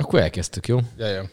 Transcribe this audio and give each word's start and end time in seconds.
Akkor 0.00 0.20
elkezdtük, 0.20 0.68
jó? 0.68 0.78
Ja, 0.98 1.06
ja. 1.06 1.30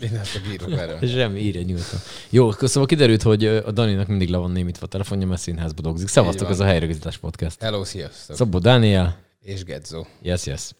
Én 0.00 0.16
ezt 0.16 0.36
a 0.36 0.48
bírok 0.48 0.72
erre. 0.72 1.06
Semmi, 1.06 1.40
írja 1.40 1.62
nyugodtan. 1.62 1.98
Jó, 2.30 2.48
akkor 2.48 2.68
szóval 2.68 2.86
kiderült, 2.86 3.22
hogy 3.22 3.44
a 3.44 3.70
Daninak 3.70 4.06
mindig 4.06 4.28
le 4.28 4.36
van 4.36 4.50
némítva 4.50 4.86
a 4.86 4.88
telefonja, 4.88 5.26
mert 5.26 5.40
színházba 5.40 5.82
dolgozik. 5.82 6.08
Szevasztok, 6.08 6.50
ez 6.50 6.60
a 6.60 6.64
Helyreigazítás 6.64 7.18
Podcast. 7.18 7.62
Hello, 7.62 7.84
sziasztok. 7.84 8.36
Szabó 8.36 8.58
Dániel, 8.58 9.23
És 9.44 9.64
Gedzo. 9.64 10.04
Yes, 10.22 10.46
yes. 10.46 10.70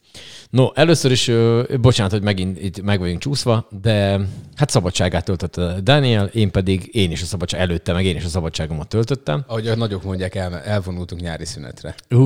No, 0.49 0.67
először 0.73 1.11
is, 1.11 1.27
ö, 1.27 1.63
bocsánat, 1.81 2.11
hogy 2.11 2.21
megint 2.21 2.61
itt 2.61 2.81
meg 2.81 2.99
vagyunk 2.99 3.19
csúszva, 3.19 3.67
de 3.81 4.19
hát 4.55 4.69
szabadságát 4.69 5.25
töltötte 5.25 5.79
Daniel, 5.81 6.25
én 6.25 6.51
pedig 6.51 6.89
én 6.91 7.11
is 7.11 7.21
a 7.21 7.25
szabadság 7.25 7.61
előtte, 7.61 7.93
meg 7.93 8.05
én 8.05 8.15
is 8.15 8.23
a 8.23 8.27
szabadságomat 8.27 8.87
töltöttem. 8.87 9.43
Ahogy 9.47 9.67
a 9.67 9.75
nagyok 9.75 10.03
mondják, 10.03 10.35
el, 10.35 10.59
elvonultunk 10.59 11.21
nyári 11.21 11.45
szünetre. 11.45 11.95
Ú, 12.09 12.21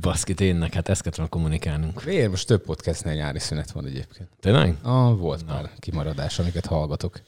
baszki, 0.00 0.34
tényleg, 0.34 0.72
hát 0.74 0.88
ezt 0.88 1.02
kellett 1.02 1.30
kommunikálnunk. 1.30 2.04
Miért 2.04 2.30
most 2.30 2.46
több 2.46 2.62
podcastnél 2.62 3.14
nyári 3.14 3.38
szünet 3.38 3.70
van 3.70 3.86
egyébként? 3.86 4.28
Tényleg? 4.40 4.74
Ah, 4.82 5.18
volt 5.18 5.46
már 5.46 5.70
kimaradás, 5.78 6.38
amiket 6.38 6.66
hallgatok. 6.66 7.20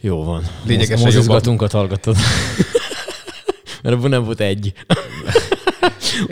Jó 0.00 0.24
van. 0.24 0.42
Lényegesen 0.64 1.04
Moz- 1.04 1.44
jobban. 1.44 1.68
hallgattad. 1.70 2.16
Mert 3.82 3.96
abban 3.96 4.10
nem 4.10 4.24
volt 4.24 4.40
egy. 4.40 4.72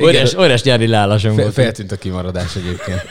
Óriás, 0.03 0.35
óriás 0.35 0.63
nyári 0.63 0.87
lálásom 0.87 1.35
Fe, 1.35 1.43
volt. 1.43 1.55
feltűnt 1.55 1.93
a 1.93 1.97
kimaradás 1.97 2.57
egyébként. 2.57 3.03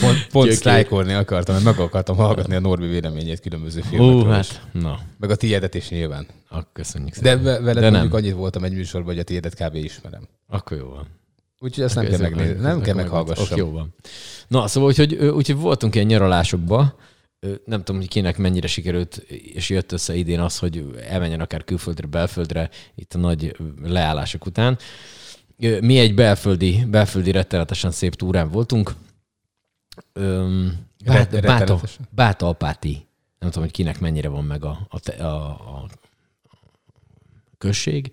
Pont, 0.00 0.26
pont 0.26 0.50
sztrájkolni 0.52 1.12
akartam, 1.12 1.54
mert 1.54 1.66
meg 1.76 1.78
akartam 1.78 2.16
hallgatni 2.16 2.54
a 2.54 2.60
Norbi 2.60 2.86
véleményét 2.86 3.40
különböző 3.40 3.80
filmekről. 3.80 4.22
Hú, 4.22 4.28
hát, 4.30 4.60
na, 4.72 4.98
Meg 5.18 5.30
a 5.30 5.34
tiédet 5.36 5.74
is 5.74 5.88
nyilván. 5.88 6.26
akkor 6.48 6.66
köszönjük 6.72 7.14
De 7.16 7.30
szépen. 7.30 7.42
ve- 7.42 7.60
veled 7.60 7.74
De 7.82 7.90
mondjuk 7.90 8.12
nem. 8.12 8.22
annyit 8.22 8.34
voltam 8.34 8.64
egy 8.64 8.72
műsorban, 8.72 9.10
hogy 9.10 9.18
a 9.18 9.22
tiédet 9.22 9.54
kb. 9.54 9.74
ismerem. 9.74 10.28
Akkor 10.48 10.76
jó 10.76 10.88
van. 10.88 11.06
Úgyhogy 11.60 11.84
ezt 11.84 11.94
nem 11.94 12.06
kell, 12.06 12.18
megnézni, 12.18 12.60
nem 12.62 12.80
kell 12.80 12.94
meg- 12.94 13.04
meghallgassam. 13.04 13.46
Ok, 13.50 13.56
jó 13.56 13.70
van. 13.70 13.94
Na, 14.48 14.66
szóval, 14.66 14.88
úgyhogy, 14.88 15.14
úgyhogy 15.14 15.56
voltunk 15.56 15.94
ilyen 15.94 16.06
nyaralásokba, 16.06 16.96
nem 17.64 17.82
tudom, 17.82 18.00
hogy 18.00 18.10
kinek 18.10 18.38
mennyire 18.38 18.66
sikerült, 18.66 19.16
és 19.54 19.70
jött 19.70 19.92
össze 19.92 20.14
idén 20.14 20.40
az, 20.40 20.58
hogy 20.58 20.84
elmenjen 21.08 21.40
akár 21.40 21.64
külföldre, 21.64 22.06
belföldre, 22.06 22.70
itt 22.94 23.14
a 23.14 23.18
nagy 23.18 23.56
leállások 23.82 24.46
után. 24.46 24.78
Mi 25.56 25.98
egy 25.98 26.14
belföldi, 26.14 26.84
belföldi 26.88 27.30
rettenetesen 27.30 27.90
szép 27.90 28.14
túrán 28.14 28.48
voltunk. 28.50 28.94
Öm, 30.12 30.86
Bát, 31.04 31.30
Báta, 31.30 31.40
rettenetesen. 31.40 32.08
Bátalpáti. 32.10 33.06
Nem 33.38 33.48
tudom, 33.50 33.64
hogy 33.64 33.72
kinek 33.72 34.00
mennyire 34.00 34.28
van 34.28 34.44
meg 34.44 34.64
a, 34.64 34.88
a, 34.90 35.22
a, 35.22 35.34
a 35.50 35.86
község. 37.58 38.10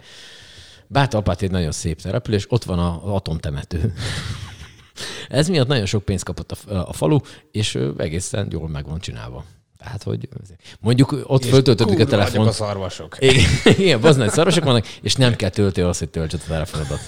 Bátalpáti 0.88 1.46
egy 1.46 1.52
nagyon 1.52 1.72
szép 1.72 2.02
település, 2.02 2.46
ott 2.52 2.64
van 2.64 2.80
a- 2.80 3.06
az 3.06 3.12
atomtemető. 3.14 3.94
Ez 5.30 5.48
miatt 5.48 5.68
nagyon 5.68 5.86
sok 5.86 6.06
pénzt 6.06 6.24
kapott 6.24 6.52
a, 6.52 6.88
a 6.90 6.94
falu, 6.94 7.20
és 7.52 7.78
egészen 7.98 8.48
jól 8.52 8.68
meg 8.70 8.86
van 8.86 9.00
csinálva. 9.00 9.46
Tehát, 9.78 10.04
hogy 10.04 10.30
mondjuk 10.80 11.16
ott 11.24 11.46
föltöltöttük 11.46 12.00
a 12.00 12.06
telefont. 12.06 12.48
a 12.48 12.52
szarvasok. 12.52 13.18
Igen, 13.20 13.50
igen 13.78 14.02
bazdmeg 14.02 14.30
szarosok 14.30 14.64
vannak, 14.64 14.88
és 14.88 15.16
nem 15.16 15.36
kell 15.36 15.50
töltő 15.50 15.86
az, 15.88 16.00
hogy 16.00 16.10
töltsd 16.10 16.34
a 16.34 16.48
telefonodat. 16.48 17.00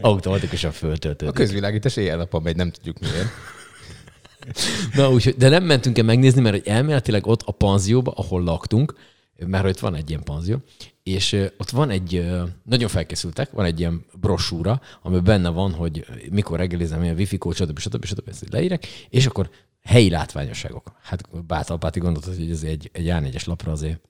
Automatikusan 0.00 0.70
A 0.70 0.72
föltöltődik. 0.72 1.34
közvilágítás 1.34 1.96
éjjel-nappal 1.96 2.40
megy, 2.40 2.56
nem 2.56 2.70
tudjuk 2.70 2.98
miért. 2.98 3.28
Na, 4.94 5.10
úgyhogy, 5.10 5.34
de 5.34 5.48
nem 5.48 5.64
mentünk 5.64 5.98
el 5.98 6.04
megnézni, 6.04 6.40
mert 6.40 6.56
hogy 6.56 6.66
elméletileg 6.66 7.26
ott 7.26 7.42
a 7.42 7.52
panzióba, 7.52 8.10
ahol 8.10 8.42
laktunk, 8.42 8.94
mert 9.46 9.64
hogy 9.64 9.80
van 9.80 9.94
egy 9.94 10.10
ilyen 10.10 10.22
panzió, 10.22 10.62
és 11.02 11.32
ott 11.58 11.70
van 11.70 11.90
egy, 11.90 12.30
nagyon 12.64 12.88
felkészültek, 12.88 13.50
van 13.50 13.64
egy 13.64 13.78
ilyen 13.78 14.04
brosúra, 14.20 14.80
amiben 15.02 15.24
benne 15.24 15.48
van, 15.48 15.72
hogy 15.72 16.06
mikor 16.30 16.58
reggelizem, 16.58 17.00
milyen 17.00 17.16
wifi 17.16 17.38
kód, 17.38 17.54
stb. 17.54 17.78
stb. 17.78 18.04
stb. 18.04 18.28
ezt 18.28 18.52
leírek, 18.52 18.86
és 19.08 19.26
akkor 19.26 19.50
helyi 19.82 20.10
látványosságok. 20.10 20.92
Hát 21.02 21.44
Bátalpáti 21.46 22.00
gondoltad, 22.00 22.36
hogy 22.36 22.50
ez 22.50 22.62
egy, 22.62 22.90
egy 22.92 23.06
A4-es 23.06 23.46
lapra 23.46 23.72
azért 23.72 24.00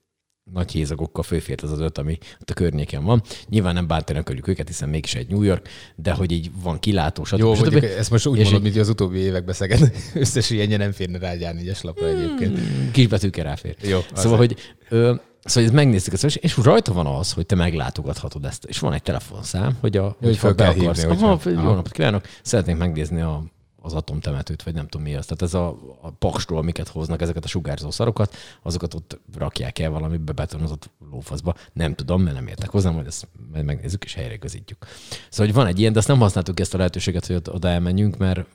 nagy 0.53 0.73
hézagokkal 0.73 1.23
főfért 1.23 1.63
ez 1.63 1.71
az 1.71 1.81
öt, 1.81 1.99
ami 1.99 2.19
ott 2.41 2.51
a 2.51 2.55
környéken 2.55 3.05
van. 3.05 3.23
Nyilván 3.49 3.75
nem 3.75 3.87
bántani 3.87 4.19
akarjuk 4.19 4.49
őket, 4.49 4.67
hiszen 4.67 4.89
mégis 4.89 5.15
egy 5.15 5.29
New 5.29 5.43
York, 5.43 5.69
de 5.97 6.13
hogy 6.13 6.33
így 6.33 6.51
van 6.63 6.79
kilátó, 6.79 7.25
stb. 7.25 7.39
Jó, 7.39 7.55
stb. 7.55 7.85
ezt 7.85 8.11
most 8.11 8.27
úgy 8.27 8.39
És 8.39 8.45
mondod, 8.45 8.63
mint 8.63 8.77
az 8.77 8.89
utóbbi 8.89 9.19
években 9.19 9.55
Szeged 9.55 9.93
összes 10.15 10.51
ilyenje 10.51 10.77
nem 10.77 10.93
férne 10.93 11.19
rá 11.19 11.31
egy 11.31 11.55
négyes 11.55 11.83
lapra 11.83 12.07
egyébként. 12.07 12.59
Kisbetűkkel 12.91 13.45
ráfér. 13.45 13.77
Jó, 13.83 13.99
Szóval, 14.15 14.39
hogy 14.39 14.57
ö, 14.89 15.15
Szóval 15.45 15.65
ezt 15.65 15.73
megnéztük 15.73 16.13
ezt, 16.13 16.37
és 16.37 16.57
rajta 16.57 16.93
van 16.93 17.07
az, 17.07 17.33
hogy 17.33 17.47
te 17.47 17.55
meglátogathatod 17.55 18.45
ezt. 18.45 18.65
És 18.65 18.79
van 18.79 18.93
egy 18.93 19.03
telefonszám, 19.03 19.77
hogy 19.81 19.97
a, 19.97 20.17
hogy 20.21 20.37
fel 20.37 20.55
kell 20.55 20.73
hívni, 20.73 21.03
Aha, 21.03 21.27
hogyha- 21.29 21.51
jó 21.51 21.59
aha. 21.59 21.75
napot 21.75 21.93
kívánok, 21.93 22.25
szeretnénk 22.43 22.79
megnézni 22.79 23.21
a, 23.21 23.45
az 23.83 23.93
atomtemetőt, 23.93 24.63
vagy 24.63 24.75
nem 24.75 24.87
tudom 24.87 25.07
mi 25.07 25.15
az. 25.15 25.27
Tehát 25.27 25.43
ez 25.43 25.55
a, 25.55 25.69
a 26.01 26.11
pakstól, 26.11 26.59
amiket 26.59 26.89
hoznak, 26.89 27.21
ezeket 27.21 27.45
a 27.45 27.49
sugárzó 27.49 27.91
szarokat, 27.91 28.35
azokat 28.63 28.95
ott 28.95 29.21
rakják 29.37 29.79
el 29.79 29.91
valami 29.91 30.17
bebetonozott 30.17 30.91
lófaszba. 31.11 31.55
Nem 31.73 31.95
tudom, 31.95 32.23
mert 32.23 32.37
nem 32.37 32.47
értek 32.47 32.71
hozzá, 32.71 32.91
majd 32.91 33.07
ezt 33.07 33.29
majd 33.53 33.65
megnézzük 33.65 34.05
és 34.05 34.15
helyre 34.15 34.37
közítjük. 34.37 34.87
Szóval, 35.29 35.47
hogy 35.47 35.55
van 35.55 35.67
egy 35.67 35.79
ilyen, 35.79 35.93
de 35.93 35.99
azt 35.99 36.09
nem 36.09 36.19
használtuk 36.19 36.61
ezt 36.61 36.75
a 36.75 36.77
lehetőséget, 36.77 37.27
hogy 37.27 37.43
oda 37.51 37.69
elmenjünk, 37.69 38.17
mert 38.17 38.47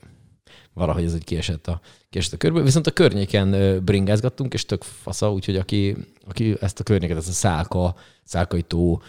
valahogy 0.72 1.04
ez 1.04 1.14
egy 1.14 1.24
kiesett 1.24 1.66
a, 1.66 1.80
kiesett 2.10 2.32
a 2.32 2.36
körből. 2.36 2.62
Viszont 2.62 2.86
a 2.86 2.90
környéken 2.90 3.80
bringázgattunk, 3.84 4.54
és 4.54 4.66
tök 4.66 4.82
fasza, 4.82 5.32
úgyhogy 5.32 5.56
aki, 5.56 5.96
aki 6.28 6.56
ezt 6.60 6.80
a 6.80 6.82
környéket, 6.82 7.16
ez 7.16 7.28
a 7.28 7.32
Szálka, 7.32 7.94
Szálkai 8.24 8.62
tó, 8.62 9.00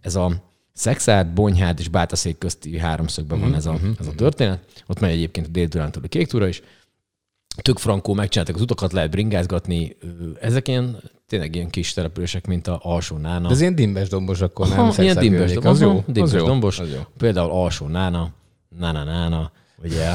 ez 0.00 0.14
a 0.14 0.52
Szexárd, 0.74 1.28
Bonyhád 1.28 1.78
és 1.80 1.88
Bátaszék 1.88 2.38
közti 2.38 2.78
háromszögben 2.78 3.40
van 3.40 3.54
ez 3.54 3.66
a, 3.66 3.78
ez 4.00 4.06
a 4.06 4.12
történet. 4.14 4.64
Ott 4.86 5.00
megy 5.00 5.10
egyébként 5.10 5.46
a 5.46 5.50
dél-dunántúli 5.50 6.08
kék 6.08 6.26
túra 6.26 6.46
is. 6.48 6.62
Tök 7.62 7.78
frankó, 7.78 8.14
megcsináltak 8.14 8.54
az 8.56 8.60
utakat, 8.60 8.92
lehet 8.92 9.10
bringázgatni. 9.10 9.96
Ezek 10.40 10.68
ilyen, 10.68 10.96
tényleg 11.26 11.54
ilyen 11.54 11.70
kis 11.70 11.92
települések, 11.92 12.46
mint 12.46 12.66
a 12.66 12.78
Alsó 12.82 13.16
Nána. 13.16 13.46
De 13.48 13.54
ez 13.54 13.60
ilyen 13.60 13.74
dimbes 13.74 14.08
dombos 14.08 14.40
akkor, 14.40 14.68
nem? 14.68 14.78
Aha, 14.78 15.02
ilyen 15.02 15.18
dimbes, 15.18 15.52
dombos, 15.52 15.70
Az 15.70 15.80
jó. 15.80 15.88
aha, 15.90 16.02
dimbes 16.06 16.32
az 16.32 16.38
jó, 16.40 16.46
dombos. 16.46 16.78
Az 16.78 16.90
jó. 16.90 17.00
Például 17.16 17.50
alsó 17.50 17.86
nána, 17.86 18.30
nána 18.78 19.04
nána, 19.04 19.52
ugye, 19.82 20.10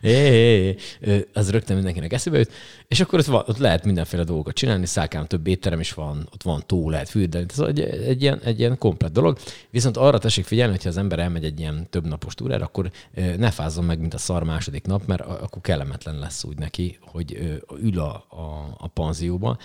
é, 0.00 0.10
é, 0.10 0.68
é, 0.68 0.76
ö, 1.00 1.18
az 1.32 1.50
rögtön 1.50 1.74
mindenkinek 1.74 2.12
eszébe 2.12 2.38
jut, 2.38 2.52
és 2.88 3.00
akkor 3.00 3.18
ott, 3.18 3.24
van, 3.24 3.44
ott 3.46 3.58
lehet 3.58 3.84
mindenféle 3.84 4.24
dolgokat 4.24 4.54
csinálni, 4.54 4.86
Szálkán 4.86 5.28
több 5.28 5.46
étterem 5.46 5.80
is 5.80 5.92
van, 5.92 6.28
ott 6.32 6.42
van 6.42 6.62
tó, 6.66 6.90
lehet 6.90 7.08
fürdeni, 7.08 7.46
ez 7.48 7.58
egy, 7.58 7.80
egy, 7.80 8.22
ilyen, 8.22 8.40
egy 8.44 8.58
ilyen 8.58 8.78
komplet 8.78 9.12
dolog. 9.12 9.38
Viszont 9.70 9.96
arra 9.96 10.18
tessék 10.18 10.44
figyelni, 10.44 10.72
hogyha 10.72 10.88
az 10.88 10.96
ember 10.96 11.18
elmegy 11.18 11.44
egy 11.44 11.60
ilyen 11.60 11.86
több 11.90 12.06
napos 12.06 12.34
túrára, 12.34 12.64
akkor 12.64 12.90
ne 13.36 13.50
fázzon 13.50 13.84
meg, 13.84 13.98
mint 13.98 14.14
a 14.14 14.18
szar 14.18 14.44
második 14.44 14.86
nap, 14.86 15.06
mert 15.06 15.20
akkor 15.20 15.62
kellemetlen 15.62 16.18
lesz 16.18 16.44
úgy 16.44 16.58
neki, 16.58 16.98
hogy 17.00 17.60
ül 17.82 17.98
a, 17.98 18.26
a, 18.28 18.74
a 18.78 18.86
panzióba, 18.86 19.58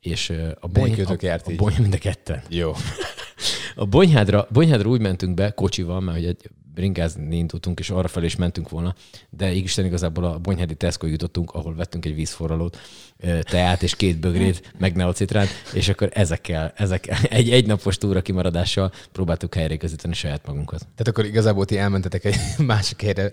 és 0.00 0.32
a 0.60 0.68
bony, 0.68 1.02
a, 1.04 1.16
járt 1.20 1.46
a 1.46 1.52
bony, 1.56 1.74
mind 1.78 1.94
a 1.94 1.98
ketten. 1.98 2.42
Jó. 2.48 2.72
A 3.74 3.84
Bonyhádra, 3.84 4.46
Bonyhádra 4.50 4.88
úgy 4.88 5.00
mentünk 5.00 5.34
be 5.34 5.50
kocsival, 5.50 6.00
mert 6.00 6.16
hogy 6.16 6.26
egy 6.26 6.50
bringázni 6.74 7.36
indultunk, 7.36 7.78
és 7.78 7.90
arra 7.90 8.08
felé 8.08 8.26
is 8.26 8.36
mentünk 8.36 8.68
volna, 8.68 8.94
de 9.30 9.52
Isten 9.52 9.84
igazából 9.84 10.24
a 10.24 10.38
Bonyhádi 10.38 10.74
Tesco 10.74 11.06
jutottunk, 11.06 11.50
ahol 11.50 11.74
vettünk 11.74 12.04
egy 12.04 12.14
vízforralót, 12.14 12.78
teát 13.40 13.82
és 13.82 13.96
két 13.96 14.20
bögrét, 14.20 14.72
meg 14.78 14.96
neocitrán, 14.96 15.46
és 15.74 15.88
akkor 15.88 16.08
ezekkel, 16.12 16.72
ezekkel 16.76 17.18
egy 17.40 17.50
egynapos 17.50 17.98
túra 17.98 18.22
kimaradással 18.22 18.92
próbáltuk 19.12 19.54
helyre 19.54 19.76
közíteni 19.76 20.14
saját 20.14 20.46
magunkat. 20.46 20.80
Tehát 20.80 21.08
akkor 21.08 21.24
igazából 21.24 21.64
ti 21.64 21.78
elmentetek 21.78 22.24
egy 22.24 22.36
másik 22.66 23.02
helyre 23.02 23.32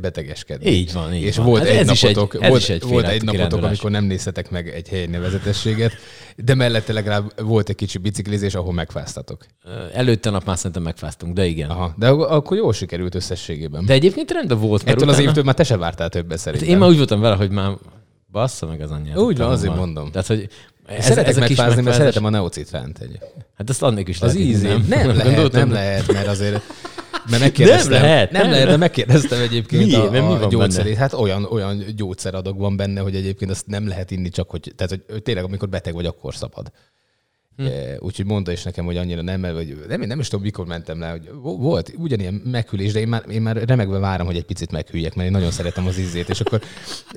betegeskedni. 0.00 0.70
Így 0.70 0.92
van, 0.92 1.14
így 1.14 1.22
és 1.22 1.36
van. 1.36 1.46
volt 1.46 1.62
Hát 1.62 1.70
egy 1.70 1.76
egy- 1.76 1.86
napotok, 1.86 2.42
ez 2.42 2.48
volt, 2.48 2.68
egy 2.68 2.82
volt 2.82 3.06
egy 3.06 3.22
napotok, 3.22 3.62
amikor 3.62 3.90
nem 3.90 4.04
néztetek 4.04 4.50
meg 4.50 4.68
egy 4.68 4.88
helyi 4.88 5.06
nevezetességet, 5.06 5.92
de 6.36 6.54
mellette 6.54 6.92
legalább 6.92 7.32
volt 7.42 7.68
egy 7.68 7.74
kicsi 7.74 7.98
biciklizés, 7.98 8.54
ahol 8.54 8.72
megfáztatok. 8.72 9.46
Előtte 9.92 10.30
nap 10.30 10.44
már 10.44 10.56
szerintem 10.56 10.82
megfáztunk, 10.82 11.34
de 11.34 11.46
igen. 11.46 11.70
Aha. 11.70 11.94
De 11.98 12.08
ak- 12.08 12.30
akkor 12.30 12.56
jól 12.56 12.72
sikerült 12.72 13.14
összességében. 13.14 13.86
De 13.86 13.92
egyébként 13.92 14.30
rendben 14.30 14.58
volt, 14.58 14.84
mert 14.84 14.96
Ettől 14.96 15.08
az 15.08 15.14
utána- 15.14 15.28
évtől 15.28 15.44
már 15.44 15.54
te 15.54 15.64
se 15.64 15.76
vártál 15.76 16.08
többet 16.08 16.30
Hát 16.30 16.38
szerintem. 16.40 16.68
én 16.68 16.78
már 16.78 16.88
úgy 16.88 16.96
voltam 16.96 17.20
vele, 17.20 17.34
hogy 17.36 17.50
már 17.50 17.72
bassza 18.30 18.66
meg 18.66 18.80
az 18.80 18.90
anyját. 18.90 19.18
Úgy 19.18 19.36
van, 19.36 19.50
azért 19.50 19.74
mondom. 19.76 20.10
Tehát, 20.10 20.26
hogy 20.26 20.48
ez, 20.86 21.04
Szeretek 21.04 21.26
ez 21.28 21.36
megfázni, 21.36 21.62
mert 21.64 21.74
megfázás- 21.76 21.96
szeretem 21.96 22.24
a 22.24 22.30
neocitránt. 22.30 22.98
Egy. 22.98 23.18
Hát 23.56 23.68
azt 23.68 23.82
annak 23.82 24.08
is 24.08 24.20
Az 24.20 24.34
lehet, 24.34 24.48
ízé. 24.48 24.66
Nem, 24.68 24.84
nem 24.88 25.16
lehet, 25.16 25.52
nem 25.52 25.72
lehet, 25.72 26.12
mert 26.12 26.26
azért 26.26 26.62
mert 27.30 27.42
megkérdeztem. 27.42 27.92
Nem 27.92 28.02
lehet, 28.02 28.30
nem, 28.30 28.42
nem 28.42 28.50
lehet, 28.50 28.66
de 28.68 28.76
megkérdeztem 28.76 29.40
egyébként 29.40 29.86
Miért? 29.86 30.02
a, 30.06 30.10
Mert 30.10 30.26
mi 30.26 30.44
a 30.44 30.48
gyógyszerét. 30.48 30.96
Hát 30.96 31.12
olyan, 31.12 31.44
olyan 31.44 31.84
gyógyszeradok 31.96 32.58
van 32.58 32.76
benne, 32.76 33.00
hogy 33.00 33.14
egyébként 33.14 33.50
azt 33.50 33.66
nem 33.66 33.88
lehet 33.88 34.10
inni 34.10 34.28
csak, 34.28 34.50
hogy, 34.50 34.72
tehát, 34.76 34.92
hogy- 34.92 35.04
hogy 35.12 35.22
tényleg 35.22 35.44
amikor 35.44 35.68
beteg 35.68 35.94
vagy, 35.94 36.06
akkor 36.06 36.34
szabad. 36.34 36.72
Hm. 37.56 37.66
Úgyhogy 37.98 38.24
mondta 38.26 38.52
is 38.52 38.62
nekem, 38.62 38.84
hogy 38.84 38.96
annyira 38.96 39.22
nem, 39.22 39.40
vagy 39.40 39.84
nem, 39.88 40.00
nem 40.00 40.20
is 40.20 40.28
tudom, 40.28 40.44
mikor 40.44 40.66
mentem 40.66 40.98
le, 40.98 41.10
hogy 41.10 41.30
vo- 41.42 41.58
volt 41.60 41.92
ugyanilyen 41.96 42.34
meghűlés, 42.34 42.92
de 42.92 43.00
én 43.00 43.08
már, 43.08 43.24
én 43.30 43.42
már 43.42 43.56
remegve 43.56 43.98
várom, 43.98 44.26
hogy 44.26 44.36
egy 44.36 44.44
picit 44.44 44.70
meghűljek, 44.70 45.14
mert 45.14 45.26
én 45.26 45.32
nagyon 45.34 45.50
szeretem 45.50 45.86
az 45.86 45.98
ízét, 45.98 46.28
és 46.28 46.40
akkor 46.40 46.60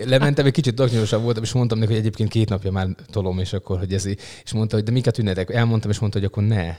lementem, 0.04 0.46
egy 0.46 0.52
kicsit 0.52 0.74
daknyosabb 0.74 1.24
voltam, 1.24 1.44
és 1.44 1.52
mondtam 1.52 1.78
neki, 1.78 1.92
hogy 1.92 2.00
egyébként 2.02 2.30
két 2.30 2.50
napja 2.50 2.72
már 2.72 2.88
tolom, 3.12 3.40
és 3.40 3.54
akkor, 3.54 3.78
hogy 3.80 3.94
ez 3.94 4.06
és 4.06 4.54
mondta, 4.54 4.76
hogy 4.76 4.86
de 4.86 4.92
miket 4.92 5.14
tünetek? 5.14 5.54
Elmondtam, 5.54 5.92
és 5.92 6.00
mondta, 6.00 6.20
hogy 6.20 6.28
akkor 6.28 6.44
ne. 6.44 6.76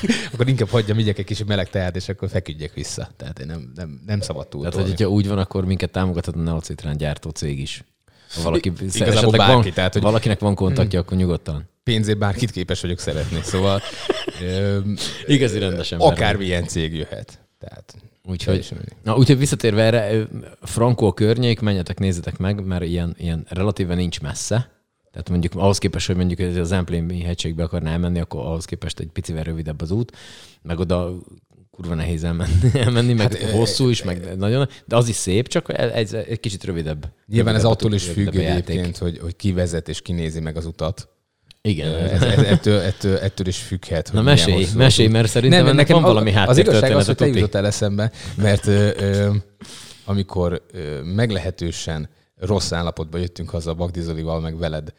akkor 0.32 0.48
inkább 0.48 0.68
hagyjam, 0.68 0.96
vigyek 0.96 1.18
egy 1.18 1.24
kis 1.24 1.44
meleg 1.44 1.70
teát, 1.70 1.96
és 1.96 2.08
akkor 2.08 2.28
feküdjek 2.28 2.74
vissza. 2.74 3.08
Tehát 3.16 3.38
én 3.38 3.46
nem, 3.46 3.72
nem, 3.74 4.02
nem 4.06 4.20
szabad 4.20 4.48
túl 4.48 4.60
Tehát, 4.62 4.76
hogy 4.78 4.88
hogyha 4.88 5.08
úgy 5.08 5.28
van, 5.28 5.38
akkor 5.38 5.64
minket 5.64 5.90
támogathat 5.90 6.34
a 6.34 6.38
Neocitrán 6.38 6.96
gyártó 6.96 7.30
cég 7.30 7.58
is. 7.58 7.84
Ha 8.34 8.42
valaki, 8.42 8.72
Igazából 8.92 9.32
bárki, 9.32 9.52
van, 9.62 9.72
tehát, 9.72 9.92
hogy- 9.92 10.02
valakinek 10.02 10.40
van 10.40 10.54
kontaktja, 10.54 11.00
akkor 11.00 11.16
nyugodtan. 11.16 11.68
Pénzért 11.82 12.18
bárkit 12.18 12.50
képes 12.50 12.80
vagyok 12.80 12.98
szeretni. 12.98 13.40
Szóval 13.42 13.80
ö, 14.42 14.78
Igazi 15.26 15.58
rendes 15.58 15.92
ember. 15.92 16.08
akármilyen 16.08 16.66
cég 16.66 16.94
jöhet. 16.94 17.38
Tehát 17.58 17.94
Úgyhogy, 18.28 18.68
na, 19.02 19.16
úgyhogy 19.16 19.38
visszatérve 19.38 19.82
erre, 19.82 20.28
Frankó 20.62 21.12
környék, 21.12 21.60
menjetek, 21.60 21.98
nézzetek 21.98 22.38
meg, 22.38 22.64
mert 22.64 22.84
ilyen, 22.84 23.14
ilyen 23.18 23.46
relatíve 23.48 23.94
nincs 23.94 24.20
messze. 24.20 24.70
Tehát 25.16 25.30
mondjuk 25.30 25.54
ahhoz 25.54 25.78
képest, 25.78 26.06
hogy 26.06 26.16
mondjuk 26.16 26.56
az 26.56 26.72
Emplémi 26.72 27.20
hegységbe 27.20 27.62
akarná 27.62 27.92
elmenni, 27.92 28.20
akkor 28.20 28.40
ahhoz 28.40 28.64
képest 28.64 29.00
egy 29.00 29.08
picivel 29.12 29.42
rövidebb 29.42 29.80
az 29.80 29.90
út, 29.90 30.16
meg 30.62 30.78
oda 30.78 31.16
kurva 31.70 31.94
nehéz 31.94 32.24
elmenni, 32.24 32.52
elmenni 32.84 33.12
meg 33.12 33.34
hát, 33.34 33.50
hosszú 33.50 33.88
is, 33.88 34.02
meg 34.02 34.36
nagyon, 34.36 34.68
de 34.84 34.96
az 34.96 35.08
is 35.08 35.14
szép, 35.16 35.48
csak 35.48 35.78
egy, 35.94 36.14
egy 36.14 36.40
kicsit 36.40 36.64
rövidebb. 36.64 37.12
Nyilván 37.26 37.54
ez 37.54 37.64
attól 37.64 37.94
is 37.94 38.04
függ 38.04 38.34
egyébként, 38.34 38.98
hogy, 38.98 39.18
hogy 39.18 39.36
ki 39.36 39.52
vezet 39.52 39.88
és 39.88 40.02
ki 40.02 40.12
nézi 40.12 40.40
meg 40.40 40.56
az 40.56 40.66
utat. 40.66 41.08
Igen. 41.60 41.94
Ez, 41.94 42.22
ez, 42.22 42.38
ettől, 42.38 42.80
ettől, 42.80 43.16
ettől 43.16 43.46
is 43.46 43.58
függhet. 43.58 44.10
Na 44.12 44.22
mesélj, 44.22 44.66
mesélj, 44.74 45.08
mert 45.08 45.28
szerintem 45.28 45.66
ennek 45.66 45.88
van 45.88 46.02
a- 46.02 46.06
valami 46.06 46.34
Az 46.34 46.58
igazság 46.58 46.96
az, 46.96 47.06
hogy 47.06 47.16
te 47.16 47.24
tuti. 47.24 47.38
jutottál 47.38 47.66
eszembe, 47.66 48.10
mert 48.36 48.66
ö, 48.66 48.90
ö, 48.96 49.34
amikor 50.04 50.62
ö, 50.72 51.02
meglehetősen 51.02 52.08
rossz 52.36 52.72
állapotban 52.72 53.20
jöttünk 53.20 53.50
haza 53.50 53.70
a 53.70 53.74
Bagdi 53.74 54.00
Zolival, 54.00 54.40
meg 54.40 54.58
veled 54.58 54.92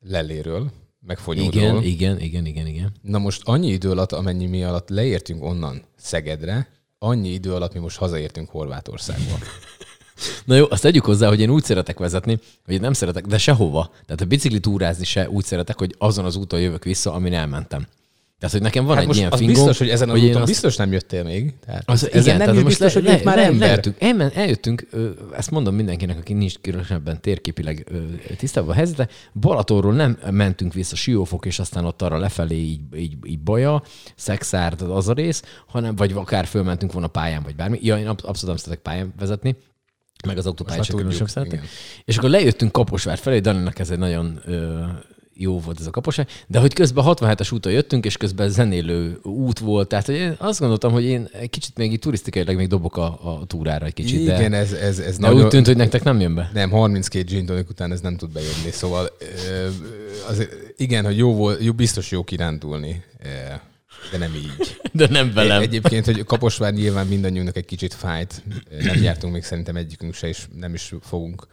leléről, 0.00 0.70
meg. 1.06 1.18
Igen, 1.26 1.82
igen, 1.82 2.20
igen, 2.20 2.46
igen, 2.46 2.66
igen. 2.66 2.92
Na 3.02 3.18
most 3.18 3.42
annyi 3.44 3.68
idő 3.68 3.90
alatt, 3.90 4.12
amennyi 4.12 4.46
mi 4.46 4.64
alatt 4.64 4.88
leértünk 4.88 5.44
onnan 5.44 5.82
Szegedre, 5.96 6.68
annyi 6.98 7.28
idő 7.28 7.54
alatt 7.54 7.74
mi 7.74 7.80
most 7.80 7.96
hazaértünk 7.96 8.48
Horvátországba. 8.48 9.38
Na 10.44 10.54
jó, 10.54 10.66
azt 10.70 10.82
tegyük 10.82 11.04
hozzá, 11.04 11.28
hogy 11.28 11.40
én 11.40 11.50
úgy 11.50 11.64
szeretek 11.64 11.98
vezetni, 11.98 12.38
hogy 12.64 12.74
én 12.74 12.80
nem 12.80 12.92
szeretek, 12.92 13.26
de 13.26 13.38
sehova. 13.38 13.90
Tehát 14.04 14.20
a 14.20 14.24
bicikli 14.24 14.60
túrázni 14.60 15.04
se 15.04 15.30
úgy 15.30 15.44
szeretek, 15.44 15.78
hogy 15.78 15.94
azon 15.98 16.24
az 16.24 16.36
úton 16.36 16.60
jövök 16.60 16.84
vissza, 16.84 17.12
amin 17.12 17.34
elmentem. 17.34 17.86
Tehát, 18.40 18.54
hogy 18.54 18.64
nekem 18.64 18.84
van 18.84 18.96
Hát 18.96 19.04
egy 19.08 19.16
ilyen 19.16 19.32
az 19.32 19.38
fingom, 19.38 19.54
biztos, 19.56 19.78
hogy 19.78 19.88
ezen 19.88 20.10
az 20.10 20.18
én 20.18 20.28
úton 20.28 20.36
azt- 20.42 20.50
biztos 20.50 20.76
nem 20.76 20.92
jöttél 20.92 21.22
még. 21.24 21.54
Tehát 21.66 21.82
Az, 21.86 22.06
ezen 22.12 22.20
igen, 22.22 22.36
nem 22.36 22.46
tehát 22.48 22.64
biztos, 22.64 22.94
le, 22.94 23.00
hogy 23.00 23.10
jött 23.10 23.24
már 23.24 23.36
le, 23.36 23.44
ember. 23.44 23.68
Lejöttünk, 23.68 23.96
elmen, 24.00 24.30
eljöttünk, 24.34 24.86
ö, 24.90 25.10
ezt 25.36 25.50
mondom 25.50 25.74
mindenkinek, 25.74 26.18
aki 26.18 26.32
nincs 26.32 26.54
különösebben 26.60 27.20
térképileg 27.20 27.86
ö, 27.90 27.98
tisztában 28.36 28.70
a 28.70 28.74
helyzete, 28.74 29.08
Balatonról 29.40 29.92
nem 29.94 30.18
mentünk 30.30 30.72
vissza 30.74 30.96
Siófok, 30.96 31.46
és 31.46 31.58
aztán 31.58 31.84
ott 31.84 32.02
arra 32.02 32.18
lefelé 32.18 32.56
így, 32.56 32.80
így, 32.96 33.14
így 33.24 33.40
Baja, 33.40 33.82
Szexárd 34.16 34.82
az 34.82 35.08
a 35.08 35.12
rész, 35.12 35.42
hanem 35.66 35.96
vagy 35.96 36.12
akár 36.12 36.46
fölmentünk 36.46 36.92
volna 36.92 37.08
pályán, 37.08 37.42
vagy 37.42 37.56
bármi. 37.56 37.78
Ja, 37.82 37.98
én 37.98 38.06
absz- 38.06 38.24
abszolút 38.24 38.48
nem 38.48 38.56
szeretek 38.56 38.82
pályán 38.82 39.12
vezetni, 39.18 39.56
meg 40.26 40.38
az 40.38 40.46
autópályát 40.46 40.84
sem 40.84 40.96
tudjuk, 40.96 41.12
különösebben 41.12 41.50
szeretek. 41.50 41.70
És 42.04 42.16
akkor 42.16 42.30
lejöttünk 42.30 42.72
Kaposvár 42.72 43.18
felé, 43.18 43.38
Daninak 43.38 43.78
ez 43.78 43.90
egy 43.90 43.98
nagyon 43.98 44.40
ö, 44.44 44.82
jó 45.40 45.58
volt 45.60 45.80
ez 45.80 45.86
a 45.86 45.90
Kaposvár, 45.90 46.26
de 46.46 46.58
hogy 46.58 46.72
közben 46.72 47.04
67-es 47.06 47.52
úton 47.52 47.72
jöttünk, 47.72 48.04
és 48.04 48.16
közben 48.16 48.48
zenélő 48.48 49.18
út 49.22 49.58
volt, 49.58 49.88
tehát 49.88 50.06
hogy 50.06 50.14
én 50.14 50.34
azt 50.38 50.58
gondoltam, 50.58 50.92
hogy 50.92 51.04
én 51.04 51.28
kicsit 51.50 51.76
még 51.76 51.92
így 51.92 51.98
turisztikailag 51.98 52.56
még 52.56 52.68
dobok 52.68 52.96
a, 52.96 53.04
a 53.22 53.46
túrára 53.46 53.86
egy 53.86 53.94
kicsit, 53.94 54.24
de, 54.24 54.38
Igen, 54.38 54.52
ez, 54.52 54.72
ez, 54.72 54.98
ez 54.98 55.18
de 55.18 55.26
nagyon... 55.26 55.44
úgy 55.44 55.48
tűnt, 55.48 55.66
hogy 55.66 55.76
nektek 55.76 56.02
nem 56.02 56.20
jön 56.20 56.34
be. 56.34 56.50
Nem, 56.52 56.70
32 56.70 57.24
gin 57.24 57.46
tonic 57.46 57.70
után 57.70 57.92
ez 57.92 58.00
nem 58.00 58.16
tud 58.16 58.32
bejönni, 58.32 58.70
szóval 58.70 59.10
azért, 60.28 60.52
igen, 60.76 61.04
hogy 61.04 61.16
jó 61.16 61.34
volt, 61.34 61.62
jó, 61.62 61.72
biztos 61.72 62.10
jó 62.10 62.24
kirándulni, 62.24 63.04
de 64.10 64.18
nem 64.18 64.34
így. 64.34 64.76
De 64.92 65.06
nem 65.10 65.32
velem. 65.32 65.62
Egyébként, 65.62 66.04
hogy 66.04 66.24
Kaposvár 66.24 66.72
nyilván 66.72 67.06
mindannyiunknak 67.06 67.56
egy 67.56 67.64
kicsit 67.64 67.94
fájt, 67.94 68.42
nem 68.82 69.02
jártunk 69.02 69.32
még 69.32 69.42
szerintem 69.42 69.76
egyikünk 69.76 70.14
se, 70.14 70.28
és 70.28 70.46
nem 70.56 70.74
is 70.74 70.94
fogunk, 71.00 71.46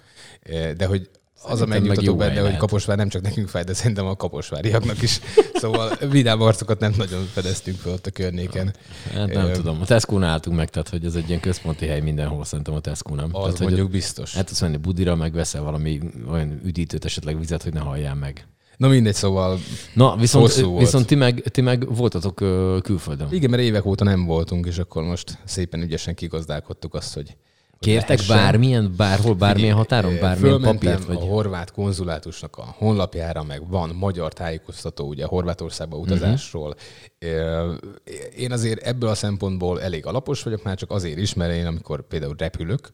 de 0.77 0.85
hogy 0.85 1.09
az 1.47 1.61
a 1.61 1.65
megnyugtató 1.65 2.15
benne, 2.15 2.33
hogy 2.33 2.43
lehet. 2.43 2.59
Kaposvár 2.59 2.97
nem 2.97 3.09
csak 3.09 3.21
nekünk 3.21 3.47
fáj, 3.47 3.63
de 3.63 3.73
szerintem 3.73 4.05
a 4.05 4.15
kaposváriaknak 4.15 5.01
is. 5.01 5.19
Szóval 5.53 5.97
vidám 6.09 6.41
arcokat 6.41 6.79
nem 6.79 6.93
nagyon 6.97 7.25
fedeztünk 7.33 7.77
fel 7.77 7.91
ott 7.91 8.05
a 8.05 8.11
környéken. 8.11 8.73
Hát 9.13 9.33
nem 9.33 9.45
Ö, 9.45 9.51
tudom. 9.51 9.81
A 9.81 9.85
Tesco-nál 9.85 10.29
álltunk 10.29 10.57
meg, 10.57 10.69
tehát 10.69 10.89
hogy 10.89 11.05
ez 11.05 11.15
egy 11.15 11.27
ilyen 11.27 11.39
központi 11.39 11.85
hely 11.85 11.99
mindenhol, 11.99 12.45
szerintem 12.45 12.73
a 12.73 12.79
Tesco 12.79 13.15
nem. 13.15 13.25
Az 13.25 13.31
tehát, 13.31 13.57
hogy 13.57 13.65
mondjuk 13.65 13.85
ott 13.85 13.91
biztos. 13.91 14.35
El 14.35 14.43
tudsz 14.43 14.61
menni 14.61 14.77
budira, 14.77 15.15
meg 15.15 15.33
veszel 15.33 15.61
valami 15.61 15.99
olyan 16.29 16.61
üdítőt, 16.63 17.05
esetleg 17.05 17.39
vizet, 17.39 17.63
hogy 17.63 17.73
ne 17.73 17.79
halljál 17.79 18.15
meg. 18.15 18.47
Na 18.77 18.87
mindegy, 18.87 19.13
szóval 19.13 19.59
Na, 19.93 20.15
viszont, 20.15 20.77
viszont 20.77 21.05
ti, 21.05 21.15
meg, 21.15 21.39
ti 21.39 21.61
meg 21.61 21.95
voltatok 21.95 22.35
külföldön. 22.83 23.27
igen, 23.31 23.49
mert 23.49 23.61
évek 23.61 23.85
óta 23.85 24.03
nem 24.03 24.25
voltunk, 24.25 24.65
és 24.65 24.77
akkor 24.77 25.03
most 25.03 25.37
szépen 25.45 25.81
ügyesen 25.81 26.15
kigazdálkodtuk 26.15 26.93
azt, 26.93 27.13
hogy 27.13 27.25
hogy 27.25 27.35
Kértek 27.79 28.07
lehessen. 28.17 28.37
bármilyen, 28.37 28.93
bárhol, 28.97 29.33
bármilyen 29.33 29.75
határon, 29.75 30.13
Ö, 30.15 30.19
bármilyen 30.19 30.61
papírt? 30.61 31.05
Vagy... 31.05 31.15
a 31.15 31.19
horvát 31.19 31.71
konzulátusnak 31.71 32.57
a 32.57 32.75
honlapjára, 32.77 33.43
meg 33.43 33.69
van 33.69 33.89
magyar 33.95 34.33
tájékoztató 34.33 35.07
ugye 35.07 35.25
Horvátországba 35.25 35.97
utazásról. 35.97 36.75
Ö, 37.19 37.73
Én 38.37 38.51
azért 38.51 38.81
ebből 38.81 39.09
a 39.09 39.15
szempontból 39.15 39.81
elég 39.81 40.05
alapos 40.05 40.43
vagyok, 40.43 40.63
már 40.63 40.77
csak 40.77 40.91
azért 40.91 41.17
is, 41.17 41.33
mert 41.33 41.53
én 41.53 41.65
amikor 41.65 42.07
például 42.07 42.35
repülök, 42.37 42.89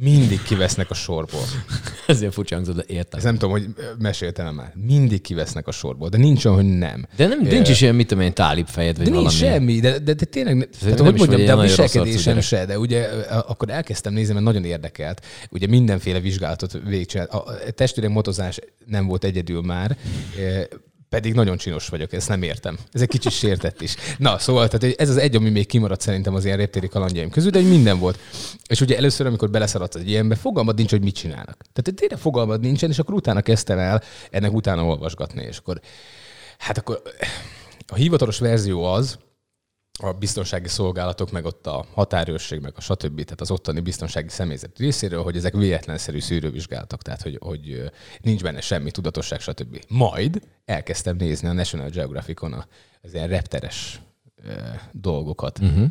mindig 0.00 0.42
kivesznek 0.42 0.90
a 0.90 0.94
sorból. 0.94 1.40
Ez 2.06 2.20
ilyen 2.20 2.32
furcsa 2.32 2.54
hangzott, 2.54 2.76
de 2.76 2.84
értem. 2.86 3.18
Ez 3.18 3.24
nem 3.24 3.34
tudom, 3.34 3.50
hogy 3.50 3.66
meséltem 3.98 4.54
már. 4.54 4.72
Mindig 4.74 5.20
kivesznek 5.20 5.66
a 5.66 5.70
sorból, 5.70 6.08
de 6.08 6.16
nincs 6.16 6.44
olyan, 6.44 6.56
hogy 6.56 6.78
nem. 6.78 7.06
De 7.16 7.26
nem, 7.26 7.40
nincs 7.40 7.68
is 7.68 7.80
ilyen, 7.80 7.94
mit 7.94 8.06
tudom 8.06 8.24
én, 8.24 8.32
tálib 8.32 8.66
fejed, 8.66 8.96
vagy 8.96 9.04
De 9.04 9.10
valami. 9.10 9.28
nincs 9.28 9.40
semmi, 9.40 9.80
de, 9.80 9.98
de, 9.98 10.12
de 10.12 10.24
tényleg, 10.24 10.68
tehát, 10.80 11.00
hogy 11.00 11.14
mondjam, 11.16 11.44
de 11.44 11.52
a 11.52 11.60
viselkedésem 11.60 12.40
se, 12.40 12.64
de 12.66 12.78
ugye 12.78 13.08
akkor 13.46 13.70
elkezdtem 13.70 14.12
nézni, 14.12 14.32
mert 14.32 14.44
nagyon 14.44 14.64
érdekelt. 14.64 15.24
Ugye 15.50 15.66
mindenféle 15.66 16.20
vizsgálatot 16.20 16.80
végigcsinált. 16.84 17.30
A 17.30 17.44
testvérem 17.74 18.12
motozás 18.12 18.58
nem 18.86 19.06
volt 19.06 19.24
egyedül 19.24 19.62
már, 19.62 19.96
pedig 21.08 21.34
nagyon 21.34 21.56
csinos 21.56 21.88
vagyok, 21.88 22.12
ezt 22.12 22.28
nem 22.28 22.42
értem. 22.42 22.78
Ez 22.92 23.00
egy 23.00 23.08
kicsit 23.08 23.32
sértett 23.32 23.80
is. 23.80 23.94
Na, 24.18 24.38
szóval 24.38 24.68
tehát 24.68 25.00
ez 25.00 25.08
az 25.08 25.16
egy, 25.16 25.36
ami 25.36 25.50
még 25.50 25.66
kimaradt 25.66 26.00
szerintem 26.00 26.34
az 26.34 26.44
ilyen 26.44 26.56
reptéri 26.56 26.88
kalandjaim 26.88 27.30
közül, 27.30 27.50
de 27.50 27.60
minden 27.60 27.98
volt. 27.98 28.18
És 28.68 28.80
ugye 28.80 28.96
először, 28.96 29.26
amikor 29.26 29.50
beleszaladsz 29.50 29.96
egy 29.96 30.08
ilyenbe, 30.08 30.34
fogalmad 30.34 30.76
nincs, 30.76 30.90
hogy 30.90 31.02
mit 31.02 31.14
csinálnak. 31.14 31.64
Tehát 31.72 31.94
tényleg 31.94 32.18
fogalmad 32.18 32.60
nincsen, 32.60 32.90
és 32.90 32.98
akkor 32.98 33.14
utána 33.14 33.40
kezdtem 33.40 33.78
el 33.78 34.02
ennek 34.30 34.52
utána 34.52 34.84
olvasgatni, 34.84 35.42
és 35.42 35.58
akkor 35.58 35.80
hát 36.58 36.78
akkor 36.78 37.02
a 37.86 37.94
hivatalos 37.94 38.38
verzió 38.38 38.84
az, 38.84 39.18
a 39.98 40.12
biztonsági 40.12 40.68
szolgálatok, 40.68 41.30
meg 41.30 41.44
ott 41.44 41.66
a 41.66 41.86
határőrség, 41.92 42.60
meg 42.60 42.72
a 42.76 42.80
stb., 42.80 43.22
tehát 43.22 43.40
az 43.40 43.50
ottani 43.50 43.80
biztonsági 43.80 44.28
személyzet 44.28 44.78
részéről, 44.78 45.22
hogy 45.22 45.36
ezek 45.36 45.54
véletlenszerű 45.54 46.20
szűrővizsgálatok, 46.20 47.02
tehát 47.02 47.22
hogy, 47.22 47.38
hogy 47.40 47.90
nincs 48.20 48.42
benne 48.42 48.60
semmi 48.60 48.90
tudatosság, 48.90 49.40
stb. 49.40 49.84
Majd 49.88 50.42
elkezdtem 50.64 51.16
nézni 51.16 51.48
a 51.48 51.52
National 51.52 51.88
Geographicon 51.88 52.52
a, 52.52 52.66
az 53.02 53.14
ilyen 53.14 53.28
repteres 53.28 54.00
dolgokat. 54.92 55.58
Uh-huh. 55.58 55.86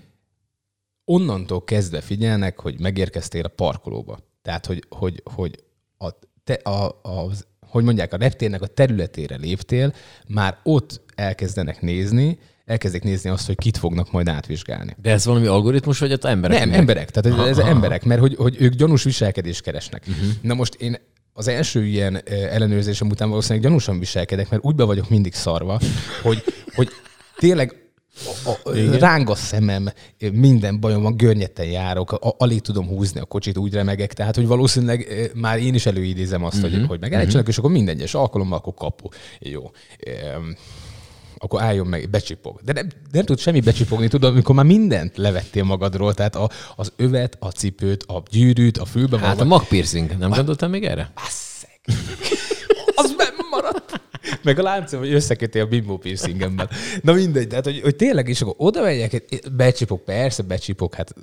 Onnantól 1.05 1.63
kezdve 1.63 2.01
figyelnek, 2.01 2.59
hogy 2.59 2.79
megérkeztél 2.79 3.43
a 3.45 3.47
parkolóba. 3.47 4.19
Tehát, 4.41 4.65
hogy, 4.65 4.83
hogy, 4.89 5.21
hogy 5.23 5.63
a, 5.97 6.09
te, 6.43 6.53
a, 6.53 6.99
az, 7.01 7.45
hogy 7.59 7.83
mondják, 7.83 8.13
a 8.13 8.17
reptérnek 8.17 8.61
a 8.61 8.67
területére 8.67 9.35
léptél, 9.35 9.93
már 10.27 10.59
ott 10.63 11.01
elkezdenek 11.15 11.81
nézni, 11.81 12.39
elkezdik 12.65 13.03
nézni 13.03 13.29
azt, 13.29 13.45
hogy 13.45 13.55
kit 13.55 13.77
fognak 13.77 14.11
majd 14.11 14.27
átvizsgálni. 14.27 14.95
De 15.01 15.11
ez 15.11 15.25
valami 15.25 15.45
algoritmus, 15.45 15.99
vagy 15.99 16.11
ott 16.11 16.25
emberek? 16.25 16.59
Nem, 16.59 16.73
emberek. 16.73 17.09
Tehát 17.11 17.39
ez, 17.39 17.47
ez 17.47 17.57
Aha. 17.57 17.69
emberek, 17.69 18.03
mert 18.03 18.19
hogy, 18.19 18.35
hogy 18.35 18.55
ők 18.59 18.73
gyanús 18.73 19.03
viselkedést 19.03 19.61
keresnek. 19.61 20.07
Mhm. 20.07 20.17
Uh-huh. 20.17 20.33
Na 20.41 20.53
most 20.53 20.73
én 20.73 20.97
az 21.33 21.47
első 21.47 21.85
ilyen 21.85 22.21
ellenőrzésem 22.27 23.09
után 23.09 23.29
valószínűleg 23.29 23.63
gyanúsan 23.63 23.99
viselkedek, 23.99 24.49
mert 24.49 24.63
úgy 24.65 24.75
be 24.75 24.83
vagyok 24.83 25.09
mindig 25.09 25.33
szarva, 25.33 25.79
hogy, 26.21 26.43
hogy 26.75 26.89
tényleg 27.37 27.83
a, 28.45 28.49
a, 28.69 28.97
ráng 28.99 29.29
a 29.29 29.35
szemem, 29.35 29.89
minden 30.31 30.79
bajom 30.79 31.01
van, 31.01 31.17
görnyetten 31.17 31.65
járok, 31.65 32.11
a, 32.11 32.35
alig 32.37 32.61
tudom 32.61 32.87
húzni 32.87 33.19
a 33.19 33.25
kocsit, 33.25 33.57
úgy 33.57 33.73
remegek, 33.73 34.13
tehát 34.13 34.35
hogy 34.35 34.47
valószínűleg 34.47 35.29
már 35.33 35.59
én 35.59 35.73
is 35.73 35.85
előidézem 35.85 36.43
azt, 36.43 36.57
uh-huh. 36.57 36.71
hogy, 36.71 36.87
hogy 36.87 36.99
megállítsanak, 36.99 37.47
és 37.47 37.57
akkor 37.57 37.71
minden 37.71 37.95
egyes 37.95 38.13
alkalommal 38.13 38.57
akkor 38.57 38.73
kapu. 38.73 39.07
Jó. 39.39 39.71
Akkor 41.45 41.61
álljon 41.61 41.87
meg, 41.87 42.09
becsipog. 42.09 42.59
De 42.63 42.73
nem, 42.73 42.87
nem 43.11 43.25
tud 43.25 43.39
semmi 43.39 43.59
becsipogni, 43.59 44.07
tudod, 44.07 44.31
amikor 44.31 44.55
már 44.55 44.65
mindent 44.65 45.17
levettél 45.17 45.63
magadról, 45.63 46.13
tehát 46.13 46.35
a, 46.35 46.49
az 46.75 46.93
övet, 46.95 47.37
a 47.39 47.47
cipőt, 47.47 48.03
a 48.03 48.23
gyűrűt, 48.31 48.77
a 48.77 48.85
fülbe 48.85 49.19
Hát 49.19 49.33
a 49.33 49.35
való- 49.37 49.49
magpiercing, 49.49 50.17
nem 50.17 50.29
gondoltál 50.29 50.69
még 50.69 50.83
erre? 50.85 51.11
Basszeg. 51.15 51.79
Az 52.95 53.15
maradt. 53.49 54.01
Meg 54.43 54.59
a 54.59 54.63
láncom, 54.63 54.99
hogy 54.99 55.13
összeköti 55.13 55.59
a 55.59 55.65
bimbo 55.65 55.97
piercingemmel. 55.97 56.69
Na 57.01 57.13
mindegy, 57.13 57.47
tehát 57.47 57.65
hogy, 57.65 57.81
hogy 57.81 57.95
tényleg 57.95 58.27
is, 58.27 58.41
akkor 58.41 58.55
oda 58.57 58.81
megyek, 58.81 59.23
becsipok, 59.51 60.03
persze 60.05 60.43
becsipok, 60.43 60.93
hát 60.93 61.13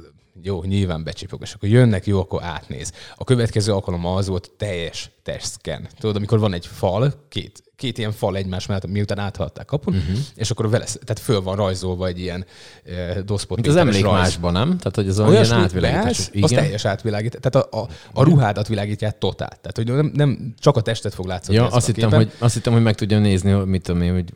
Jó, 0.45 0.63
nyilván 0.63 1.05
becsipog, 1.05 1.43
és 1.43 1.53
akkor 1.53 1.69
jönnek, 1.69 2.07
jó, 2.07 2.21
akkor 2.21 2.43
átnéz. 2.43 2.93
A 3.17 3.25
következő 3.25 3.73
alkalom 3.73 4.07
az 4.07 4.27
volt 4.27 4.51
teljes 4.57 5.11
testszken. 5.23 5.89
Tudod, 6.01 6.17
amikor 6.17 6.39
van 6.39 6.53
egy 6.53 6.67
fal, 6.67 7.27
két, 7.29 7.63
két 7.77 7.99
ilyen 7.99 8.13
fal 8.13 8.37
egymás 8.37 8.67
mellett, 8.67 8.87
miután 8.87 9.19
áthaladták 9.19 9.67
kapun, 9.67 9.95
uh-huh. 9.95 10.17
és 10.35 10.51
akkor 10.51 10.71
vele, 10.71 10.85
tehát 10.85 11.19
föl 11.19 11.43
van 11.43 11.57
rajzolva 11.57 12.07
egy 12.07 12.21
ilyen 12.21 12.47
e, 12.85 13.23
doszpot. 13.23 13.57
Mint 13.57 13.69
az 13.69 13.77
emlékmásban, 13.77 14.53
nem? 14.53 14.79
Tehát, 14.79 14.95
hogy 14.95 15.09
az 15.09 15.21
olyan, 15.21 15.31
olyan 15.31 15.53
átvilágítás. 15.53 16.31
Az 16.41 16.51
teljes 16.51 16.85
átvilágít. 16.85 17.39
Tehát 17.41 17.69
a, 17.69 17.81
a, 17.81 17.89
a 18.13 18.23
ruhádat 18.23 18.69
világítják 18.69 19.19
totál. 19.19 19.59
Tehát, 19.61 19.77
hogy 19.77 19.87
nem, 19.87 20.11
nem 20.15 20.55
csak 20.59 20.77
a 20.77 20.81
testet 20.81 21.15
fog 21.15 21.27
látszani. 21.27 21.57
Ja, 21.57 21.67
azt 21.67 21.87
hittem, 21.87 22.11
hogy, 22.11 22.33
azt 22.39 22.55
hittem, 22.55 22.73
hogy 22.73 22.83
meg 22.83 22.95
tudjam 22.95 23.21
nézni, 23.21 23.51
hogy 23.51 23.67
mit 23.67 23.83
tudom 23.83 24.03
én, 24.03 24.13
hogy 24.13 24.33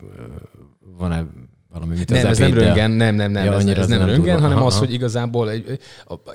van-e 0.98 1.26
valami, 1.78 1.96
mint 1.96 2.10
nem, 2.10 2.26
ez 2.26 2.38
nem 2.38 2.54
röngen, 2.54 2.90
nem, 2.90 3.14
nem, 3.14 3.30
nem, 3.30 3.44
ja, 3.44 3.54
ez, 3.54 3.66
ez 3.66 3.88
nem, 3.88 3.98
nem 3.98 4.08
röngen, 4.08 4.40
hanem 4.40 4.56
aha, 4.56 4.66
az, 4.66 4.78
hogy 4.78 4.92
igazából 4.92 5.50
egy, 5.50 5.78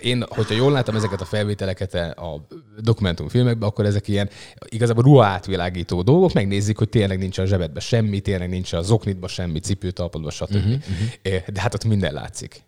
én, 0.01 0.23
hogyha 0.27 0.55
jól 0.55 0.71
látom 0.71 0.95
ezeket 0.95 1.21
a 1.21 1.25
felvételeket 1.25 1.93
a 1.93 2.47
dokumentumfilmekben, 2.81 3.69
akkor 3.69 3.85
ezek 3.85 4.07
ilyen 4.07 4.29
igazából 4.65 5.03
ruha 5.03 5.25
átvilágító 5.25 6.01
dolgok, 6.01 6.33
megnézik, 6.33 6.77
hogy 6.77 6.89
tényleg 6.89 7.17
nincs 7.17 7.37
a 7.37 7.45
zsebedbe 7.45 7.79
semmi, 7.79 8.19
tényleg 8.19 8.49
nincs 8.49 8.73
a 8.73 8.81
zoknitba 8.81 9.27
semmi, 9.27 9.59
cipőtalpadba, 9.59 10.31
stb. 10.31 10.55
Uh-huh, 10.55 10.71
uh-huh. 10.71 11.47
De 11.53 11.61
hát 11.61 11.73
ott 11.73 11.85
minden 11.85 12.13
látszik. 12.13 12.63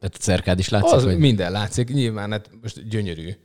Tehát 0.00 0.14
a 0.14 0.18
cerkád 0.18 0.58
is 0.58 0.68
látszik? 0.68 0.96
Az 0.96 1.04
vagy? 1.04 1.18
minden 1.18 1.52
látszik, 1.52 1.92
nyilván, 1.92 2.30
hát 2.30 2.50
most 2.62 2.88
gyönyörű. 2.88 3.30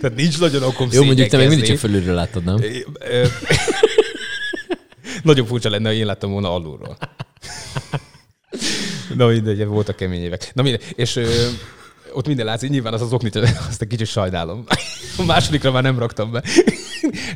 Tehát 0.00 0.16
nincs 0.16 0.40
nagyon 0.40 0.62
okom 0.62 0.88
Jó, 0.92 1.04
mondjuk 1.04 1.28
te 1.28 1.36
még 1.36 1.48
mindig 1.48 1.66
csak 1.66 1.76
fölülről 1.76 2.14
láttad, 2.14 2.44
nem? 2.44 2.56
Nagyon 5.22 5.46
furcsa 5.46 5.70
lenne, 5.70 5.88
ha 5.88 5.94
én 5.94 6.06
láttam 6.06 6.30
volna 6.30 6.54
alulról. 6.54 6.96
Na 9.14 9.26
mindegy, 9.26 9.66
voltak 9.66 9.96
kemény 9.96 10.22
évek. 10.22 10.50
Na 10.54 10.62
mindegy, 10.62 10.92
és 10.96 11.16
ö, 11.16 11.48
ott 12.12 12.26
minden 12.26 12.46
látszik, 12.46 12.70
nyilván 12.70 12.92
az 12.92 13.02
az 13.02 13.12
oknit, 13.12 13.36
azt 13.68 13.82
egy 13.82 13.88
kicsit 13.88 14.06
sajnálom. 14.06 14.64
A 15.18 15.24
másodikra 15.24 15.70
már 15.70 15.82
nem 15.82 15.98
raktam 15.98 16.30
be. 16.30 16.42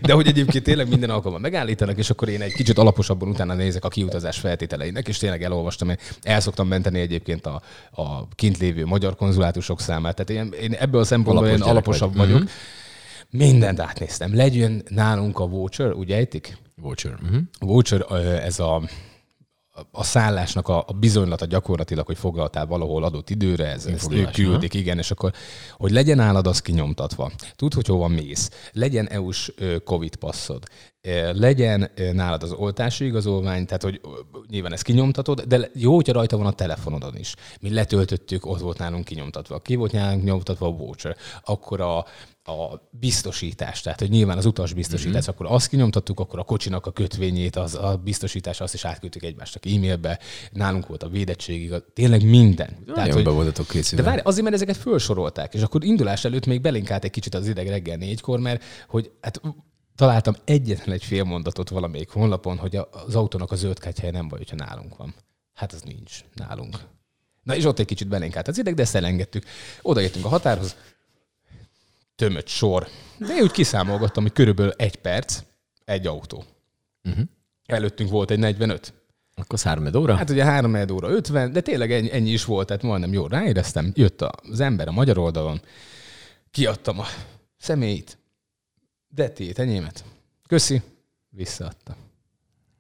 De 0.02 0.12
hogy 0.12 0.26
egyébként 0.26 0.64
tényleg 0.64 0.88
minden 0.88 1.10
alkalommal 1.10 1.40
megállítanak, 1.40 1.98
és 1.98 2.10
akkor 2.10 2.28
én 2.28 2.40
egy 2.40 2.52
kicsit 2.52 2.78
alaposabban 2.78 3.28
utána 3.28 3.54
nézek 3.54 3.84
a 3.84 3.88
kiutazás 3.88 4.38
feltételeinek, 4.38 5.08
és 5.08 5.18
tényleg 5.18 5.42
elolvastam, 5.42 5.88
én 5.88 5.98
el 6.22 6.40
szoktam 6.40 6.68
menteni 6.68 7.00
egyébként 7.00 7.46
a, 7.46 7.62
a 7.90 8.28
kint 8.28 8.58
lévő 8.58 8.86
magyar 8.86 9.16
konzulátusok 9.16 9.80
számát. 9.80 10.24
Tehát 10.24 10.44
én, 10.44 10.54
én 10.60 10.72
ebből 10.72 11.00
a 11.00 11.04
szempontból 11.04 11.46
Alapos 11.46 11.66
én 11.66 11.70
alaposabb 11.70 12.16
vagy. 12.16 12.26
vagyok. 12.26 12.38
Mm-hmm. 12.38 12.50
Mindent 13.30 13.80
átnéztem. 13.80 14.36
Legyen 14.36 14.82
nálunk 14.88 15.38
a 15.38 15.46
voucher, 15.46 15.92
úgy 15.92 16.12
ejtik? 16.12 16.56
Voucher. 16.76 17.18
Uh-huh. 17.22 17.40
Voucher, 17.58 18.06
ez 18.44 18.58
a, 18.58 18.82
a 19.90 20.04
szállásnak 20.04 20.68
a, 20.68 20.84
a 20.86 20.92
bizonylata 20.92 21.46
gyakorlatilag, 21.46 22.06
hogy 22.06 22.18
foglaltál 22.18 22.66
valahol 22.66 23.04
adott 23.04 23.30
időre, 23.30 23.66
ez, 23.66 23.86
ezt 23.86 24.12
ők 24.12 24.30
küldik, 24.30 24.74
igen, 24.74 24.98
és 24.98 25.10
akkor, 25.10 25.32
hogy 25.76 25.90
legyen 25.90 26.20
állad 26.20 26.46
az 26.46 26.60
kinyomtatva. 26.60 27.30
Tud, 27.56 27.74
hogy 27.74 27.86
hova 27.86 28.08
mész. 28.08 28.50
Legyen 28.72 29.08
EU-s 29.08 29.52
COVID 29.84 30.16
passzod. 30.16 30.62
Legyen 31.32 31.90
nálad 32.12 32.42
az 32.42 32.52
oltási 32.52 33.04
igazolvány, 33.04 33.66
tehát 33.66 33.82
hogy 33.82 34.00
nyilván 34.48 34.72
ezt 34.72 34.82
kinyomtatod, 34.82 35.40
de 35.40 35.70
jó, 35.74 35.94
hogyha 35.94 36.12
rajta 36.12 36.36
van 36.36 36.46
a 36.46 36.52
telefonodon 36.52 37.16
is. 37.16 37.34
Mi 37.60 37.70
letöltöttük, 37.70 38.46
ott 38.46 38.60
volt 38.60 38.78
nálunk 38.78 39.04
kinyomtatva. 39.04 39.58
Ki 39.58 39.74
volt 39.74 39.92
nálunk 39.92 40.24
nyomtatva 40.24 40.66
a 40.66 40.70
voucher. 40.70 41.16
Akkor 41.44 41.80
a, 41.80 42.04
a 42.44 42.88
biztosítás, 42.90 43.80
tehát 43.80 43.98
hogy 43.98 44.10
nyilván 44.10 44.36
az 44.36 44.46
utas 44.46 44.72
biztosítás, 44.72 45.22
mm-hmm. 45.22 45.30
akkor 45.34 45.46
azt 45.46 45.68
kinyomtattuk, 45.68 46.20
akkor 46.20 46.38
a 46.38 46.42
kocsinak 46.42 46.86
a 46.86 46.90
kötvényét, 46.90 47.56
az, 47.56 47.74
a 47.74 48.00
biztosítás, 48.04 48.60
azt 48.60 48.74
is 48.74 48.84
átküldtük 48.84 49.22
egymásnak 49.22 49.66
e-mailbe, 49.66 50.18
nálunk 50.52 50.86
volt 50.86 51.02
a 51.02 51.08
védettségig, 51.08 51.74
tényleg 51.92 52.24
minden. 52.24 52.70
Nagyon 52.70 52.94
tehát, 52.94 53.12
hogy, 53.12 53.24
voltatok 53.24 53.68
készülve. 53.68 54.04
De 54.04 54.10
várj, 54.10 54.20
azért, 54.24 54.42
mert 54.42 54.54
ezeket 54.54 54.76
felsorolták, 54.76 55.54
és 55.54 55.62
akkor 55.62 55.84
indulás 55.84 56.24
előtt 56.24 56.46
még 56.46 56.60
belinkált 56.60 57.04
egy 57.04 57.10
kicsit 57.10 57.34
az 57.34 57.48
ideg 57.48 57.68
reggel 57.68 57.96
négykor, 57.96 58.38
mert 58.38 58.62
hogy 58.88 59.10
hát 59.20 59.40
találtam 59.96 60.34
egyetlen 60.44 60.94
egy 60.94 61.04
fél 61.04 61.24
mondatot 61.24 61.68
valamelyik 61.68 62.10
honlapon, 62.10 62.56
hogy 62.56 62.76
az 63.06 63.14
autónak 63.14 63.52
a 63.52 63.56
zöld 63.56 63.78
kártyája 63.78 64.12
nem 64.12 64.28
baj, 64.28 64.38
hogyha 64.38 64.56
nálunk 64.56 64.96
van. 64.96 65.14
Hát 65.54 65.72
az 65.72 65.82
nincs 65.82 66.24
nálunk. 66.34 66.76
Na 67.42 67.56
és 67.56 67.64
ott 67.64 67.78
egy 67.78 67.86
kicsit 67.86 68.08
belénk 68.08 68.36
az 68.44 68.58
ideg, 68.58 68.74
de 68.74 68.82
ezt 68.82 68.94
elengedtük. 68.94 69.44
Odaértünk 69.82 70.24
a 70.24 70.28
határhoz, 70.28 70.76
tömött 72.22 72.48
sor. 72.48 72.88
De 73.18 73.34
úgy 73.42 73.50
kiszámolgattam, 73.50 74.22
hogy 74.22 74.32
körülbelül 74.32 74.72
egy 74.76 74.96
perc, 74.96 75.42
egy 75.84 76.06
autó. 76.06 76.44
Uh-huh. 77.04 77.24
Előttünk 77.66 78.10
volt 78.10 78.30
egy 78.30 78.38
45. 78.38 78.94
Akkor 79.34 79.58
3 79.58 79.94
óra? 79.96 80.14
Hát 80.14 80.30
ugye 80.30 80.44
3 80.44 80.90
óra 80.92 81.08
50, 81.08 81.52
de 81.52 81.60
tényleg 81.60 81.92
ennyi, 81.92 82.12
ennyi 82.12 82.30
is 82.30 82.44
volt, 82.44 82.66
tehát 82.66 82.82
majdnem 82.82 83.12
jól 83.12 83.28
ráéreztem. 83.28 83.92
Jött 83.94 84.22
az 84.22 84.60
ember 84.60 84.88
a 84.88 84.92
magyar 84.92 85.18
oldalon, 85.18 85.60
kiadtam 86.50 86.98
a 86.98 87.04
személyt, 87.56 88.18
detét, 89.08 89.58
enyémet. 89.58 90.04
Köszi, 90.48 90.82
visszaadta. 91.28 91.96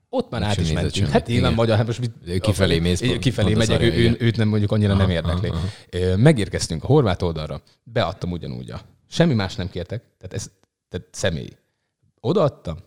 Ott 0.08 0.30
már 0.30 0.42
át 0.42 0.56
is 0.56 0.72
mentünk. 0.72 1.08
Hát 1.08 1.26
nyilván 1.26 1.54
magyar, 1.54 1.76
hát 1.76 1.86
most 1.86 2.00
mit, 2.00 2.40
kifelé 2.40 2.78
mész. 2.78 3.00
Kifelé 3.00 3.54
megyek, 3.54 3.80
ő, 3.80 3.92
ő, 3.92 4.16
őt 4.18 4.36
nem 4.36 4.48
mondjuk 4.48 4.72
annyira 4.72 4.92
aha, 4.92 5.00
nem 5.00 5.10
érdekli. 5.10 5.48
Aha. 5.48 6.16
Megérkeztünk 6.16 6.84
a 6.84 6.86
horvát 6.86 7.22
oldalra, 7.22 7.62
beadtam 7.84 8.30
ugyanúgy 8.30 8.70
a 8.70 8.80
Semmi 9.12 9.34
más 9.34 9.54
nem 9.54 9.68
kértek, 9.68 10.02
tehát 10.18 10.34
ez 10.34 10.50
tehát 10.88 11.08
személy. 11.10 11.56
Odaadtam, 12.20 12.78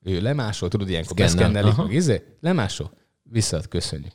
ő 0.00 0.20
lemásol, 0.20 0.68
tudod, 0.68 0.88
ilyenkor 0.88 1.16
beszkennelik, 1.16 1.76
meg 1.76 1.92
izé, 1.92 2.36
lemásol, 2.40 2.90
visszaad, 3.22 3.68
köszönjük. 3.68 4.12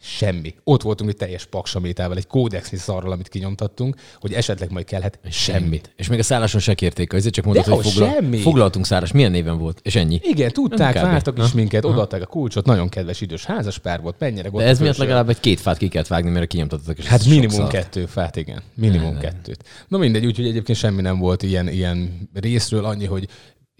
Semmi. 0.00 0.54
Ott 0.64 0.82
voltunk 0.82 1.10
egy 1.10 1.16
teljes 1.16 1.46
paksamétával, 1.46 2.16
egy 2.16 2.26
kódexnyi 2.26 2.78
szarral, 2.78 3.12
amit 3.12 3.28
kinyomtattunk, 3.28 3.96
hogy 4.20 4.32
esetleg 4.32 4.70
majd 4.70 4.84
kellhet. 4.84 5.18
Semmi. 5.30 5.80
És 5.96 6.08
még 6.08 6.18
a 6.18 6.22
szálláson 6.22 6.60
se 6.60 6.74
kérték, 6.74 7.12
azért 7.12 7.34
csak 7.34 7.44
mondod, 7.44 7.64
hogy 7.64 7.90
foglal, 7.90 8.10
semmi. 8.10 8.38
foglaltunk 8.38 8.86
száras. 8.86 9.12
Milyen 9.12 9.30
néven 9.30 9.58
volt? 9.58 9.80
És 9.82 9.96
ennyi? 9.96 10.20
Igen, 10.22 10.52
tudták, 10.52 10.94
vártak 10.94 11.38
is 11.38 11.52
minket, 11.52 11.84
odaadták 11.84 12.22
a 12.22 12.26
kulcsot, 12.26 12.66
nagyon 12.66 12.88
kedves 12.88 13.20
idős 13.20 13.44
házas 13.44 13.78
pár 13.78 14.00
volt, 14.00 14.14
mennyire 14.18 14.48
De 14.48 14.64
ez 14.64 14.80
miatt 14.80 14.96
legalább 14.96 15.28
egy 15.28 15.40
két 15.40 15.60
fát 15.60 15.76
ki 15.76 15.88
kellett 15.88 16.08
vágni, 16.08 16.30
mert 16.30 16.46
kinyomtattad. 16.46 17.04
Hát 17.04 17.24
minimum 17.24 17.68
kettő 17.68 18.06
fát, 18.06 18.36
igen. 18.36 18.62
Minimum 18.74 19.14
ne, 19.14 19.20
kettőt. 19.20 19.64
Na 19.88 19.98
mindegy, 19.98 20.26
úgyhogy 20.26 20.46
egyébként 20.46 20.78
semmi 20.78 21.02
nem 21.02 21.18
volt 21.18 21.42
ilyen, 21.42 21.68
ilyen 21.68 22.28
részről, 22.34 22.84
annyi, 22.84 23.04
hogy 23.04 23.28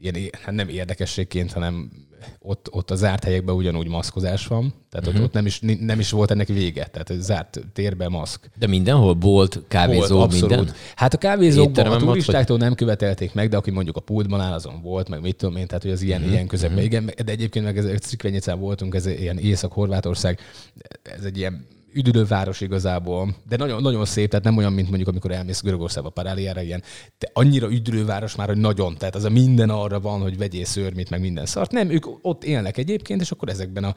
ilyen, 0.00 0.30
hát 0.42 0.54
nem 0.54 0.68
érdekességként, 0.68 1.52
hanem 1.52 1.90
ott, 2.38 2.68
ott 2.70 2.90
a 2.90 2.94
zárt 2.94 3.24
helyekben 3.24 3.54
ugyanúgy 3.54 3.88
maszkozás 3.88 4.46
van, 4.46 4.74
tehát 4.90 5.06
uh-huh. 5.06 5.06
ott, 5.06 5.14
mhm. 5.14 5.22
ott 5.24 5.32
nem, 5.32 5.46
is, 5.46 5.60
nem 5.80 5.98
is 5.98 6.10
volt 6.10 6.30
ennek 6.30 6.48
vége, 6.48 6.86
tehát 6.86 7.10
egy 7.10 7.20
zárt 7.20 7.60
térbe 7.72 8.08
maszk. 8.08 8.50
De 8.58 8.66
mindenhol 8.66 9.14
volt 9.14 9.60
kávézó, 9.68 10.16
volt, 10.16 10.32
abszolút. 10.32 10.56
minden? 10.56 10.74
Hát 10.96 11.14
a 11.14 11.18
kávézókban 11.18 11.86
a 11.86 11.96
turistáktól 11.96 12.58
nem 12.58 12.74
követelték 12.74 13.34
meg, 13.34 13.48
de 13.48 13.56
aki 13.56 13.70
mondjuk 13.70 13.96
a 13.96 14.00
pultban 14.00 14.40
áll, 14.40 14.52
azon 14.52 14.80
volt, 14.82 15.08
meg 15.08 15.20
mit 15.20 15.36
tudom 15.36 15.56
én, 15.56 15.66
tehát 15.66 15.82
hogy 15.82 15.92
az 15.92 16.02
ilyen, 16.02 16.18
uh-huh. 16.18 16.34
ilyen 16.34 16.46
közepben, 16.46 16.84
uh-huh. 16.84 16.92
igen, 16.92 17.10
de 17.24 17.32
egyébként 17.32 17.64
meg 17.64 17.78
ez 17.78 18.00
Cikvenyicán 18.00 18.58
voltunk, 18.58 18.94
ez 18.94 19.06
ilyen 19.06 19.38
Észak-Horvátország, 19.38 20.38
ez 21.02 21.24
egy 21.24 21.38
ilyen 21.38 21.66
üdülőváros 21.92 22.60
igazából, 22.60 23.34
de 23.48 23.56
nagyon, 23.56 23.82
nagyon 23.82 24.04
szép, 24.04 24.30
tehát 24.30 24.44
nem 24.44 24.56
olyan, 24.56 24.72
mint 24.72 24.88
mondjuk 24.88 25.08
amikor 25.08 25.30
elmész 25.30 25.62
Görögországba, 25.62 26.10
Paráliára, 26.10 26.60
ilyen, 26.60 26.82
de 27.18 27.30
annyira 27.32 27.70
üdülőváros 27.70 28.36
már, 28.36 28.48
hogy 28.48 28.56
nagyon, 28.56 28.96
tehát 28.96 29.14
az 29.14 29.24
a 29.24 29.30
minden 29.30 29.70
arra 29.70 30.00
van, 30.00 30.20
hogy 30.20 30.38
vegyél 30.38 30.64
szörmit, 30.64 31.10
meg 31.10 31.20
minden 31.20 31.46
szart. 31.46 31.70
Nem, 31.70 31.90
ők 31.90 32.06
ott 32.22 32.44
élnek 32.44 32.76
egyébként, 32.76 33.20
és 33.20 33.30
akkor 33.30 33.48
ezekben 33.48 33.84
a 33.84 33.94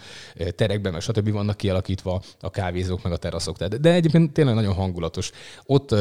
terekben, 0.56 0.92
meg 0.92 1.02
stb. 1.02 1.32
vannak 1.32 1.58
kialakítva 1.58 2.22
a 2.40 2.50
kávézók, 2.50 3.04
meg 3.04 3.12
a 3.12 3.18
teraszok. 3.18 3.58
Tehát, 3.58 3.80
de 3.80 3.94
egyébként 3.94 4.34
tényleg 4.34 4.56
nagyon 4.56 4.74
hangulatos. 4.74 5.32
Ott 5.66 5.92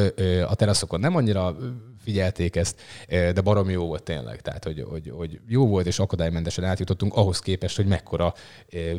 a 0.49 0.55
teraszokon 0.55 1.01
nem 1.01 1.17
annyira 1.17 1.57
figyelték 2.03 2.57
ezt, 2.57 2.81
de 3.09 3.41
baromi 3.41 3.73
jó 3.73 3.87
volt 3.87 4.03
tényleg. 4.03 4.41
Tehát, 4.41 4.65
hogy, 4.65 4.85
hogy, 4.89 5.13
hogy 5.17 5.41
jó 5.47 5.67
volt, 5.67 5.87
és 5.87 5.99
akadálymentesen 5.99 6.65
átjutottunk 6.65 7.15
ahhoz 7.15 7.39
képest, 7.39 7.77
hogy 7.77 7.87
mekkora 7.87 8.35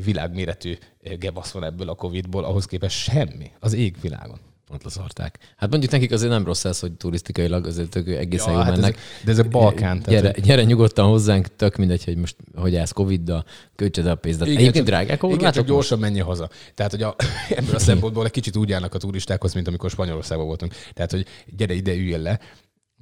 világméretű 0.03 0.77
gebasz 1.19 1.51
van 1.51 1.63
ebből 1.63 1.89
a 1.89 1.95
Covid-ból, 1.95 2.43
ahhoz 2.43 2.65
képest 2.65 2.97
semmi 2.97 3.51
az 3.59 3.73
égvilágon 3.73 4.39
pont 4.71 4.83
leszarták. 4.83 5.37
Hát 5.57 5.69
mondjuk 5.69 5.91
nekik 5.91 6.11
azért 6.11 6.31
nem 6.31 6.45
rossz 6.45 6.65
ez, 6.65 6.79
hogy 6.79 6.91
turisztikailag 6.91 7.65
azért 7.65 7.89
tök 7.89 8.07
egészen 8.07 8.47
ja, 8.47 8.53
jól 8.53 8.63
hát 8.63 8.75
mennek. 8.75 8.95
Ez, 8.95 9.23
de 9.23 9.31
ez 9.31 9.39
a 9.39 9.43
Balkán. 9.43 10.01
Gyere, 10.05 10.21
tehát... 10.21 10.41
gyere 10.41 10.63
nyugodtan 10.63 11.07
hozzánk, 11.07 11.55
tök 11.55 11.75
mindegy, 11.75 12.03
hogy 12.03 12.15
most 12.15 12.35
hogy 12.55 12.75
állsz 12.75 12.91
Covid-dal, 12.91 13.45
költsed 13.75 14.05
a 14.05 14.15
pénzt. 14.15 14.41
Igen, 14.41 14.57
Egyébként 14.57 14.85
drágák 14.85 15.23
Igen, 15.23 15.51
csak 15.51 15.65
gyorsan 15.65 15.99
menj 15.99 16.19
haza. 16.19 16.49
Tehát, 16.73 16.91
hogy 16.91 17.01
a, 17.01 17.15
ebből 17.59 17.75
a 17.75 17.79
szempontból 17.79 18.25
egy 18.25 18.31
kicsit 18.31 18.55
úgy 18.55 18.71
állnak 18.71 18.93
a 18.93 18.97
turistákhoz, 18.97 19.53
mint 19.53 19.67
amikor 19.67 19.89
Spanyolországban 19.89 20.47
voltunk. 20.47 20.75
Tehát, 20.93 21.11
hogy 21.11 21.25
gyere 21.57 21.73
ide, 21.73 21.93
üljél 21.93 22.19
le, 22.19 22.39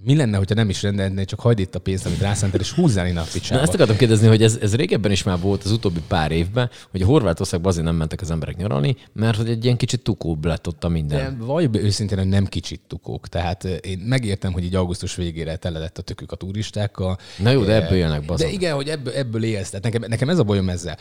mi 0.04 0.16
lenne, 0.16 0.38
hogyha 0.38 0.56
nem 0.56 0.70
is 0.70 0.82
rendelné, 0.82 1.24
csak 1.24 1.40
hagyd 1.40 1.60
itt 1.60 1.76
a 1.76 1.80
pénzt, 1.80 2.06
amit 2.06 2.20
rászentel, 2.20 2.60
és 2.60 2.72
húzzál 2.72 3.08
innen 3.08 3.24
a 3.24 3.28
picsába. 3.34 3.56
Na, 3.56 3.62
ezt 3.62 3.74
akartam 3.74 3.98
kérdezni, 3.98 4.28
hogy 4.28 4.44
ez, 4.44 4.58
ez 4.62 4.76
régebben 4.76 5.12
is 5.12 5.24
már 5.24 5.40
volt 5.40 5.64
az 5.64 5.72
utóbbi 5.72 6.02
pár 6.08 6.32
évben, 6.32 6.70
hogy 6.92 7.02
a 7.02 7.06
Horvátországban 7.06 7.72
azért 7.72 7.86
nem 7.86 7.96
mentek 7.96 8.22
az 8.22 8.32
emberek 8.32 8.58
nyaralni, 8.58 8.96
mert 9.14 9.38
hogy 9.38 9.50
egy 9.50 9.64
ilyen 9.64 9.78
kicsit 9.78 10.02
tukóbb 10.02 10.46
lett 10.46 10.68
ott 10.68 10.84
a 10.84 10.90
minden. 10.90 11.38
De 11.38 11.46
vagy 11.46 11.76
őszintén, 11.76 12.18
hogy 12.18 12.28
nem 12.28 12.46
kicsit 12.46 12.82
tukók. 12.88 13.28
Tehát 13.28 13.66
eh, 13.66 13.78
én 13.82 13.98
megértem, 13.98 14.52
hogy 14.52 14.64
így 14.64 14.76
augusztus 14.76 15.16
végére 15.16 15.56
teledett 15.56 15.98
a 15.98 16.02
tökük 16.02 16.32
a 16.32 16.36
turistákkal. 16.36 17.18
Na 17.38 17.50
jó, 17.50 17.64
de 17.64 17.84
ebből 17.84 17.98
jönnek 17.98 18.26
bazad. 18.26 18.48
De 18.48 18.54
igen, 18.54 18.76
hogy 18.76 18.88
ebből, 18.88 19.14
ebből 19.14 19.44
élsz. 19.44 19.70
Tehát 19.70 19.84
nekem, 19.86 20.04
nekem 20.08 20.30
ez 20.30 20.40
a 20.40 20.44
bajom 20.44 20.70
ezzel. 20.70 20.98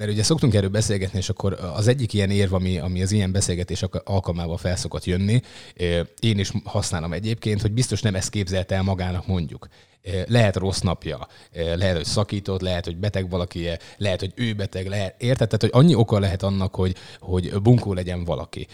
Mert 0.00 0.12
ugye 0.12 0.22
szoktunk 0.22 0.54
erről 0.54 0.68
beszélgetni, 0.68 1.18
és 1.18 1.28
akkor 1.28 1.58
az 1.74 1.88
egyik 1.88 2.12
ilyen 2.12 2.30
érv, 2.30 2.52
ami, 2.54 2.78
ami 2.78 3.02
az 3.02 3.12
ilyen 3.12 3.32
beszélgetés 3.32 3.82
alkalmával 4.04 4.56
felszokott 4.56 5.04
jönni, 5.04 5.40
én 6.20 6.38
is 6.38 6.52
használom 6.64 7.12
egyébként, 7.12 7.60
hogy 7.60 7.72
biztos 7.72 8.00
nem 8.00 8.14
ezt 8.14 8.30
képzelte 8.30 8.74
el 8.74 8.82
magának 8.82 9.26
mondjuk. 9.26 9.68
Lehet 10.26 10.56
rossz 10.56 10.80
napja, 10.80 11.28
lehet, 11.52 11.96
hogy 11.96 12.04
szakított, 12.04 12.60
lehet, 12.60 12.84
hogy 12.84 12.96
beteg 12.96 13.30
valaki, 13.30 13.68
lehet, 13.96 14.20
hogy 14.20 14.32
ő 14.34 14.52
beteg, 14.52 14.86
lehet, 14.86 15.22
érted? 15.22 15.48
Tehát, 15.48 15.74
hogy 15.74 15.82
annyi 15.84 15.94
oka 15.94 16.18
lehet 16.18 16.42
annak, 16.42 16.74
hogy, 16.74 16.96
hogy 17.18 17.60
bunkó 17.62 17.92
legyen 17.92 18.24
valaki. 18.24 18.66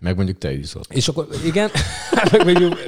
Meg 0.00 0.16
mondjuk 0.16 0.38
te 0.38 0.52
űzol. 0.52 0.82
És 0.88 1.08
akkor 1.08 1.28
igen, 1.44 1.70
meg 2.32 2.44
mondjuk, 2.44 2.78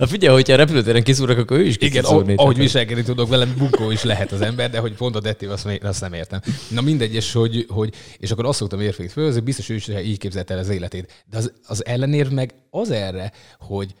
Na 0.00 0.06
figyelj, 0.06 0.34
hogyha 0.34 0.52
a 0.52 0.56
repülőtéren 0.56 1.02
kiszúrok, 1.02 1.38
akkor 1.38 1.58
ő 1.58 1.64
is 1.64 1.76
Igen, 1.78 2.04
ahogy, 2.04 2.32
ahogy 2.36 2.56
viselkedni 2.56 3.02
tudok 3.02 3.28
velem, 3.28 3.54
bunkó 3.58 3.90
is 3.90 4.02
lehet 4.02 4.32
az 4.32 4.40
ember, 4.40 4.70
de 4.70 4.78
hogy 4.78 4.94
pont 4.94 5.16
a 5.16 5.20
dettév, 5.20 5.50
azt, 5.50 5.68
azt 5.82 6.00
nem 6.00 6.12
értem. 6.12 6.40
Na 6.70 6.80
mindegy, 6.80 7.14
és, 7.14 7.32
hogy, 7.32 7.66
hogy, 7.68 7.94
és 8.18 8.30
akkor 8.30 8.46
azt 8.46 8.58
szoktam 8.58 8.80
érfényt 8.80 9.12
föl, 9.12 9.40
biztos 9.40 9.68
ő 9.68 9.74
is 9.74 9.88
így 9.88 10.18
képzelte 10.18 10.54
el 10.54 10.60
az 10.60 10.68
életét. 10.68 11.24
De 11.26 11.36
az, 11.36 11.52
az 11.66 11.86
ellenérv 11.86 12.32
meg 12.32 12.54
az 12.70 12.90
erre, 12.90 13.32
hogy 13.58 13.94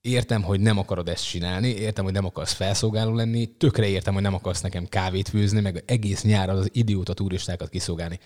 értem, 0.00 0.42
hogy 0.42 0.60
nem 0.60 0.78
akarod 0.78 1.08
ezt 1.08 1.28
csinálni, 1.28 1.68
értem, 1.68 2.04
hogy 2.04 2.12
nem 2.12 2.24
akarsz 2.24 2.52
felszolgáló 2.52 3.14
lenni, 3.14 3.46
tökre 3.46 3.86
értem, 3.86 4.14
hogy 4.14 4.22
nem 4.22 4.34
akarsz 4.34 4.60
nekem 4.60 4.86
kávét 4.86 5.28
főzni, 5.28 5.60
meg 5.60 5.82
egész 5.86 6.22
nyáron 6.22 6.56
az 6.56 6.68
idióta 6.72 7.14
turistákat 7.14 7.68
kiszolgálni. 7.68 8.18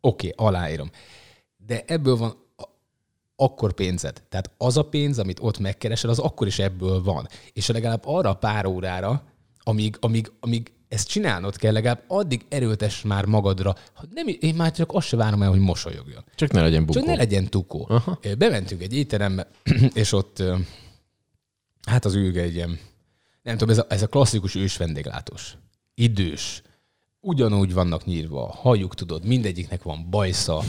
Oké, 0.00 0.32
okay, 0.32 0.46
aláírom. 0.46 0.90
De 1.56 1.82
ebből 1.86 2.16
van 2.16 2.46
akkor 3.40 3.72
pénzed. 3.72 4.22
Tehát 4.28 4.50
az 4.56 4.76
a 4.76 4.82
pénz, 4.82 5.18
amit 5.18 5.38
ott 5.40 5.58
megkeresel, 5.58 6.10
az 6.10 6.18
akkor 6.18 6.46
is 6.46 6.58
ebből 6.58 7.02
van. 7.02 7.28
És 7.52 7.66
legalább 7.66 8.02
arra 8.04 8.30
a 8.30 8.34
pár 8.34 8.66
órára, 8.66 9.22
amíg, 9.58 9.96
amíg, 10.00 10.32
amíg 10.40 10.72
ezt 10.88 11.08
csinálnod 11.08 11.56
kell, 11.56 11.72
legalább 11.72 12.04
addig 12.06 12.46
erőltess 12.48 13.02
már 13.02 13.24
magadra. 13.24 13.74
Nem, 14.10 14.26
én 14.40 14.54
már 14.54 14.72
csak 14.72 14.92
azt 14.92 15.06
se 15.06 15.16
várom 15.16 15.42
el, 15.42 15.48
hogy 15.48 15.58
mosolyogjon. 15.58 16.24
Csak 16.34 16.52
ne 16.52 16.60
legyen 16.60 16.84
bukó. 16.84 16.98
Csak 16.98 17.08
ne 17.08 17.16
legyen 17.16 17.48
tukó. 17.48 17.86
Aha. 17.88 18.18
Bementünk 18.38 18.82
egy 18.82 18.94
étterembe, 18.94 19.50
és 19.94 20.12
ott 20.12 20.42
hát 21.86 22.04
az 22.04 22.14
ülge 22.14 22.42
egy 22.42 22.54
ilyen, 22.54 22.78
nem 23.42 23.56
tudom, 23.56 23.74
ez 23.74 23.78
a, 23.78 23.86
ez 23.88 24.02
a 24.02 24.06
klasszikus 24.06 24.54
ős 24.54 24.76
vendéglátós. 24.76 25.56
Idős, 25.94 26.62
ugyanúgy 27.28 27.72
vannak 27.72 28.04
nyírva, 28.04 28.56
hajuk, 28.60 28.94
tudod, 28.94 29.24
mindegyiknek 29.24 29.82
van 29.82 30.06
bajsza. 30.10 30.62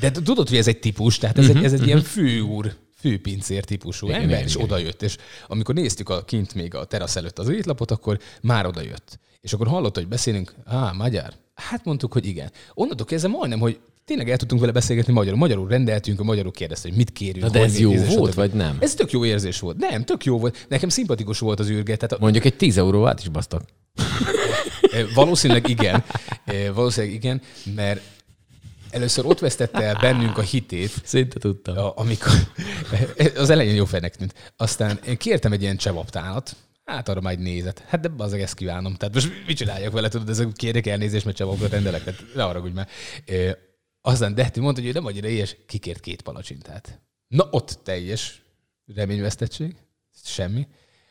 De 0.00 0.10
tudod, 0.10 0.48
hogy 0.48 0.56
ez 0.56 0.68
egy 0.68 0.78
típus, 0.78 1.18
tehát 1.18 1.38
ez, 1.38 1.48
egy, 1.48 1.64
ez 1.64 1.72
egy 1.72 1.86
ilyen 1.86 2.02
főúr, 2.02 2.74
főpincér 2.96 3.64
típusú 3.64 4.08
igen, 4.08 4.20
ember, 4.20 4.44
és 4.44 4.60
odajött. 4.60 5.02
És 5.02 5.16
amikor 5.46 5.74
néztük 5.74 6.08
a 6.08 6.24
kint 6.24 6.54
még 6.54 6.74
a 6.74 6.84
terasz 6.84 7.16
előtt 7.16 7.38
az 7.38 7.48
étlapot, 7.48 7.90
akkor 7.90 8.18
már 8.42 8.66
odajött. 8.66 9.18
És 9.40 9.52
akkor 9.52 9.66
hallott, 9.66 9.94
hogy 9.94 10.08
beszélünk, 10.08 10.54
á, 10.64 10.92
magyar? 10.92 11.32
Hát 11.54 11.84
mondtuk, 11.84 12.12
hogy 12.12 12.26
igen. 12.26 12.52
Onnantól 12.74 13.06
kezdve 13.06 13.28
majdnem, 13.28 13.58
hogy 13.58 13.80
tényleg 14.04 14.30
el 14.30 14.36
tudtunk 14.36 14.60
vele 14.60 14.72
beszélgetni 14.72 15.12
magyarul. 15.12 15.38
Magyarul 15.38 15.68
rendeltünk, 15.68 16.20
a 16.20 16.24
magyarul 16.24 16.52
kérdezte, 16.52 16.88
hogy 16.88 16.96
mit 16.96 17.12
kérünk. 17.12 17.44
Na 17.44 17.50
de 17.50 17.60
ez 17.60 17.78
jó 17.78 17.92
érzés, 17.92 18.14
volt, 18.14 18.34
vagy 18.34 18.52
nem? 18.52 18.76
Ez 18.80 18.94
tök 18.94 19.10
jó 19.10 19.24
érzés 19.24 19.60
volt. 19.60 19.76
Nem, 19.76 20.04
tök 20.04 20.24
jó 20.24 20.38
volt. 20.38 20.66
Nekem 20.68 20.88
szimpatikus 20.88 21.38
volt 21.38 21.60
az 21.60 21.68
űrge. 21.68 21.96
Tehát 21.96 22.12
a... 22.12 22.16
Mondjuk 22.20 22.44
egy 22.44 22.56
10 22.56 22.78
euró 22.78 23.06
át 23.06 23.20
is 23.20 23.28
basztak. 23.28 23.62
Valószínűleg 25.14 25.68
igen. 25.68 26.04
Valószínűleg 26.74 27.14
igen, 27.14 27.42
mert 27.74 28.00
először 28.90 29.26
ott 29.26 29.38
vesztette 29.38 29.82
el 29.82 29.94
bennünk 30.00 30.38
a 30.38 30.42
hitét. 30.42 30.92
Szinte 31.04 31.38
tudtam. 31.38 31.92
Amikor, 31.94 32.32
az 33.36 33.50
elején 33.50 33.74
jó 33.74 33.84
fejnek 33.84 34.16
tűnt. 34.16 34.52
Aztán 34.56 34.98
én 35.06 35.16
kértem 35.16 35.52
egy 35.52 35.62
ilyen 35.62 35.76
csevaptálat, 35.76 36.56
Hát 36.88 37.08
arra 37.08 37.20
majd 37.20 37.38
nézet. 37.38 37.84
Hát 37.86 38.00
de 38.00 38.10
az 38.16 38.32
ezt 38.32 38.54
kívánom. 38.54 38.94
Tehát 38.94 39.14
most 39.14 39.32
mit 39.46 39.56
csináljak 39.56 39.92
vele, 39.92 40.08
tudod, 40.08 40.28
ezek 40.28 40.52
kérek 40.52 40.86
elnézést, 40.86 41.24
mert 41.24 41.36
csevapot 41.36 41.70
rendelek, 41.70 42.04
tehát 42.04 42.24
ne 42.34 42.44
arra, 42.44 42.60
hogy 42.60 42.72
már. 42.72 42.88
Aztán 44.00 44.34
Dehti 44.34 44.60
mondta, 44.60 44.82
hogy 44.82 44.94
nem 44.94 45.02
vagy 45.02 45.16
ide 45.16 45.28
éhes, 45.28 45.56
kikért 45.66 46.00
két 46.00 46.22
palacsintát. 46.22 47.00
Na 47.26 47.48
ott 47.50 47.78
teljes 47.84 48.42
reményvesztettség, 48.94 49.76
semmi. 50.24 50.66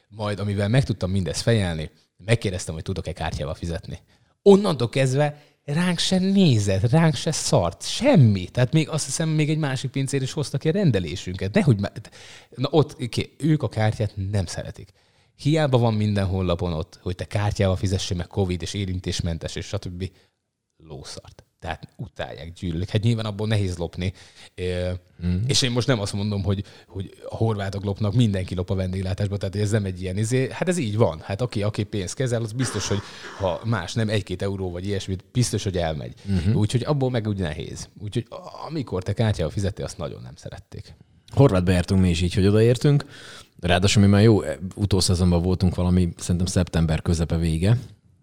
Majd, 0.10 0.40
amivel 0.40 0.68
meg 0.68 0.84
tudtam 0.84 1.12
mindezt 1.12 1.42
fejelni, 1.42 1.92
megkérdeztem, 2.18 2.74
hogy 2.74 2.84
tudok-e 2.84 3.14
kártyával 3.14 3.54
fizetni. 3.54 4.00
Onnantól 4.42 4.90
kezdve 4.90 5.42
ránk 5.64 6.00
se 6.00 6.20
nézett, 6.20 6.90
ránk 6.90 7.16
se 7.16 7.32
szart, 7.32 7.88
semmi. 7.88 8.46
Tehát 8.46 8.74
még 8.74 8.90
azt 8.90 9.06
hiszem, 9.06 9.30
még 9.30 9.50
egy 9.50 9.58
másik 9.58 9.92
pincér 9.92 10.22
is 10.22 10.32
hoztak 10.32 10.60
ki 10.60 10.70
a 10.70 10.72
rendelésünket. 10.72 11.54
Nehogy 11.54 11.80
már... 11.80 11.92
Na 12.56 12.68
ott, 12.72 12.94
okay, 12.94 13.34
ők 13.38 13.64
a 13.64 13.70
kártyát 13.70 14.14
nem 14.32 14.46
szeretik. 14.46 14.92
Hiába 15.36 15.78
van 15.78 15.94
minden 15.94 16.26
honlapon 16.26 16.74
ott, 16.74 17.00
hogy 17.02 17.16
te 17.16 17.26
kártyával 17.26 17.76
fizessél 17.76 18.18
meg 18.18 18.28
Covid 18.28 18.62
és 18.62 18.74
érintésmentes 18.74 19.56
és 19.56 19.66
stb. 19.66 20.12
Lószart. 20.78 21.47
Tehát 21.60 21.88
utálják, 21.96 22.54
gyűlölik. 22.54 22.90
Hát 22.90 23.02
nyilván 23.02 23.26
abból 23.26 23.48
nehéz 23.48 23.78
lopni. 23.78 24.14
Mm. 25.26 25.38
És 25.48 25.62
én 25.62 25.72
most 25.72 25.88
nem 25.88 26.00
azt 26.00 26.14
mondom, 26.14 26.44
hogy, 26.44 26.64
hogy 26.88 27.18
a 27.30 27.36
horvátok 27.36 27.84
lopnak, 27.84 28.14
mindenki 28.14 28.56
lop 28.56 28.70
a 28.70 28.76
vendéglátásba, 28.76 29.38
tehát 29.38 29.56
ez 29.56 29.72
nem 29.72 29.86
egy 29.86 30.02
ilyen 30.02 30.18
izé. 30.18 30.48
Hát 30.52 30.68
ez 30.68 30.78
így 30.78 30.98
van. 30.98 31.20
Hát 31.24 31.42
aki, 31.42 31.64
aki 31.64 31.84
pénzt 31.84 32.16
kezel, 32.16 32.42
az 32.42 32.52
biztos, 32.52 32.88
hogy 32.88 33.00
ha 33.38 33.62
más 33.64 33.94
nem 33.94 34.10
egy-két 34.10 34.42
euró 34.42 34.72
vagy 34.72 34.86
ilyesmit, 34.86 35.24
biztos, 35.32 35.64
hogy 35.64 35.78
elmegy. 35.78 36.14
Mm-hmm. 36.32 36.54
Úgyhogy 36.54 36.84
abból 36.84 37.10
meg 37.10 37.28
úgy 37.28 37.38
nehéz. 37.38 37.90
Úgyhogy 38.00 38.28
amikor 38.68 39.04
te 39.04 39.14
kártyával 39.14 39.54
fizettél, 39.54 39.86
azt 39.86 39.98
nagyon 39.98 40.22
nem 40.22 40.36
szerették. 40.36 40.96
Horvátba 41.34 41.72
jártunk 41.72 42.02
mi 42.02 42.10
is 42.10 42.22
így, 42.22 42.34
hogy 42.34 42.48
odaértünk. 42.48 43.06
Ráadásul 43.60 44.02
mi 44.02 44.08
már 44.08 44.22
jó 44.22 44.42
utószezonban 44.76 45.42
voltunk 45.42 45.76
valami, 45.76 46.14
szerintem 46.18 46.46
szeptember 46.46 47.02
közepe 47.02 47.38
vége, 47.38 47.78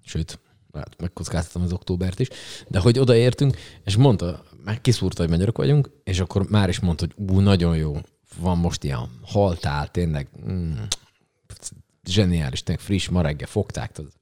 sőt, 0.05 0.39
hát 0.75 1.01
megkockáztatom 1.01 1.63
az 1.63 1.73
októbert 1.73 2.21
is, 2.21 2.29
de 2.69 2.79
hogy 2.79 2.99
odaértünk, 2.99 3.57
és 3.85 3.97
mondta, 3.97 4.45
meg 4.65 4.81
kiszúrta, 4.81 5.23
hogy 5.23 5.31
magyarok 5.31 5.57
vagyunk, 5.57 5.91
és 6.05 6.21
akkor 6.21 6.49
már 6.49 6.69
is 6.69 6.81
mondta, 6.81 7.07
hogy 7.07 7.27
ú, 7.29 7.41
nagyon 7.41 7.77
jó, 7.77 7.97
van 8.41 8.59
most 8.59 8.85
ilyen 8.85 9.09
haltál, 9.23 9.91
tényleg 9.91 10.29
mm, 10.49 10.73
zseniális, 12.09 12.63
tényleg 12.63 12.85
friss, 12.85 13.09
ma 13.09 13.21
reggel 13.21 13.49
fogták, 13.49 13.93
tudod. 13.93 14.13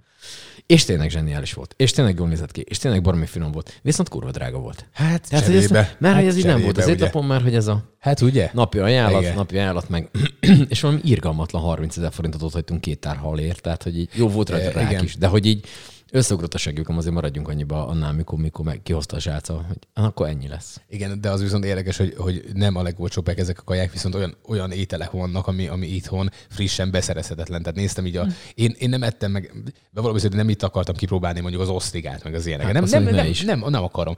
És 0.66 0.84
tényleg 0.84 1.10
zseniális 1.10 1.52
volt. 1.52 1.74
És 1.76 1.90
tényleg 1.90 2.18
jól 2.18 2.28
nézett 2.28 2.52
ki. 2.52 2.60
És 2.60 2.78
tényleg 2.78 3.02
baromi 3.02 3.26
finom 3.26 3.52
volt. 3.52 3.80
Viszont 3.82 4.08
kurva 4.08 4.30
drága 4.30 4.58
volt. 4.58 4.86
Hát, 4.92 5.28
hogy 5.28 5.56
ez, 5.56 5.70
mert 5.70 5.98
hát 6.00 6.14
hogy 6.14 6.26
ez 6.26 6.36
így 6.36 6.44
nem 6.44 6.60
volt 6.62 6.78
az 6.78 6.88
étlapon, 6.88 7.24
már 7.24 7.42
hogy 7.42 7.54
ez 7.54 7.66
a 7.66 7.94
hát, 7.98 8.20
ugye? 8.20 8.50
napi 8.52 8.78
ajánlat, 8.78 9.22
Igen. 9.22 9.34
napi 9.34 9.56
ajánlat 9.56 9.88
meg, 9.88 10.10
és 10.68 10.80
valami 10.80 11.00
irgalmatlan 11.04 11.62
30 11.62 11.96
ezer 11.96 12.12
forintot 12.12 12.42
ott 12.42 12.52
hagytunk 12.52 12.80
két 12.80 12.98
tár 12.98 13.16
halért, 13.16 13.60
tehát 13.60 13.82
hogy 13.82 13.98
így 13.98 14.10
jó 14.14 14.28
volt 14.28 14.50
rajta 14.50 14.80
e, 14.80 14.82
rák 14.82 15.02
is, 15.02 15.16
de 15.16 15.26
hogy 15.26 15.46
így 15.46 15.66
Összeugrott 16.14 16.54
a 16.54 16.58
segjükön, 16.58 16.96
azért 16.96 17.14
maradjunk 17.14 17.48
annyiba 17.48 17.86
annál, 17.86 18.12
mikor, 18.12 18.38
mikor 18.38 18.64
meg 18.64 18.80
kihozta 18.82 19.16
a 19.16 19.20
zsáca, 19.20 19.64
hogy 19.68 19.76
akkor 19.94 20.28
ennyi 20.28 20.48
lesz. 20.48 20.80
Igen, 20.88 21.20
de 21.20 21.30
az 21.30 21.42
viszont 21.42 21.64
érdekes, 21.64 21.96
hogy, 21.96 22.14
hogy 22.16 22.44
nem 22.54 22.76
a 22.76 22.82
legolcsóbbak 22.82 23.38
ezek 23.38 23.58
a 23.58 23.62
kaják, 23.62 23.92
viszont 23.92 24.14
olyan, 24.14 24.36
olyan 24.46 24.70
ételek 24.70 25.10
vannak, 25.10 25.46
ami, 25.46 25.66
ami 25.66 25.86
itthon 25.86 26.30
frissen 26.48 26.90
beszerezhetetlen. 26.90 27.62
Tehát 27.62 27.78
néztem 27.78 28.06
így 28.06 28.16
a... 28.16 28.22
Hmm. 28.22 28.34
Én, 28.54 28.74
én 28.78 28.88
nem 28.88 29.02
ettem 29.02 29.30
meg, 29.30 29.52
bevallom, 29.90 30.18
hogy 30.20 30.32
nem 30.32 30.48
itt 30.48 30.62
akartam 30.62 30.94
kipróbálni 30.94 31.40
mondjuk 31.40 31.62
az 31.62 31.68
osztrigát, 31.68 32.24
meg 32.24 32.34
az 32.34 32.46
ilyeneket. 32.46 32.74
Hát, 32.74 32.90
nem, 32.90 33.02
nem, 33.02 33.14
nem, 33.14 33.26
is. 33.26 33.42
nem, 33.42 33.64
nem, 33.68 33.82
akarom. 33.82 34.14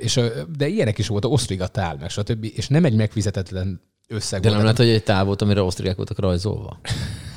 És, 0.00 0.20
de 0.56 0.66
ilyenek 0.66 0.98
is 0.98 1.06
volt, 1.06 1.24
a 1.24 1.28
osztriga 1.28 1.66
tál, 1.66 1.96
meg 2.00 2.10
stb. 2.10 2.44
És 2.54 2.68
nem 2.68 2.84
egy 2.84 2.94
megfizetetlen 2.94 3.80
összeg. 4.08 4.40
De 4.40 4.50
nem 4.50 4.60
lehet, 4.60 4.76
hogy 4.76 4.88
egy 4.88 5.02
tál 5.02 5.24
volt, 5.24 5.42
amire 5.42 5.62
osztrigák 5.62 5.96
voltak 5.96 6.18
rajzolva. 6.18 6.80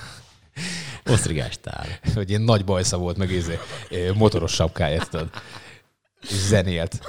Osztrigástál. 1.10 1.86
Hogy 2.15 2.30
ilyen 2.30 2.41
nagy 2.41 2.65
bajsza 2.65 2.98
volt, 2.98 3.18
meg 3.18 3.32
izé, 3.32 3.60
motoros 4.13 4.54
sapkáját, 4.54 5.10
tudod. 5.10 5.30
És 6.22 6.36
zenélt. 6.36 7.00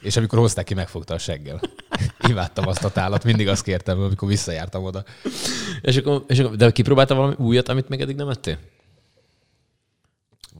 És 0.00 0.16
amikor 0.16 0.38
hozták 0.38 0.64
ki, 0.64 0.74
megfogta 0.74 1.14
a 1.14 1.18
seggel. 1.18 1.60
Imádtam 2.28 2.68
azt 2.68 2.84
a 2.84 2.90
tálat, 2.90 3.24
mindig 3.24 3.48
azt 3.48 3.62
kértem, 3.62 4.00
amikor 4.00 4.28
visszajártam 4.28 4.84
oda. 4.84 5.04
És 5.80 5.96
akkor, 5.96 6.24
és 6.26 6.38
akkor, 6.38 6.56
de 6.56 6.70
kipróbáltam 6.70 7.16
valami 7.16 7.34
újat, 7.38 7.68
amit 7.68 7.88
még 7.88 8.00
eddig 8.00 8.16
nem 8.16 8.28
ettél? 8.28 8.58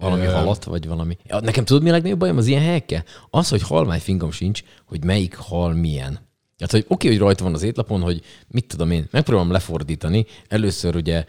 Valami 0.01 0.27
Ö... 0.27 0.31
halat, 0.31 0.65
vagy 0.65 0.87
valami. 0.87 1.17
Nekem 1.41 1.65
tudod, 1.65 1.83
mi 1.83 1.89
a 1.89 1.93
legnagyobb 1.93 2.19
bajom 2.19 2.37
az 2.37 2.47
ilyen 2.47 2.63
helyekkel? 2.63 3.05
Az, 3.31 3.49
hogy 3.49 3.63
halmány 3.63 4.01
fingom 4.01 4.31
sincs, 4.31 4.63
hogy 4.85 5.05
melyik 5.05 5.37
hal 5.37 5.73
milyen. 5.73 6.32
Tehát, 6.67 6.87
hogy 6.87 6.95
oké, 6.97 7.09
hogy 7.09 7.19
rajta 7.19 7.45
van 7.45 7.55
az 7.55 7.63
étlapon, 7.63 8.01
hogy 8.01 8.23
mit 8.49 8.67
tudom 8.67 8.91
én, 8.91 9.07
megpróbálom 9.11 9.51
lefordítani. 9.51 10.27
Először 10.49 10.97
ugye, 10.97 11.25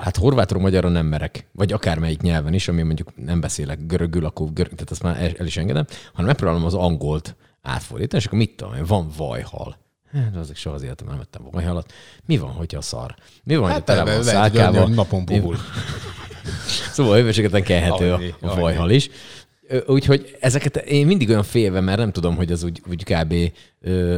hát 0.00 0.16
horvátról 0.16 0.62
magyarra 0.62 0.88
nem 0.88 1.06
merek, 1.06 1.46
vagy 1.52 1.72
akármelyik 1.72 2.20
nyelven 2.20 2.54
is, 2.54 2.68
ami 2.68 2.82
mondjuk 2.82 3.08
nem 3.16 3.40
beszélek 3.40 3.86
görögül, 3.86 4.24
akkor 4.24 4.52
görög, 4.52 4.72
tehát 4.72 4.90
azt 4.90 5.02
már 5.02 5.22
el, 5.22 5.30
el 5.38 5.46
is 5.46 5.56
engedem, 5.56 5.84
hanem 6.12 6.26
megpróbálom 6.26 6.64
az 6.64 6.74
angolt 6.74 7.36
átfordítani, 7.62 8.20
és 8.20 8.26
akkor 8.26 8.38
mit 8.38 8.56
tudom 8.56 8.74
én, 8.74 8.84
van 8.84 9.08
vajhal. 9.16 9.76
Hát, 10.12 10.36
azok 10.36 10.56
soha 10.56 10.74
az 10.74 10.82
életemben 10.82 11.16
nem 11.16 11.24
ettem 11.24 11.50
vajhalat. 11.50 11.92
Mi 12.26 12.38
van, 12.38 12.50
hogyha 12.50 12.80
szar? 12.80 13.14
Mi 13.44 13.56
van, 13.56 13.70
hát 13.70 13.78
hogyha 13.78 14.04
tele 14.04 14.14
van 14.14 14.22
szálkával? 14.22 14.88
Napon 14.88 15.24
puhul. 15.24 15.56
szóval 16.94 17.16
hőmérsékleten 17.16 17.62
kelhető 17.62 18.12
a, 18.12 18.20
a 18.40 18.54
vajhal 18.54 18.90
is. 18.90 19.10
Úgyhogy 19.86 20.36
ezeket 20.40 20.76
én 20.76 21.06
mindig 21.06 21.28
olyan 21.28 21.42
félve, 21.42 21.80
mert 21.80 21.98
nem 21.98 22.12
tudom, 22.12 22.36
hogy 22.36 22.52
az 22.52 22.62
úgy, 22.62 22.82
úgy 22.90 23.04
kb. 23.04 23.34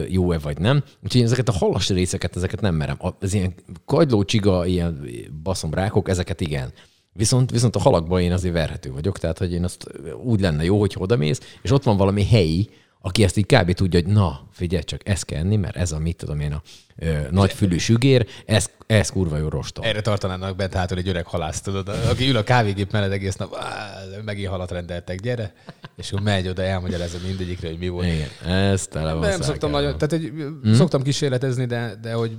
jó-e 0.09 0.39
vagy 0.39 0.59
nem. 0.59 0.83
Úgyhogy 1.05 1.23
ezeket 1.23 1.49
a 1.49 1.53
halas 1.53 1.89
részeket, 1.89 2.37
ezeket 2.37 2.61
nem 2.61 2.75
merem. 2.75 2.97
Az 3.21 3.35
ilyen 3.35 3.55
kagyló, 3.85 4.25
csiga, 4.25 4.67
ilyen 4.67 5.09
baszom 5.43 5.75
rákok, 5.75 6.09
ezeket 6.09 6.41
igen. 6.41 6.73
Viszont, 7.13 7.51
viszont 7.51 7.77
a 7.77 7.81
halakban 7.81 8.21
én 8.21 8.33
azért 8.33 8.55
verhető 8.55 8.93
vagyok, 8.93 9.19
tehát 9.19 9.39
hogy 9.39 9.53
én 9.53 9.65
azt 9.65 9.87
úgy 10.25 10.41
lenne 10.41 10.65
jó, 10.65 10.79
hogy 10.79 10.95
odamész, 10.99 11.41
és 11.63 11.71
ott 11.71 11.83
van 11.83 11.97
valami 11.97 12.25
helyi, 12.25 12.69
aki 13.07 13.23
ezt 13.25 13.37
így 13.37 13.47
kb. 13.47 13.73
tudja, 13.73 14.01
hogy 14.03 14.13
na, 14.13 14.41
figyelj 14.51 14.83
csak, 14.83 15.09
ezt 15.09 15.25
kell 15.25 15.39
enni, 15.39 15.57
mert 15.57 15.77
ez 15.77 15.93
a 15.93 15.99
mit 15.99 16.17
tudom 16.17 16.41
én, 16.41 16.53
a 16.53 16.63
ö, 16.97 17.19
nagyfülű 17.31 17.77
sügér, 17.79 18.27
ez, 18.47 18.71
ez 18.87 19.11
kurva 19.11 19.37
jó 19.37 19.49
rostol. 19.49 19.85
Erre 19.85 20.01
tartanának 20.01 20.57
bent 20.57 20.75
hátul 20.75 20.99
egy 20.99 21.09
öreg 21.09 21.27
halász, 21.27 21.61
tudod, 21.61 21.89
aki 21.89 22.29
ül 22.29 22.37
a 22.37 22.43
kávégép 22.43 22.93
mellett 22.93 23.11
egész 23.13 23.37
nap, 23.37 23.55
"Á, 23.55 23.95
megint 24.25 24.49
halat 24.49 24.71
rendeltek, 24.71 25.21
gyere, 25.21 25.53
és 25.97 26.11
akkor 26.13 26.23
megy 26.25 26.49
oda, 26.49 26.63
elmagyarázza 26.63 27.19
mindegyikre, 27.27 27.69
hogy 27.69 27.79
mi 27.79 27.89
volt. 27.89 28.07
Igen, 28.07 28.29
ez 28.55 28.87
tele 28.87 29.13
van 29.13 29.29
Nem 29.29 29.41
szoktam 29.41 29.71
nagyon, 29.71 29.99
tehát 29.99 30.13
egy, 30.13 30.33
hmm? 30.63 30.75
szoktam 30.75 31.03
kísérletezni, 31.03 31.65
de, 31.67 31.95
de 32.03 32.13
hogy 32.13 32.37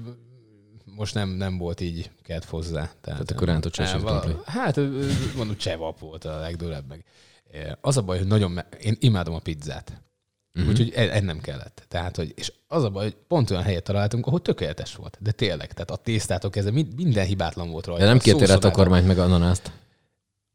most 0.95 1.13
nem, 1.13 1.29
nem 1.29 1.57
volt 1.57 1.81
így 1.81 2.11
kelt 2.23 2.45
hozzá. 2.45 2.71
Tehát, 2.81 2.97
Tehát 3.01 3.31
akkor 3.31 3.47
rántott 3.47 3.73
se 3.75 3.83
krumpli. 3.83 4.35
Hát 4.45 4.75
mondom, 5.35 5.57
csevap 5.57 5.99
volt 5.99 6.25
a 6.25 6.39
legdőlebb 6.39 6.87
meg. 6.87 7.03
Eh, 7.51 7.71
Az 7.81 7.97
a 7.97 8.01
baj, 8.01 8.17
hogy 8.17 8.27
nagyon, 8.27 8.51
me- 8.51 8.77
én 8.81 8.95
imádom 8.99 9.33
a 9.33 9.39
pizzát. 9.39 10.01
Uh-huh. 10.55 10.71
Úgyhogy 10.71 10.91
e- 10.95 11.15
ennem 11.15 11.39
kellett. 11.39 11.85
Tehát, 11.87 12.15
hogy, 12.15 12.33
és 12.35 12.53
az 12.67 12.83
a 12.83 12.89
baj, 12.89 13.03
hogy 13.03 13.15
pont 13.27 13.51
olyan 13.51 13.63
helyet 13.63 13.83
találtunk, 13.83 14.27
ahol 14.27 14.41
tökéletes 14.41 14.95
volt. 14.95 15.17
De 15.21 15.31
tényleg, 15.31 15.73
tehát 15.73 15.91
a 15.91 15.95
tésztától 15.95 16.49
kezdve 16.49 16.71
mind- 16.73 16.95
minden 16.95 17.25
hibátlan 17.25 17.69
volt 17.69 17.85
rajta. 17.85 18.01
De 18.01 18.07
nem 18.07 18.17
A 18.17 18.19
kértél 18.19 18.47
szószodának- 18.47 18.73
takarmányt 18.73 19.07
meg 19.07 19.19
ananászt? 19.19 19.71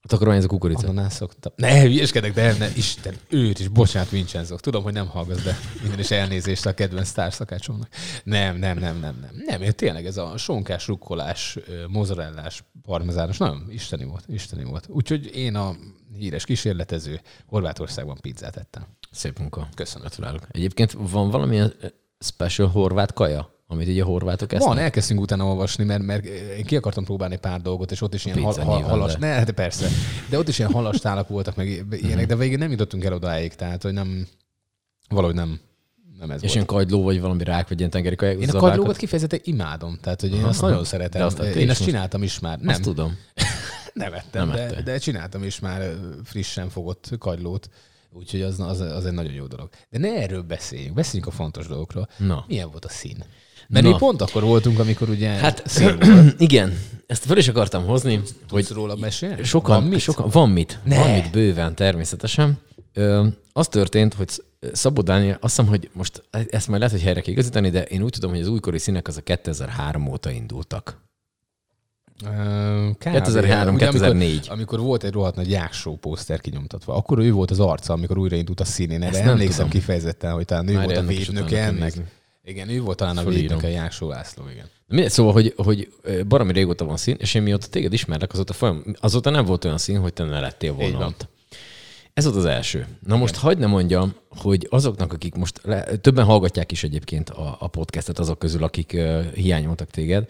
A 0.05 0.09
takarmány 0.09 0.37
ez 0.37 0.45
a 0.45 0.49
kukorica. 0.49 0.89
Ananász 0.89 1.15
szoktam. 1.15 1.53
Ne, 1.57 1.81
hülyeskedek, 1.83 2.33
de 2.33 2.57
ne, 2.59 2.69
Isten, 2.77 3.15
őt 3.29 3.59
is, 3.59 3.69
bocsánat, 3.69 4.11
Vincenzo. 4.11 4.57
Tudom, 4.57 4.83
hogy 4.83 4.93
nem 4.93 5.07
hallgatsz, 5.07 5.43
de 5.43 5.57
minden 5.83 5.99
is 5.99 6.11
elnézést 6.11 6.67
a 6.67 6.75
kedvenc 6.75 7.11
társzakácsomnak. 7.11 7.89
Nem, 8.25 8.57
nem, 8.57 8.79
nem, 8.79 8.99
nem, 8.99 9.19
nem. 9.21 9.43
Nem, 9.47 9.63
én 9.63 9.73
tényleg 9.73 10.07
ez 10.07 10.17
a 10.17 10.37
sonkás, 10.37 10.87
rukkolás, 10.87 11.59
mozzarellás, 11.89 12.65
parmezános, 12.83 13.39
nagyon 13.39 13.67
isteni 13.71 14.05
volt, 14.05 14.25
isteni 14.29 14.65
volt. 14.65 14.85
Úgyhogy 14.89 15.37
én 15.37 15.55
a 15.55 15.77
híres 16.17 16.45
kísérletező 16.45 17.21
Horvátországban 17.47 18.19
pizzát 18.21 18.57
ettem. 18.57 18.87
Szép 19.13 19.39
munka. 19.39 19.69
Köszönöm. 19.75 20.07
Gratulálok. 20.07 20.47
Egyébként 20.51 20.93
van 20.99 21.31
valamilyen 21.31 21.73
special 22.21 22.69
horvát 22.69 23.13
kaja, 23.13 23.55
amit 23.67 23.89
így 23.89 24.01
a 24.01 24.05
horvátok 24.05 24.53
esznek? 24.53 24.69
Van, 24.69 24.79
elkezdtünk 24.79 25.21
utána 25.21 25.45
olvasni, 25.45 25.85
mert, 25.85 26.03
mert 26.03 26.25
én 26.25 26.65
ki 26.65 26.77
akartam 26.77 27.05
próbálni 27.05 27.37
pár 27.37 27.61
dolgot, 27.61 27.91
és 27.91 28.01
ott 28.01 28.15
is 28.15 28.25
ilyen 28.25 28.43
hal, 28.43 28.53
hal, 28.65 28.83
halas, 28.83 29.13
de- 29.13 29.27
ne, 29.27 29.33
hát 29.33 29.51
persze, 29.51 29.89
de 30.29 30.39
ott 30.39 30.49
is 30.49 30.59
ilyen 30.59 30.73
halastálak 30.73 31.29
voltak, 31.29 31.57
meg 31.57 31.69
ilyenek, 32.03 32.27
de 32.27 32.37
végig 32.37 32.59
nem 32.59 32.71
jutottunk 32.71 33.05
el 33.05 33.13
odáig, 33.13 33.55
tehát 33.55 33.83
hogy 33.83 33.93
nem, 33.93 34.27
valahogy 35.09 35.35
nem, 35.35 35.61
nem 36.19 36.31
ez 36.31 36.37
És 36.37 36.41
volt. 36.43 36.53
ilyen 36.55 36.67
kagyló, 36.67 37.03
vagy 37.03 37.21
valami 37.21 37.45
rák, 37.45 37.69
vagy 37.69 37.79
ilyen 37.79 37.91
tengeri 37.91 38.17
kaja. 38.17 38.33
Én 38.33 38.49
a 38.51 38.59
kagylókat 38.59 38.97
kifejezetten 38.97 39.41
imádom, 39.43 39.99
tehát 40.01 40.21
hogy 40.21 40.35
én 40.35 40.45
azt 40.45 40.59
Aha. 40.59 40.67
nagyon 40.67 40.83
De 40.83 40.89
szeretem. 40.89 41.23
azt 41.27 41.39
ettél 41.39 41.57
én 41.61 41.65
is 41.65 41.71
ezt 41.71 41.83
csináltam 41.85 42.23
is 42.23 42.39
már. 42.39 42.59
Nem, 42.59 42.69
Azt 42.69 42.83
tudom. 42.83 43.17
nem 43.93 44.13
ettem, 44.13 44.49
Nem 44.49 44.57
de, 44.57 44.83
de 44.83 44.99
csináltam 44.99 45.43
is 45.43 45.61
már 45.61 45.95
frissen 46.25 46.69
fogott 46.69 47.11
kagylót, 47.19 47.69
úgyhogy 48.13 48.43
az, 48.43 48.61
az, 48.61 48.81
az 48.81 49.07
egy 49.07 49.13
nagyon 49.13 49.33
jó 49.33 49.47
dolog. 49.47 49.69
De 49.91 49.99
ne 49.99 50.09
erről 50.09 50.43
beszéljünk, 50.43 50.95
beszéljünk 50.95 51.33
a 51.33 51.37
fontos 51.37 51.67
dolgokról. 51.67 52.09
Na. 52.19 52.45
Milyen 52.49 52.71
volt 52.71 52.85
a 52.85 52.89
szín? 52.89 53.25
Mert 53.69 53.85
Na. 53.85 53.91
mi 53.91 53.97
pont 53.99 54.21
akkor 54.23 54.43
voltunk, 54.43 54.79
amikor 54.79 55.09
ugye 55.09 55.29
Hát 55.29 55.63
szín 55.67 55.99
igen, 56.39 56.79
ezt 57.07 57.25
fel 57.25 57.37
is 57.37 57.49
akartam 57.49 57.85
hozni, 57.87 58.15
hogy 58.15 58.31
Tudsz 58.49 58.71
róla 58.71 58.97
mesélni? 58.97 59.45
sokan, 59.45 59.81
Van 59.81 59.89
mit? 59.91 60.01
sokan, 60.01 60.29
van 60.31 60.51
mit, 60.51 60.79
Ne. 60.85 60.97
van 60.97 61.11
mit 61.11 61.31
bőven 61.31 61.75
természetesen. 61.75 62.59
Ö, 62.93 63.27
az 63.53 63.69
történt, 63.69 64.15
hogy 64.15 64.29
Szabó 64.73 65.01
Dániel, 65.03 65.39
azt 65.41 65.57
hiszem, 65.57 65.67
hogy 65.71 65.91
most 65.93 66.23
ezt 66.31 66.69
majd 66.69 66.81
lehet, 66.81 66.95
hogy 66.95 67.05
helyre 67.05 67.21
kell 67.21 67.33
igazítani, 67.33 67.71
de 67.71 67.83
én 67.83 68.03
úgy 68.03 68.11
tudom, 68.13 68.31
hogy 68.31 68.41
az 68.41 68.49
újkori 68.49 68.79
színek 68.79 69.09
az 69.09 69.17
a 69.17 69.21
2003 69.21 70.07
óta 70.09 70.31
indultak. 70.31 71.01
Ö, 72.25 72.89
kb. 72.91 73.13
2003, 73.13 73.75
Ugye, 73.75 73.85
2004. 73.85 74.31
Amikor, 74.31 74.53
amikor 74.53 74.81
volt 74.81 75.05
egy 75.05 75.13
rohadt 75.13 75.37
nagy 75.37 75.51
jáksó 75.51 75.97
pószter 75.97 76.41
kinyomtatva, 76.41 76.95
akkor 76.95 77.19
ő 77.19 77.33
volt 77.33 77.51
az 77.51 77.61
arca, 77.61 77.93
amikor 77.93 78.19
újraindult 78.19 78.61
a 78.61 78.65
színén. 78.65 79.03
Erre 79.03 79.19
emlékszem 79.21 79.65
tudom. 79.65 79.71
kifejezetten, 79.71 80.33
hogy 80.33 80.45
talán 80.45 80.69
ő 80.69 80.75
Már 80.75 80.85
volt 80.85 80.97
a 80.97 81.03
védnöke 81.03 81.63
ennek. 81.63 81.81
nézni. 81.81 82.05
Igen, 82.45 82.69
ő 82.69 82.81
volt 82.81 82.97
talán 82.97 83.17
a 83.17 83.25
védnöke, 83.25 83.67
a 83.67 83.71
Jáksó 83.71 84.09
László, 84.09 84.45
igen. 84.53 84.67
Mindegy, 84.89 85.11
szóval, 85.11 85.33
hogy, 85.33 85.55
hogy 85.57 85.93
baromi 86.29 86.53
régóta 86.53 86.85
van 86.85 86.97
szín, 86.97 87.17
és 87.19 87.35
én 87.35 87.43
mióta 87.43 87.67
téged 87.67 87.93
ismerlek, 87.93 88.33
azóta, 88.33 88.53
folyam, 88.53 88.83
azóta 89.01 89.31
nem 89.31 89.45
volt 89.45 89.65
olyan 89.65 89.79
szín, 89.79 90.01
hogy 90.01 90.13
te 90.13 90.25
ne 90.25 90.41
lettél 90.41 90.73
volna 90.73 91.07
ott. 91.07 91.29
Ez 92.15 92.25
volt 92.25 92.37
az 92.37 92.45
első. 92.45 92.87
Na 93.07 93.17
most 93.17 93.37
hagyd 93.37 93.59
ne 93.59 93.67
mondjam, 93.67 94.15
hogy 94.29 94.67
azoknak, 94.71 95.13
akik 95.13 95.35
most 95.35 95.61
le, 95.63 95.85
többen 95.85 96.25
hallgatják 96.25 96.73
is 96.73 96.85
egyébként 96.85 97.31
a, 97.31 97.57
a 97.59 97.67
podcastet 97.69 98.19
azok 98.19 98.39
közül, 98.39 98.65
akik 98.65 98.93
uh, 98.95 99.33
hiányoltak 99.33 99.91
téged, 99.91 100.29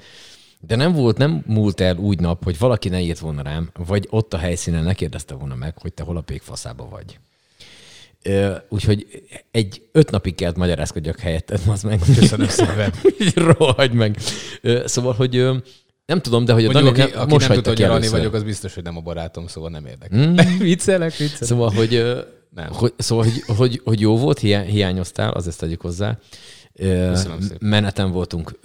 de 0.66 0.76
nem 0.76 0.92
volt, 0.92 1.16
nem 1.16 1.42
múlt 1.46 1.80
el 1.80 1.96
úgy 1.96 2.20
nap, 2.20 2.44
hogy 2.44 2.58
valaki 2.58 2.88
ne 2.88 3.00
írt 3.00 3.18
volna 3.18 3.42
rám, 3.42 3.70
vagy 3.86 4.06
ott 4.10 4.34
a 4.34 4.38
helyszínen 4.38 4.84
ne 4.84 4.94
kérdezte 4.94 5.34
volna 5.34 5.54
meg, 5.54 5.78
hogy 5.78 5.92
te 5.92 6.02
hol 6.02 6.16
a 6.16 6.20
pékfaszába 6.20 6.88
vagy. 6.88 7.18
Ö, 8.22 8.54
Úgyhogy 8.68 9.06
egy 9.50 9.82
öt 9.92 10.10
napig 10.10 10.34
kellett 10.34 10.56
magyarázkodjak 10.56 11.18
helyetted, 11.18 11.60
az 11.68 11.82
meg. 11.82 12.00
Köszönöm 12.18 12.48
szépen. 12.48 12.92
Rohagy 13.56 13.92
meg. 13.92 14.16
Ö, 14.60 14.82
Szóval, 14.86 15.12
hogy 15.12 15.36
ö, 15.36 15.56
nem 16.06 16.20
tudom, 16.20 16.44
de 16.44 16.52
hogy 16.52 16.64
a 16.64 16.72
Dani 16.72 16.88
aki, 16.88 16.98
nem, 17.00 17.10
aki 17.14 17.32
most 17.32 17.46
nem 17.46 17.54
tudta, 17.56 17.70
hogy 17.70 17.82
először. 17.82 18.10
vagyok, 18.10 18.34
az 18.34 18.42
biztos, 18.42 18.74
hogy 18.74 18.82
nem 18.82 18.96
a 18.96 19.00
barátom, 19.00 19.46
szóval 19.46 19.70
nem 19.70 19.86
érdekel. 19.86 20.26
Mm. 20.26 20.34
viccelek, 20.58 21.16
viccelek. 21.16 21.42
Szóval, 21.48 21.70
hogy, 21.70 22.02
Nem. 22.50 22.68
hogy, 22.72 22.92
szóval, 22.96 23.24
hogy, 23.24 23.56
hogy, 23.56 23.80
hogy 23.84 24.00
jó 24.00 24.16
volt, 24.18 24.38
hiá- 24.38 24.66
hiányoztál, 24.66 25.30
az 25.32 25.48
ezt 25.48 25.58
tegyük 25.60 25.80
hozzá. 25.80 26.18
Meneten 27.60 28.10
voltunk, 28.10 28.58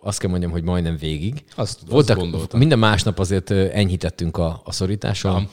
azt 0.00 0.18
kell 0.18 0.30
mondjam, 0.30 0.50
hogy 0.50 0.62
majdnem 0.62 0.96
végig. 0.96 1.44
Azt, 1.54 1.80
Voltak, 1.88 2.16
azt 2.16 2.30
gondoltam. 2.30 2.58
minden 2.58 2.78
másnap 2.78 3.18
azért 3.18 3.50
enyhítettünk 3.50 4.36
a, 4.36 4.60
a 4.64 4.72
szorításon, 4.72 5.32
Aha. 5.32 5.48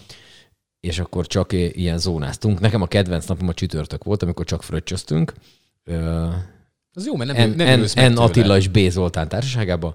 és 0.80 1.00
akkor 1.00 1.28
csak 1.28 1.54
ilyen 1.54 1.98
zónáztunk. 1.98 2.60
Nekem 2.60 2.82
a 2.82 2.88
kedvenc 2.88 3.26
napom 3.26 3.48
a 3.48 3.54
csütörtök 3.54 4.04
volt, 4.04 4.24
amikor 4.24 4.46
csak 4.46 4.64
fröccsöztünk. 4.64 5.34
Az 6.94 7.06
jó, 7.06 7.16
mert 7.16 7.34
nem, 7.34 7.50
N, 7.50 7.56
nem 7.56 7.80
N, 7.80 7.82
ülsz 7.82 7.96
meg 7.96 8.06
N 8.06 8.14
tőle. 8.14 8.24
Attila 8.24 8.58
és 8.58 8.68
B. 8.68 8.78
Zoltán 8.90 9.28
társaságában, 9.28 9.94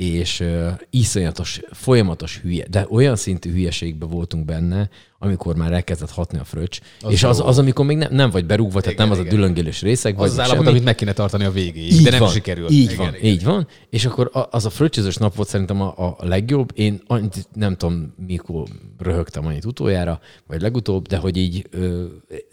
és 0.00 0.40
uh, 0.40 0.72
iszonyatos, 0.90 1.60
folyamatos 1.70 2.38
hülye, 2.38 2.66
de 2.70 2.86
olyan 2.90 3.16
szintű 3.16 3.52
hülyeségbe 3.52 4.06
voltunk 4.06 4.44
benne, 4.44 4.88
amikor 5.18 5.56
már 5.56 5.72
elkezdett 5.72 6.10
hatni 6.10 6.38
a 6.38 6.44
fröccs, 6.44 6.80
Az 7.00 7.12
és 7.12 7.22
az, 7.22 7.40
az, 7.44 7.58
amikor 7.58 7.84
még 7.84 7.96
nem, 7.96 8.14
nem 8.14 8.30
vagy 8.30 8.46
berúgva, 8.46 8.80
tehát 8.80 8.92
Igen, 8.92 9.08
nem 9.08 9.12
az 9.12 9.18
a 9.18 9.26
igen. 9.26 9.34
dülöngélős 9.34 9.82
részeg, 9.82 10.16
vagy 10.16 10.26
Az 10.26 10.32
az 10.32 10.38
állapot, 10.38 10.66
amit 10.66 10.84
meg 10.84 10.94
kéne 10.94 11.12
tartani 11.12 11.44
a 11.44 11.50
végéig, 11.50 11.92
Így 11.92 12.02
de 12.02 12.10
nem 12.10 12.18
van, 12.18 12.28
sikerül. 12.28 12.70
Így 12.70 12.90
Igen, 12.90 12.96
van, 12.96 13.14
igen. 13.14 13.30
így 13.30 13.44
van. 13.44 13.66
És 13.90 14.04
akkor 14.04 14.30
az 14.50 14.64
a 14.66 14.70
fröccsözős 14.70 15.16
nap 15.16 15.34
volt 15.34 15.48
szerintem 15.48 15.80
a, 15.80 15.94
a 15.96 16.16
legjobb. 16.26 16.70
Én 16.74 17.00
annyit, 17.06 17.48
nem 17.54 17.76
tudom, 17.76 18.14
mikor 18.26 18.68
röhögtem 18.98 19.46
annyit 19.46 19.64
utoljára, 19.64 20.20
vagy 20.46 20.60
legutóbb, 20.60 21.06
de 21.06 21.16
hogy 21.16 21.36
így 21.36 21.68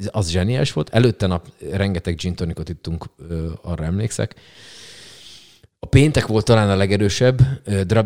az 0.08 0.30
zseniális 0.30 0.74
volt. 0.74 0.90
Előtte 0.90 1.28
nap 1.28 1.48
rengeteg 1.72 2.16
gin 2.16 2.36
tonicot 2.36 2.70
ittunk, 2.70 3.06
arra 3.62 3.84
emlékszek. 3.84 4.36
A 5.80 5.86
péntek 5.86 6.28
volt 6.28 6.46
talán 6.46 6.70
a 6.70 6.76
legerősebb. 6.76 7.42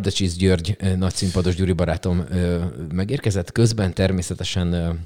Cheese 0.03 0.35
György, 0.37 0.75
ö, 0.79 0.95
nagy 0.95 1.13
színpados 1.13 1.55
Gyuri 1.55 1.71
barátom 1.71 2.25
megérkezett. 2.93 3.51
Közben 3.51 3.93
természetesen 3.93 4.99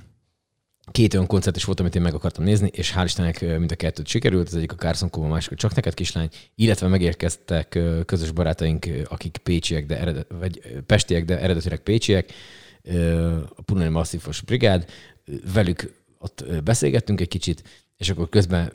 két 0.92 1.14
olyan 1.14 1.28
koncert 1.28 1.56
is 1.56 1.64
volt, 1.64 1.80
amit 1.80 1.96
én 1.96 2.02
meg 2.02 2.14
akartam 2.14 2.44
nézni, 2.44 2.70
és 2.74 2.94
hál' 2.96 3.04
Istennek 3.06 3.42
mind 3.42 3.72
a 3.72 3.76
kettőt 3.76 4.08
sikerült, 4.08 4.48
az 4.48 4.56
egyik 4.56 4.72
a 4.72 4.76
Carson 4.76 5.10
Cove, 5.10 5.28
a 5.28 5.30
másik 5.30 5.52
a 5.52 5.56
Csak 5.56 5.76
neked 5.76 5.94
kislány, 5.94 6.30
illetve 6.56 6.88
megérkeztek 6.88 7.80
közös 8.06 8.32
barátaink, 8.32 8.88
akik 9.04 9.38
pécsiek, 9.38 9.86
de 9.86 10.00
eredet, 10.00 10.28
vagy 10.40 10.62
pestiek, 10.86 11.26
de 11.26 11.40
eredetileg 11.40 11.80
pécsiek, 11.80 12.32
a 13.56 13.62
Punani 13.62 13.90
Masszívos 13.90 14.42
Brigád, 14.42 14.86
velük 15.54 16.04
ott 16.18 16.46
beszélgettünk 16.64 17.22
egy 17.22 17.28
kicsit, 17.28 17.64
és 17.98 18.10
akkor 18.10 18.30
közben 18.30 18.72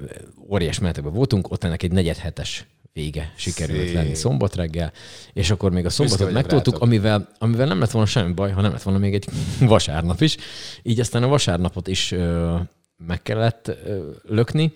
óriás 0.49 0.79
menetekben 0.79 1.13
voltunk, 1.13 1.51
ott 1.51 1.65
ennek 1.65 1.83
egy 1.83 1.93
negyedhetes 1.93 2.67
vége 2.93 3.33
sikerült 3.37 3.87
Szép. 3.87 3.95
lenni 3.95 4.15
szombat 4.15 4.55
reggel, 4.55 4.93
és 5.33 5.51
akkor 5.51 5.71
még 5.71 5.85
a 5.85 5.91
szombatot 5.91 6.33
megtoltuk, 6.33 6.79
amivel, 6.79 7.29
amivel 7.39 7.67
nem 7.67 7.79
lett 7.79 7.91
volna 7.91 8.07
semmi 8.07 8.33
baj, 8.33 8.51
ha 8.51 8.61
nem 8.61 8.73
lett 8.73 8.83
volna 8.83 8.99
még 8.99 9.15
egy 9.15 9.29
vasárnap 9.61 10.21
is. 10.21 10.37
Így 10.83 11.01
aztán 11.01 11.23
a 11.23 11.29
vasárnapot 11.29 11.89
is 11.89 12.13
ö, 12.13 12.57
meg 13.07 13.23
kellett 13.23 13.69
ö, 13.69 14.11
lökni. 14.23 14.73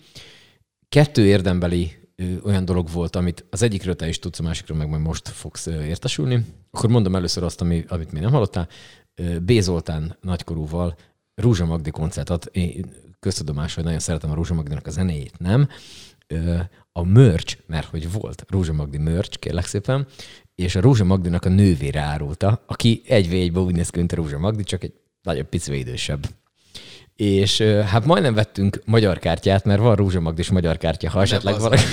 Kettő 0.89 1.25
érdembeli 1.25 1.91
ö, 2.15 2.23
olyan 2.43 2.65
dolog 2.65 2.91
volt, 2.91 3.15
amit 3.15 3.45
az 3.49 3.61
egyikről 3.61 3.95
te 3.95 4.07
is 4.07 4.19
tudsz, 4.19 4.39
a 4.39 4.43
másikról 4.43 4.77
meg 4.77 4.89
majd 4.89 5.01
most 5.01 5.27
fogsz 5.27 5.67
ö, 5.67 5.83
értesülni. 5.83 6.45
Akkor 6.71 6.89
mondom 6.89 7.15
először 7.15 7.43
azt, 7.43 7.61
ami, 7.61 7.83
amit 7.87 8.11
még 8.11 8.21
nem 8.21 8.31
hallottál. 8.31 8.67
Ö, 9.15 9.39
B. 9.39 9.51
Zoltán 9.59 10.17
nagykorúval 10.21 10.95
Rúzsa 11.35 11.65
Magdi 11.65 11.89
koncertet. 11.89 12.45
Én 12.45 12.85
köztudomás, 13.19 13.73
hogy 13.73 13.83
nagyon 13.83 13.99
szeretem 13.99 14.31
a 14.31 14.33
Rúzsa 14.33 14.53
Magdinak 14.53 14.87
a 14.87 14.91
zenéjét, 14.91 15.37
nem? 15.37 15.69
A 16.91 17.03
merch, 17.03 17.57
mert 17.67 17.87
hogy 17.87 18.11
volt 18.11 18.45
Rúzsa 18.49 18.73
Magdi 18.73 18.97
merch, 18.97 19.39
kérlek 19.39 19.65
szépen, 19.65 20.07
és 20.55 20.75
a 20.75 20.79
Rúzsa 20.79 21.03
Magdinak 21.03 21.45
a 21.45 21.49
nővére 21.49 21.99
árulta, 21.99 22.63
aki 22.67 23.01
egy 23.07 23.29
v 23.29 23.33
egyben 23.33 23.63
úgy 23.63 23.75
néz 23.75 23.89
ki, 23.89 23.97
mint 23.97 24.11
a 24.11 24.15
Rúzsa 24.15 24.39
Magdi, 24.39 24.63
csak 24.63 24.83
egy 24.83 24.93
nagyobb 25.21 25.47
pici 25.47 25.77
idősebb. 25.77 26.25
És 27.15 27.61
hát 27.61 28.05
majdnem 28.05 28.33
vettünk 28.33 28.81
magyar 28.85 29.19
kártyát, 29.19 29.65
mert 29.65 29.81
van 29.81 29.95
Rúzsa 29.95 30.19
Magdis 30.19 30.49
magyar 30.49 30.77
kártya, 30.77 31.09
ha 31.09 31.21
esetleg 31.21 31.53
az 31.53 31.61
valaki... 31.61 31.83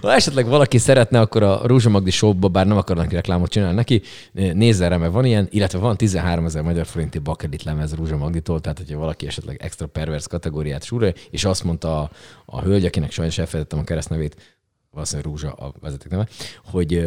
Ha 0.00 0.12
esetleg 0.12 0.46
valaki 0.46 0.78
szeretne, 0.78 1.20
akkor 1.20 1.42
a 1.42 1.66
Rózsa 1.66 1.88
Magdi 1.88 2.10
showba, 2.10 2.48
bár 2.48 2.66
nem 2.66 2.76
akarnak 2.76 3.12
reklámot 3.12 3.50
csinálni 3.50 3.74
neki, 3.74 4.02
nézze 4.32 4.88
rá, 4.88 4.96
mert 4.96 5.12
van 5.12 5.24
ilyen, 5.24 5.48
illetve 5.50 5.78
van 5.78 5.96
13 5.96 6.44
ezer 6.44 6.62
magyar 6.62 6.86
forinti 6.86 7.18
bakelit 7.18 7.62
lemez 7.62 7.94
Rózsa 7.94 8.16
Magditól, 8.16 8.60
tehát 8.60 8.78
hogyha 8.78 8.98
valaki 8.98 9.26
esetleg 9.26 9.62
extra 9.62 9.86
pervers 9.86 10.28
kategóriát 10.28 10.84
súrja, 10.84 11.12
és 11.30 11.44
azt 11.44 11.64
mondta 11.64 12.00
a, 12.00 12.10
a 12.44 12.60
hölgy, 12.60 12.84
akinek 12.84 13.10
sajnos 13.10 13.38
elfelejtettem 13.38 13.78
a 13.78 13.84
keresztnevét, 13.84 14.56
valószínűleg 14.90 15.30
Rózsa 15.30 15.52
a 15.52 15.72
vezeték 15.80 16.10
neve, 16.10 16.28
hogy 16.64 17.06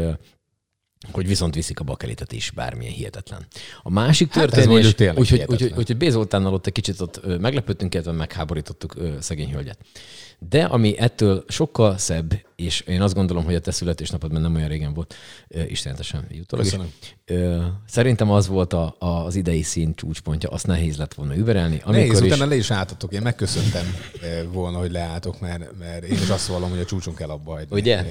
hogy 1.12 1.28
viszont 1.28 1.56
viszik 1.56 1.80
a 1.80 1.84
bakelitet 1.84 2.32
is, 2.32 2.52
bármilyen 2.52 2.94
hihetetlen. 2.94 3.46
A 3.82 3.90
másik 3.90 4.34
hát 4.34 4.50
történés, 4.50 4.86
úgyhogy 4.86 5.12
úgy, 5.16 5.44
úgy, 5.48 5.64
úgy, 5.64 5.74
úgy 5.78 5.98
B. 5.98 6.10
Zoltánnal 6.10 6.54
ott 6.54 6.66
egy 6.68 6.74
kicsit 6.74 7.02
ott 7.02 7.40
meglepődtünk, 7.40 7.94
illetve 7.94 8.12
megháborítottuk 8.12 8.96
szegény 9.20 9.52
hölgyet. 9.52 9.78
De 10.40 10.64
ami 10.64 10.98
ettől 10.98 11.44
sokkal 11.48 11.98
szebb, 11.98 12.34
és 12.60 12.80
én 12.80 13.02
azt 13.02 13.14
gondolom, 13.14 13.44
hogy 13.44 13.56
a 13.56 13.60
te 13.60 13.72
születésnapod 13.72 14.32
nem 14.32 14.56
olyan 14.56 14.68
régen 14.68 14.94
volt, 14.94 15.16
istenetesen 15.68 16.26
jutólag 16.32 16.66
is. 16.66 16.76
Szerintem 17.88 18.32
az 18.32 18.48
volt 18.48 18.74
a, 18.74 18.96
az 19.00 19.36
idei 19.36 19.62
szín 19.62 19.96
csúcspontja, 19.96 20.50
azt 20.50 20.68
nehéz 20.68 20.98
lett 20.98 21.14
volna 21.14 21.36
überelni. 21.36 21.82
Nehéz, 21.86 22.22
is... 22.22 22.26
utána 22.26 22.46
le 22.46 22.56
is 22.56 22.72
álltatok. 22.72 23.14
Én 23.14 23.22
megköszöntem 23.22 23.96
volna, 24.52 24.78
hogy 24.78 24.92
leálltok, 24.92 25.40
mert, 25.40 25.78
mert 25.80 26.04
én 26.04 26.18
is 26.18 26.30
azt 26.30 26.48
vallom, 26.48 26.70
hogy 26.70 26.80
a 26.80 26.86
csúcson 26.86 27.16
kell 27.16 27.30
abba 27.30 27.52
hagyni. 27.52 27.76
Ugye? 27.76 28.06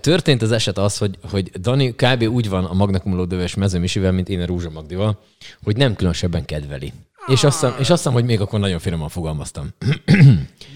Történt 0.00 0.42
az 0.42 0.52
eset 0.52 0.78
az, 0.78 0.98
hogy, 0.98 1.18
hogy 1.30 1.50
Dani 1.50 1.94
kb. 1.94 2.22
úgy 2.22 2.48
van 2.48 2.64
a 2.64 2.72
Magna 2.72 2.98
Cum 2.98 3.14
Laude-ves 3.14 3.54
mezőmisivel, 3.54 4.12
mint 4.12 4.28
én 4.28 4.40
a 4.40 4.46
Rúzsa 4.46 4.70
Magdival, 4.70 5.18
hogy 5.62 5.76
nem 5.76 5.94
különösebben 5.94 6.44
kedveli. 6.44 6.92
És 7.26 7.44
azt, 7.44 7.60
hiszem, 7.60 7.74
és 7.78 7.90
azt 7.90 8.02
hiszem, 8.02 8.12
hogy 8.12 8.24
még 8.24 8.40
akkor 8.40 8.60
nagyon 8.60 8.78
finoman 8.78 9.08
fogalmaztam. 9.08 9.68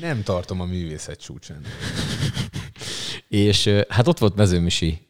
Nem 0.00 0.22
tartom 0.22 0.60
a 0.60 0.64
művészet 0.64 1.20
csúcsán. 1.20 1.60
és 3.30 3.70
hát 3.88 4.06
ott 4.06 4.18
volt 4.18 4.36
mezőmisi 4.36 5.08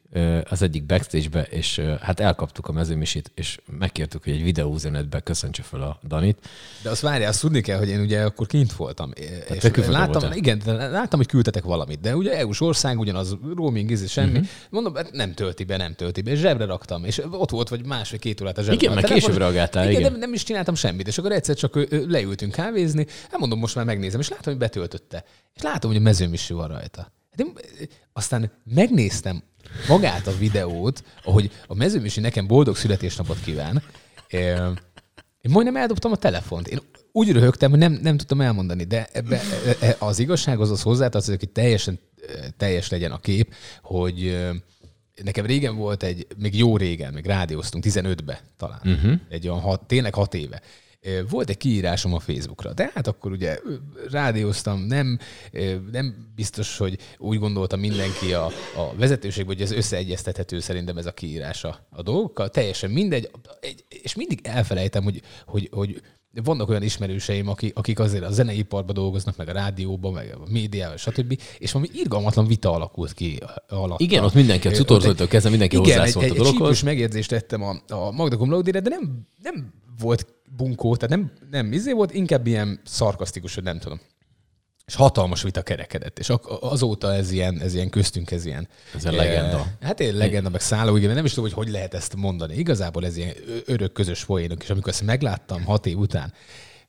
az 0.48 0.62
egyik 0.62 0.84
backstage-be, 0.84 1.42
és 1.42 1.80
hát 2.00 2.20
elkaptuk 2.20 2.68
a 2.68 2.72
mezőmisit, 2.72 3.30
és 3.34 3.58
megkértük, 3.78 4.24
hogy 4.24 4.32
egy 4.32 4.42
videóüzenetbe 4.42 5.20
köszöntse 5.20 5.62
fel 5.62 5.82
a 5.82 5.98
Danit. 6.08 6.38
De 6.82 6.90
azt 6.90 7.00
várjál, 7.00 7.28
azt 7.28 7.40
tudni 7.40 7.60
kell, 7.60 7.78
hogy 7.78 7.88
én 7.88 8.00
ugye 8.00 8.22
akkor 8.22 8.46
kint 8.46 8.72
voltam. 8.72 9.10
Tehát 9.10 9.76
és 9.76 9.86
láttam, 9.86 10.12
voltál. 10.12 10.36
igen, 10.36 10.62
láttam, 10.66 11.18
hogy 11.18 11.28
küldtetek 11.28 11.64
valamit, 11.64 12.00
de 12.00 12.16
ugye 12.16 12.38
EU-s 12.38 12.60
ország, 12.60 12.98
ugyanaz 12.98 13.36
roaming, 13.54 13.92
ez 13.92 14.10
semmi. 14.10 14.30
Uh-huh. 14.30 14.46
Mondom, 14.70 14.94
hát 14.94 15.12
nem 15.12 15.34
tölti 15.34 15.64
be, 15.64 15.76
nem 15.76 15.94
tölti 15.94 16.22
be, 16.22 16.30
és 16.30 16.38
zsebre 16.38 16.64
raktam, 16.64 17.04
és 17.04 17.22
ott 17.30 17.50
volt, 17.50 17.68
vagy 17.68 17.86
más, 17.86 18.10
vagy 18.10 18.20
két 18.20 18.40
órát 18.40 18.58
a 18.58 18.62
zsebre. 18.62 18.76
Igen, 18.76 18.94
meg 18.94 19.04
később 19.04 19.36
reagáltál, 19.36 19.88
igen. 19.88 20.00
igen. 20.00 20.12
De 20.12 20.18
nem 20.18 20.32
is 20.32 20.42
csináltam 20.42 20.74
semmit, 20.74 21.06
és 21.06 21.18
akkor 21.18 21.32
egyszer 21.32 21.56
csak 21.56 21.86
leültünk 22.08 22.52
kávézni, 22.52 23.06
hát 23.30 23.40
mondom, 23.40 23.58
most 23.58 23.74
már 23.74 23.84
megnézem, 23.84 24.20
és 24.20 24.28
látom, 24.28 24.52
hogy 24.52 24.62
betöltötte. 24.62 25.24
És 25.54 25.62
látom, 25.62 25.90
hogy 25.90 26.00
a 26.00 26.02
mezőmisi 26.02 26.52
van 26.52 26.68
rajta. 26.68 27.12
Hát 27.30 27.40
én, 27.40 27.52
aztán 28.12 28.50
megnéztem 28.64 29.42
magát 29.88 30.26
a 30.26 30.36
videót, 30.36 31.04
ahogy 31.24 31.50
a 31.66 31.74
mezőmisi 31.74 32.20
nekem 32.20 32.46
boldog 32.46 32.76
születésnapot 32.76 33.40
kíván, 33.40 33.82
én 35.40 35.50
majdnem 35.50 35.76
eldobtam 35.76 36.12
a 36.12 36.16
telefont. 36.16 36.68
Én 36.68 36.78
úgy 37.12 37.32
röhögtem, 37.32 37.70
hogy 37.70 37.78
nem, 37.78 37.92
nem 37.92 38.16
tudtam 38.16 38.40
elmondani, 38.40 38.84
de 38.84 39.08
ebbe, 39.12 39.40
e, 39.66 39.86
e, 39.86 39.96
az 39.98 40.18
igazság 40.18 40.60
az 40.60 40.70
az 40.70 40.82
hozzátartozik, 40.82 41.38
hogy 41.38 41.50
teljesen 41.50 41.98
teljes 42.56 42.88
legyen 42.88 43.12
a 43.12 43.20
kép, 43.20 43.54
hogy 43.82 44.38
nekem 45.24 45.46
régen 45.46 45.76
volt 45.76 46.02
egy, 46.02 46.26
még 46.36 46.56
jó 46.56 46.76
régen, 46.76 47.12
még 47.12 47.26
rádióztunk, 47.26 47.84
15-be 47.86 48.40
talán, 48.56 48.80
uh-huh. 48.84 49.12
egy 49.28 49.48
olyan 49.48 49.60
hat, 49.60 49.86
tényleg 49.86 50.14
hat 50.14 50.34
éve 50.34 50.60
volt 51.28 51.48
egy 51.48 51.56
kiírásom 51.56 52.14
a 52.14 52.18
Facebookra, 52.18 52.72
de 52.72 52.90
hát 52.94 53.06
akkor 53.06 53.32
ugye 53.32 53.58
rádióztam, 54.10 54.80
nem, 54.80 55.18
nem 55.92 56.32
biztos, 56.34 56.76
hogy 56.76 56.98
úgy 57.18 57.38
gondolta 57.38 57.76
mindenki 57.76 58.32
a, 58.32 58.44
a 58.76 58.94
vezetőség, 58.96 59.46
hogy 59.46 59.60
ez 59.60 59.72
összeegyeztethető 59.72 60.60
szerintem 60.60 60.96
ez 60.96 61.06
a 61.06 61.12
kiírása 61.12 61.86
a 61.90 62.02
dolgokkal. 62.02 62.48
Teljesen 62.48 62.90
mindegy, 62.90 63.30
és 63.88 64.14
mindig 64.14 64.40
elfelejtem, 64.42 65.02
hogy, 65.02 65.22
hogy, 65.46 65.68
hogy 65.72 66.02
vannak 66.44 66.68
olyan 66.68 66.82
ismerőseim, 66.82 67.48
akik, 67.48 67.76
akik 67.76 67.98
azért 67.98 68.24
a 68.24 68.30
zeneiparban 68.30 68.94
dolgoznak, 68.94 69.36
meg 69.36 69.48
a 69.48 69.52
rádióban, 69.52 70.12
meg 70.12 70.34
a 70.34 70.50
médiában, 70.50 70.96
stb. 70.96 71.40
És 71.58 71.72
valami 71.72 71.90
irgalmatlan 71.94 72.46
vita 72.46 72.72
alakult 72.72 73.12
ki 73.12 73.38
alatt. 73.68 74.00
Igen, 74.00 74.24
ott 74.24 74.34
mindenki 74.34 74.68
a 74.68 74.70
cutorzótól 74.70 75.26
kezdve 75.26 75.50
mindenki 75.50 75.76
igen, 75.76 75.98
hozzászólt 75.98 76.24
egy, 76.24 76.30
a 76.30 76.34
dologhoz. 76.34 76.76
egy 76.76 76.84
megjegyzést 76.84 77.28
tettem 77.28 77.62
a, 77.62 77.94
a 77.94 78.10
Magda 78.10 78.36
Cum 78.36 78.62
de 78.62 78.80
nem, 78.84 79.26
nem 79.42 79.72
volt 80.00 80.26
bunkó, 80.56 80.96
tehát 80.96 81.16
nem, 81.16 81.32
nem 81.50 81.72
izé 81.72 81.92
volt, 81.92 82.12
inkább 82.12 82.46
ilyen 82.46 82.80
szarkasztikus, 82.84 83.54
hogy 83.54 83.64
nem 83.64 83.78
tudom. 83.78 84.00
És 84.86 84.94
hatalmas 84.94 85.42
vita 85.42 85.62
kerekedett, 85.62 86.18
és 86.18 86.32
azóta 86.60 87.14
ez 87.14 87.30
ilyen, 87.30 87.60
ez 87.60 87.74
ilyen 87.74 87.90
köztünk, 87.90 88.30
ez 88.30 88.44
ilyen... 88.44 88.68
Ez 88.94 89.04
a 89.04 89.12
legenda. 89.12 89.66
Hát 89.80 90.00
én 90.00 90.14
legenda, 90.14 90.48
meg 90.48 90.60
szálló, 90.60 90.96
igen, 90.96 91.14
nem 91.14 91.24
is 91.24 91.32
tudom, 91.32 91.50
hogy 91.50 91.64
hogy 91.64 91.72
lehet 91.72 91.94
ezt 91.94 92.16
mondani. 92.16 92.54
Igazából 92.56 93.04
ez 93.04 93.16
ilyen 93.16 93.34
örök 93.64 93.92
közös 93.92 94.22
folyénok, 94.22 94.62
és 94.62 94.70
amikor 94.70 94.92
ezt 94.92 95.02
megláttam 95.02 95.64
hat 95.64 95.86
év 95.86 95.98
után, 95.98 96.32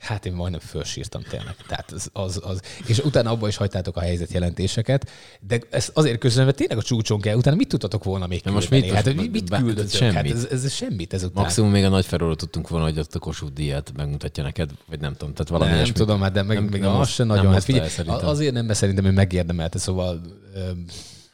Hát 0.01 0.25
én 0.25 0.33
majdnem 0.33 0.59
fölsírtam 0.59 1.21
tényleg. 1.21 1.55
Tehát 1.67 1.91
az, 1.91 2.09
az, 2.13 2.39
az. 2.43 2.61
És 2.85 2.99
utána 2.99 3.29
abban 3.29 3.49
is 3.49 3.55
hagytátok 3.55 3.97
a 3.97 3.99
helyzetjelentéseket, 3.99 5.09
de 5.39 5.59
ez 5.69 5.89
azért 5.93 6.17
köszönöm, 6.17 6.45
mert 6.45 6.57
tényleg 6.57 6.77
a 6.77 6.81
csúcson 6.81 7.21
kell. 7.21 7.35
Utána 7.35 7.55
mit 7.55 7.67
tudtatok 7.67 8.03
volna 8.03 8.27
még 8.27 8.41
most 8.45 8.69
mit, 8.69 8.91
hát, 8.91 9.13
mit, 9.13 9.31
mit 9.31 9.55
küldött? 9.55 9.91
Semmit. 9.91 10.13
Hát 10.15 10.25
ez, 10.25 10.47
ez, 10.51 10.71
semmit 10.71 11.13
ezután. 11.13 11.43
Maximum 11.43 11.71
még 11.71 11.83
a 11.83 11.89
nagy 11.89 12.05
felról 12.05 12.35
tudtunk 12.35 12.67
volna, 12.67 12.85
hogy 12.85 12.99
ott 12.99 13.15
a 13.15 13.19
Kossuth 13.19 13.53
díjat 13.53 13.91
megmutatja 13.95 14.43
neked, 14.43 14.71
vagy 14.87 14.99
nem 14.99 15.13
tudom. 15.13 15.33
Tehát 15.33 15.49
valami 15.49 15.71
nem, 15.71 15.81
nem 15.81 15.93
tudom, 15.93 16.21
hát 16.21 16.31
de 16.31 16.43
meg, 16.43 16.57
nem, 16.57 16.65
még 16.65 16.81
nem 16.81 16.95
az 16.95 17.09
sem 17.09 17.27
nagyon. 17.27 17.53
Hát 17.53 17.63
figyelj, 17.63 17.89
azért 18.07 18.53
nem, 18.53 18.65
mert 18.65 18.79
szerintem 18.79 19.05
ő 19.05 19.11
megérdemelte, 19.11 19.79
szóval... 19.79 20.21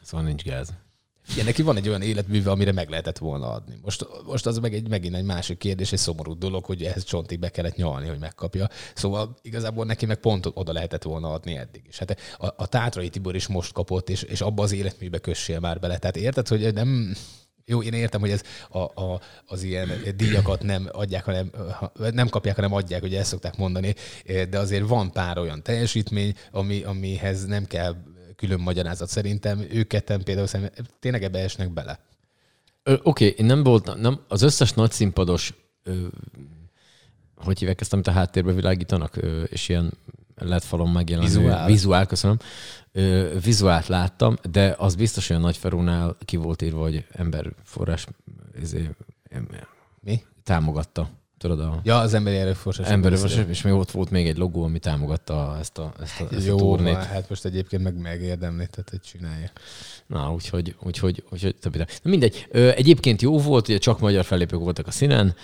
Szóval 0.04 0.26
nincs 0.26 0.44
gáz. 0.44 0.74
Igen, 1.32 1.46
neki 1.46 1.62
van 1.62 1.78
egy 1.78 1.88
olyan 1.88 2.02
életműve, 2.02 2.52
amire 2.52 2.72
meg 2.72 2.90
lehetett 2.90 3.18
volna 3.18 3.52
adni. 3.52 3.80
Most, 3.82 4.08
most 4.26 4.46
az 4.46 4.58
meg 4.58 4.74
egy, 4.74 4.90
megint 4.90 5.16
egy 5.16 5.24
másik 5.24 5.58
kérdés, 5.58 5.92
egy 5.92 6.00
szomorú 6.00 6.38
dolog, 6.38 6.66
hogy 6.66 6.84
ehhez 6.84 7.04
csontig 7.04 7.40
be 7.40 7.50
kellett 7.50 7.76
nyalni, 7.76 8.08
hogy 8.08 8.20
megkapja. 8.20 8.70
Szóval 8.96 9.38
igazából 9.42 9.86
neki 9.86 10.06
meg 10.06 10.18
pont 10.18 10.50
oda 10.54 10.74
lehetett 10.74 11.04
volna 11.04 11.32
adni 11.32 11.58
eddig 11.58 11.82
is. 11.88 11.98
Hát 11.98 12.20
a, 12.38 12.48
a 12.58 12.68
Tátrai 12.68 13.10
Tibor 13.10 13.36
is 13.36 13.48
most 13.48 13.74
kapott, 13.74 14.10
és, 14.10 14.22
és 14.22 14.42
abba 14.42 14.64
az 14.64 14.72
életműbe 14.72 15.18
kössél 15.18 15.60
már 15.60 15.80
bele. 15.80 15.98
Tehát 15.98 16.18
érted, 16.18 16.48
hogy 16.48 16.74
nem, 16.74 17.16
jó, 17.66 17.82
én 17.82 17.94
értem, 17.94 18.20
hogy 18.20 18.32
ez 18.32 18.42
a, 18.70 18.80
a, 18.80 19.22
az 19.46 19.64
ilyen 19.64 19.92
díjakat 20.16 20.64
nem 20.64 20.90
adják, 20.92 21.26
hanem 21.26 21.52
nem 22.12 22.30
kapják, 22.30 22.56
hanem 22.56 22.74
adják, 22.74 23.04
ugye 23.04 23.20
ezt 23.20 23.30
szokták 23.30 23.58
mondani, 23.58 23.96
de 24.50 24.60
azért 24.60 24.88
van 24.88 25.12
pár 25.12 25.38
olyan 25.38 25.64
teljesítmény, 25.64 26.34
ami, 26.52 26.84
amihez 26.84 27.46
nem 27.46 27.66
kell 27.66 27.96
külön 28.38 28.60
magyarázat 28.60 29.10
szerintem. 29.10 29.66
Ők 29.72 29.88
ketten 29.88 30.24
például 30.24 30.48
szerintem 30.48 30.86
tényleg 31.00 31.24
ebbe 31.24 31.40
esnek 31.40 31.74
bele. 31.74 32.00
Oké, 32.84 33.00
okay, 33.04 33.34
én 33.38 33.46
nem 33.46 33.64
volt, 33.64 34.00
nem, 34.02 34.20
az 34.28 34.42
összes 34.42 34.74
nagy 34.74 34.92
színpados, 34.92 35.54
ö, 35.84 36.08
hogy 37.36 37.60
hívják 37.60 37.82
ezt, 37.82 37.94
amit 37.94 38.08
a 38.08 38.12
háttérbe 38.12 38.54
világítanak, 38.54 39.16
ö, 39.16 39.44
és 39.44 39.70
ilyen 39.70 39.94
lett 40.36 40.64
falon 40.64 40.90
megjelenő. 40.90 41.28
Vizuál. 41.28 41.68
Vizuál, 41.68 42.06
köszönöm. 42.06 42.38
Ö, 42.92 43.34
vizuált 43.44 43.88
láttam, 43.88 44.36
de 44.52 44.76
az 44.78 44.96
biztos, 44.96 45.28
hogy 45.28 45.36
a 45.36 45.40
nagy 45.40 45.58
Ferunál 45.58 46.18
ki 46.26 46.36
volt 46.36 46.62
írva, 46.62 46.82
hogy 46.82 47.06
emberforrás 47.12 48.08
ezért, 48.62 48.96
Mi? 50.00 50.24
támogatta. 50.44 51.10
Tudod, 51.38 51.60
a... 51.60 51.82
Ja, 51.84 51.98
az 51.98 52.14
emberi 52.14 52.36
erőforrás. 52.36 52.88
Emberi 52.88 53.16
erőforrás, 53.16 53.46
és 53.50 53.62
még 53.62 53.74
ott 53.74 53.92
volt 53.92 54.10
még 54.10 54.28
egy 54.28 54.38
logó, 54.38 54.64
ami 54.64 54.80
támogatta 54.80 55.58
ezt 55.60 55.78
a, 55.78 55.94
ezt 56.02 56.22
a, 56.22 56.36
ezt 56.36 56.46
Jó, 56.46 56.56
a 56.56 56.58
turnét. 56.58 56.96
hát 56.96 57.30
most 57.30 57.46
egyébként 57.46 57.84
meg 57.84 57.98
megérdemli, 58.02 58.68
tehát 58.68 58.90
hogy 58.90 59.02
csinálja. 59.02 59.52
Na, 60.08 60.34
úgyhogy, 60.34 60.76
úgyhogy, 60.80 61.24
úgyhogy 61.30 61.56
többi. 61.56 61.78
Na 61.78 61.86
mindegy. 62.04 62.48
Ö, 62.50 62.70
egyébként 62.70 63.22
jó 63.22 63.40
volt, 63.40 63.68
ugye 63.68 63.78
csak 63.78 64.00
magyar 64.00 64.26
fellépők 64.26 64.60
voltak 64.60 64.88
a 64.88 64.92
színen. 64.92 65.36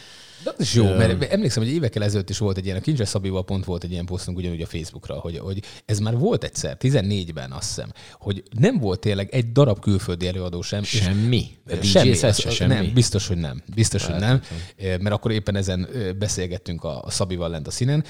De 0.44 0.50
az 0.58 0.60
is 0.60 0.74
jó, 0.74 0.86
mert 0.86 1.24
emlékszem, 1.24 1.64
hogy 1.64 1.72
évekkel 1.72 2.04
ezelőtt 2.04 2.30
is 2.30 2.38
volt 2.38 2.58
egy 2.58 2.66
ilyen, 2.66 2.78
a 2.78 2.82
Kincses 2.82 3.08
Szabival 3.08 3.44
pont 3.44 3.66
volt 3.66 3.84
egy 3.84 3.92
ilyen 3.92 4.06
posztunk 4.06 4.38
ugyanúgy 4.38 4.62
a 4.62 4.66
Facebookra, 4.66 5.16
hogy, 5.16 5.38
hogy 5.38 5.64
ez 5.86 6.00
már 6.00 6.18
volt 6.18 6.44
egyszer, 6.44 6.78
14-ben 6.80 7.52
azt 7.52 7.68
hiszem, 7.68 7.92
hogy 8.20 8.44
nem 8.60 8.78
volt 8.78 9.00
tényleg 9.00 9.30
egy 9.34 9.52
darab 9.52 9.80
külföldi 9.80 10.28
előadó 10.28 10.62
sem. 10.62 10.84
Semmi? 10.84 11.48
És 11.82 11.90
semmi. 11.90 12.22
Ez, 12.22 12.52
semmi? 12.52 12.74
Nem, 12.74 12.94
biztos, 12.94 13.28
hogy 13.28 13.38
nem. 13.38 13.62
Biztos, 13.76 14.06
hogy 14.06 14.20
nem. 14.20 14.42
Mert 14.78 15.12
akkor 15.12 15.32
éppen 15.32 15.56
ezen 15.56 15.88
beszélgettünk 16.20 16.84
a 16.84 17.04
Szabival 17.08 17.50
lent 17.50 17.68
a 17.68 17.72
színen, 17.72 18.04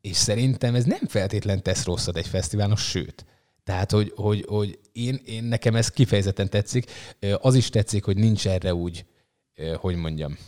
és 0.00 0.16
szerintem 0.16 0.74
ez 0.74 0.84
nem 0.84 1.06
feltétlen 1.06 1.62
tesz 1.62 1.84
rosszat 1.84 2.16
egy 2.16 2.26
fesztiválon, 2.26 2.76
sőt. 2.76 3.24
Tehát, 3.64 3.90
hogy, 3.90 4.12
hogy, 4.16 4.44
hogy 4.48 4.78
én, 4.92 5.20
én 5.24 5.44
nekem 5.44 5.76
ez 5.76 5.88
kifejezetten 5.88 6.50
tetszik. 6.50 6.90
Az 7.40 7.54
is 7.54 7.68
tetszik, 7.68 8.04
hogy 8.04 8.16
nincs 8.16 8.46
erre 8.46 8.74
úgy, 8.74 9.04
hogy 9.76 9.96
mondjam, 9.96 10.38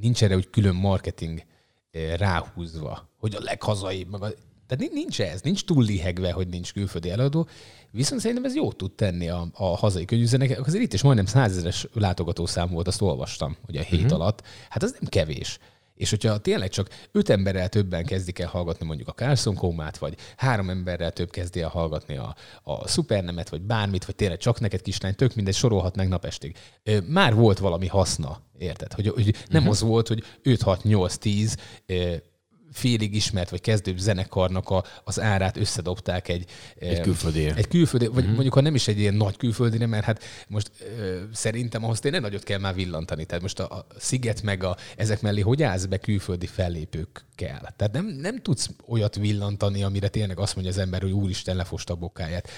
nincs 0.00 0.22
erre 0.22 0.36
úgy 0.36 0.50
külön 0.50 0.74
marketing 0.74 1.42
eh, 1.90 2.16
ráhúzva, 2.16 3.08
hogy 3.18 3.34
a 3.34 3.40
leghazai, 3.40 4.06
meg 4.10 4.22
a, 4.22 4.28
tehát 4.66 4.92
nincs 4.92 5.20
ez, 5.20 5.40
nincs 5.40 5.64
túl 5.64 5.84
lihegve, 5.84 6.32
hogy 6.32 6.48
nincs 6.48 6.72
külföldi 6.72 7.10
eladó, 7.10 7.48
viszont 7.90 8.20
szerintem 8.20 8.44
ez 8.44 8.54
jót 8.54 8.76
tud 8.76 8.92
tenni 8.92 9.28
a, 9.28 9.48
a 9.52 9.64
hazai 9.64 10.04
könyvüzenek. 10.04 10.66
Azért 10.66 10.82
itt 10.82 10.92
is 10.92 11.02
majdnem 11.02 11.26
százezeres 11.26 11.86
látogatószám 11.92 12.70
volt, 12.70 12.86
azt 12.86 13.02
olvastam, 13.02 13.56
hogy 13.64 13.76
a 13.76 13.82
hét 13.82 14.02
uh-huh. 14.02 14.20
alatt. 14.20 14.42
Hát 14.68 14.82
az 14.82 14.96
nem 15.00 15.08
kevés. 15.08 15.58
És 16.00 16.10
hogyha 16.10 16.38
tényleg 16.38 16.68
csak 16.68 16.88
öt 17.12 17.28
emberrel 17.28 17.68
többen 17.68 18.04
kezdik 18.04 18.38
el 18.38 18.48
hallgatni 18.48 18.86
mondjuk 18.86 19.08
a 19.08 19.12
Carlson 19.12 19.54
Kómát, 19.54 19.98
vagy 19.98 20.16
három 20.36 20.70
emberrel 20.70 21.12
több 21.12 21.30
kezdi 21.30 21.60
el 21.60 21.68
hallgatni 21.68 22.16
a, 22.16 22.36
a 22.62 22.88
Supernemet, 22.88 23.48
vagy 23.48 23.60
bármit, 23.60 24.04
vagy 24.04 24.14
tényleg 24.14 24.38
csak 24.38 24.60
neked 24.60 24.82
kislány, 24.82 25.14
tök 25.14 25.34
mindegy, 25.34 25.54
sorolhatnánk 25.54 26.08
napestig. 26.08 26.56
Már 27.06 27.34
volt 27.34 27.58
valami 27.58 27.86
haszna, 27.86 28.40
érted? 28.58 28.92
Hogy, 28.92 29.08
hogy 29.08 29.24
nem 29.24 29.62
uh-huh. 29.62 29.68
az 29.68 29.80
volt, 29.80 30.08
hogy 30.08 30.24
5, 30.42 30.62
6, 30.62 30.82
8, 30.82 31.16
10 31.16 31.56
félig 32.72 33.14
ismert 33.14 33.50
vagy 33.50 33.60
kezdőbb 33.60 33.98
zenekarnak 33.98 34.70
a, 34.70 34.84
az 35.04 35.20
árát 35.20 35.56
összedobták 35.56 36.28
egy, 36.28 36.44
egy 36.78 37.00
külföldi. 37.00 37.44
Egy 37.46 37.68
külföldi, 37.68 38.06
vagy 38.06 38.16
uh-huh. 38.16 38.32
mondjuk 38.32 38.54
ha 38.54 38.60
nem 38.60 38.74
is 38.74 38.88
egy 38.88 38.98
ilyen 38.98 39.14
nagy 39.14 39.36
külföldi, 39.36 39.84
mert 39.84 40.04
hát 40.04 40.22
most 40.48 40.70
ö, 40.98 41.20
szerintem 41.32 41.84
ahhoz 41.84 42.00
tényleg 42.00 42.20
nagyot 42.20 42.42
kell 42.42 42.58
már 42.58 42.74
villantani. 42.74 43.24
Tehát 43.24 43.42
most 43.42 43.60
a, 43.60 43.76
a 43.76 43.86
Sziget 43.98 44.42
meg 44.42 44.64
a, 44.64 44.76
ezek 44.96 45.20
mellé 45.20 45.40
hogy 45.40 45.62
állsz 45.62 45.84
be 45.84 45.98
külföldi 45.98 46.46
fellépők 46.46 47.24
kell. 47.34 47.72
Tehát 47.76 47.92
nem, 47.92 48.06
nem 48.06 48.42
tudsz 48.42 48.70
olyat 48.86 49.14
villantani, 49.14 49.82
amire 49.82 50.08
tényleg 50.08 50.38
azt 50.38 50.54
mondja 50.54 50.72
az 50.72 50.78
ember, 50.78 51.00
hogy 51.00 51.12
úristen 51.12 51.56
lefosta 51.56 51.92
a 51.92 51.96
bokáját. 51.96 52.48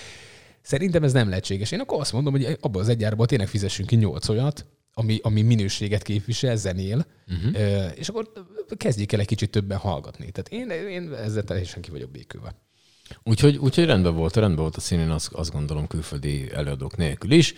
Szerintem 0.62 1.02
ez 1.02 1.12
nem 1.12 1.28
lehetséges. 1.28 1.70
Én 1.70 1.80
akkor 1.80 2.00
azt 2.00 2.12
mondom, 2.12 2.32
hogy 2.32 2.58
abban 2.60 2.82
az 2.82 2.88
egyárban 2.88 3.26
tényleg 3.26 3.48
fizessünk 3.48 3.88
ki 3.88 3.96
nyolc 3.96 4.28
olyat, 4.28 4.66
ami, 4.94 5.18
ami 5.22 5.42
minőséget 5.42 6.02
képvisel, 6.02 6.56
zenél, 6.56 7.06
uh-huh. 7.28 7.92
és 7.94 8.08
akkor 8.08 8.32
kezdjék 8.76 9.12
el 9.12 9.20
egy 9.20 9.26
kicsit 9.26 9.50
többen 9.50 9.78
hallgatni. 9.78 10.30
Tehát 10.30 10.48
én, 10.48 10.88
én 10.88 11.12
ezzel 11.12 11.42
teljesen 11.42 11.80
ki 11.80 11.90
vagyok 11.90 12.10
békülve. 12.10 12.54
Úgyhogy, 13.24 13.56
úgyhogy 13.56 13.84
rendben 13.84 14.14
volt, 14.14 14.36
rendben 14.36 14.60
volt 14.60 14.76
a 14.76 14.80
színén, 14.80 15.10
azt, 15.10 15.32
azt 15.32 15.52
gondolom 15.52 15.86
külföldi 15.86 16.50
előadók 16.52 16.96
nélkül 16.96 17.30
is. 17.30 17.54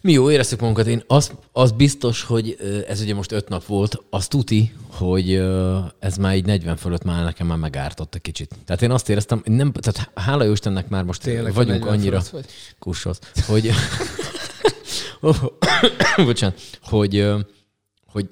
Mi 0.00 0.12
jó 0.12 0.30
éreztük 0.30 0.60
magunkat. 0.60 0.86
Én 0.86 1.02
az, 1.06 1.32
az 1.52 1.72
biztos, 1.72 2.22
hogy 2.22 2.56
ez 2.88 3.00
ugye 3.00 3.14
most 3.14 3.32
öt 3.32 3.48
nap 3.48 3.64
volt, 3.64 4.02
az 4.10 4.28
tuti, 4.28 4.72
hogy 4.90 5.34
ez 5.98 6.16
már 6.16 6.36
így 6.36 6.44
40 6.44 6.76
fölött 6.76 7.04
már 7.04 7.24
nekem 7.24 7.46
már 7.46 7.58
megártott 7.58 8.14
egy 8.14 8.20
kicsit. 8.20 8.54
Tehát 8.64 8.82
én 8.82 8.90
azt 8.90 9.08
éreztem, 9.08 9.42
nem, 9.44 9.72
tehát 9.72 10.10
hála 10.14 10.46
Istennek 10.46 10.88
már 10.88 11.04
most 11.04 11.22
Tényleg 11.22 11.54
vagyunk 11.54 11.86
annyira 11.86 12.22
kussos, 12.78 13.18
hogy 13.46 13.70
bocsánat, 16.16 16.60
hogy, 16.82 17.32
hogy 18.06 18.28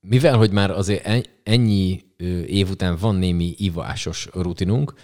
mivel, 0.00 0.36
hogy 0.36 0.50
már 0.50 0.70
azért 0.70 1.28
ennyi 1.42 2.04
év 2.46 2.70
után 2.70 2.96
van 3.00 3.14
némi 3.14 3.54
ivásos 3.56 4.28
rutinunk, 4.32 4.94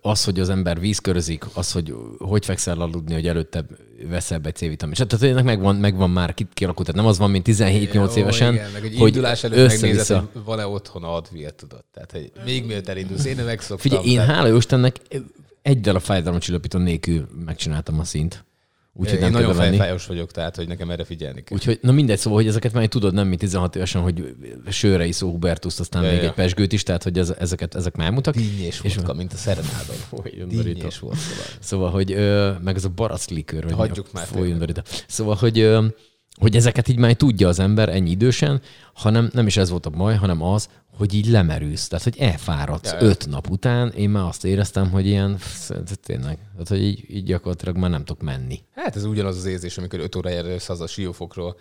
az, 0.00 0.24
hogy 0.24 0.40
az 0.40 0.48
ember 0.48 0.80
vízkörözik, 0.80 1.44
az, 1.54 1.72
hogy 1.72 1.94
hogy 2.18 2.44
fekszel 2.44 2.80
aludni, 2.80 3.14
hogy 3.14 3.26
előtte 3.26 3.64
veszel 4.08 4.38
be 4.38 4.52
C-vitamin. 4.52 4.94
Tehát 4.94 5.22
ennek 5.22 5.44
megvan, 5.44 5.76
megvan 5.76 6.10
már 6.10 6.34
kialakult, 6.34 6.86
tehát 6.86 7.02
nem 7.02 7.10
az 7.10 7.18
van, 7.18 7.30
mint 7.30 7.46
17-8 7.48 8.14
évesen, 8.14 8.52
igen, 8.52 8.70
meg, 8.70 8.80
hogy, 8.80 8.96
hogy 8.96 9.08
indulás 9.08 9.44
előtt 9.44 9.68
megnézed, 9.68 10.16
hogy 10.32 10.44
van-e 10.44 10.66
otthon 10.66 11.04
adviet, 11.04 11.54
tudod. 11.54 11.84
Tehát, 11.92 12.12
hogy 12.12 12.32
még 12.44 12.66
mielőtt 12.66 12.88
elindulsz, 12.88 13.24
én 13.24 13.36
megszoktam. 13.36 13.78
Figyelj, 13.78 14.06
én 14.06 14.20
hála 14.20 14.46
Jóistennek 14.46 14.96
egy 15.62 15.88
a 15.88 16.00
fájdalomcsillapító 16.00 16.78
nélkül 16.78 17.28
megcsináltam 17.44 17.98
a 17.98 18.04
szint. 18.04 18.44
Úgyhogy 18.98 19.18
nem 19.18 19.32
nagyon 19.32 19.54
fejfájos 19.54 20.06
vagyok, 20.06 20.30
tehát 20.32 20.56
hogy 20.56 20.68
nekem 20.68 20.90
erre 20.90 21.04
figyelni 21.04 21.42
kell. 21.42 21.58
Úgyhogy, 21.58 21.78
na 21.82 21.92
mindegy, 21.92 22.18
szóval, 22.18 22.38
hogy 22.38 22.48
ezeket 22.48 22.72
már 22.72 22.86
tudod, 22.86 23.14
nem 23.14 23.28
mint 23.28 23.40
16 23.40 23.76
évesen, 23.76 24.02
hogy 24.02 24.34
sörre 24.68 25.06
iszó 25.06 25.30
Hubertuszt, 25.30 25.80
aztán 25.80 26.02
ja, 26.02 26.10
még 26.10 26.18
ja. 26.18 26.28
egy 26.28 26.34
pesgőt 26.34 26.72
is, 26.72 26.82
tehát 26.82 27.02
hogy 27.02 27.18
ez, 27.18 27.34
ezeket, 27.38 27.74
ezek 27.74 27.96
már 27.96 28.06
elmutak. 28.06 28.34
Dinnyés 28.34 28.80
és 28.82 28.94
vodka, 28.94 29.14
mint 29.14 29.32
a 29.32 29.36
szerenádon. 29.36 29.96
Dinnyés 30.48 30.98
vodka. 30.98 31.18
Szóval, 31.60 31.90
hogy 31.90 32.12
ö, 32.12 32.52
meg 32.64 32.76
ez 32.76 32.84
a 32.84 32.88
barack 32.88 33.30
likőr. 33.30 33.62
Hogy 33.62 33.72
Hagyjuk 33.72 34.12
már. 34.12 34.26
Szóval, 35.06 35.34
hogy 35.34 35.58
ö, 35.58 35.86
hogy 36.36 36.56
ezeket 36.56 36.88
így 36.88 36.98
már 36.98 37.12
tudja 37.12 37.48
az 37.48 37.58
ember 37.58 37.88
ennyi 37.88 38.10
idősen, 38.10 38.60
hanem 38.94 39.30
nem 39.32 39.46
is 39.46 39.56
ez 39.56 39.70
volt 39.70 39.86
a 39.86 39.90
baj, 39.90 40.14
hanem 40.16 40.42
az, 40.42 40.68
hogy 40.96 41.14
így 41.14 41.26
lemerülsz, 41.26 41.88
tehát 41.88 42.04
hogy 42.04 42.16
elfáradsz 42.18 42.92
ja, 42.92 43.00
öt 43.00 43.26
nap 43.28 43.50
után, 43.50 43.92
én 43.92 44.10
már 44.10 44.24
azt 44.24 44.44
éreztem, 44.44 44.90
hogy 44.90 45.06
ilyen, 45.06 45.38
tényleg, 46.02 46.38
tehát 46.52 46.68
hogy 46.68 46.82
így, 46.82 47.04
így 47.08 47.24
gyakorlatilag 47.24 47.76
már 47.76 47.90
nem 47.90 48.04
tudok 48.04 48.22
menni. 48.22 48.62
Hát 48.74 48.96
ez 48.96 49.04
ugyanaz 49.04 49.36
az 49.36 49.44
érzés, 49.44 49.78
amikor 49.78 50.00
öt 50.00 50.16
óra 50.16 50.30
jössz 50.30 50.68
az 50.68 50.80
a 50.80 50.86
siófokról, 50.86 51.56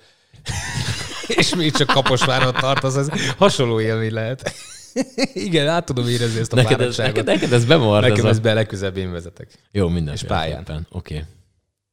és 1.40 1.56
még 1.56 1.72
csak 1.72 1.88
Kaposváron 1.88 2.54
tartasz, 2.54 2.96
ez 2.96 3.10
hasonló 3.38 3.80
élmény 3.80 4.14
lehet. 4.14 4.52
Igen, 5.34 5.68
át 5.68 5.86
tudom 5.86 6.08
érezni 6.08 6.40
ezt 6.40 6.54
a 6.54 6.56
neked 6.56 6.82
ez, 6.82 6.98
neked, 6.98 7.26
neked 7.26 7.54
ez 7.54 7.66
bemaradt. 7.66 8.08
Nekem 8.08 8.26
ez, 8.26 8.32
ez 8.32 8.40
be 8.40 8.54
legközebb 8.54 8.98
én 8.98 9.12
vezetek. 9.12 9.48
Jó, 9.72 9.88
minden. 9.88 10.14
És 10.14 10.24
pályán. 10.24 10.62
Oké. 10.62 10.86
Okay. 10.92 11.24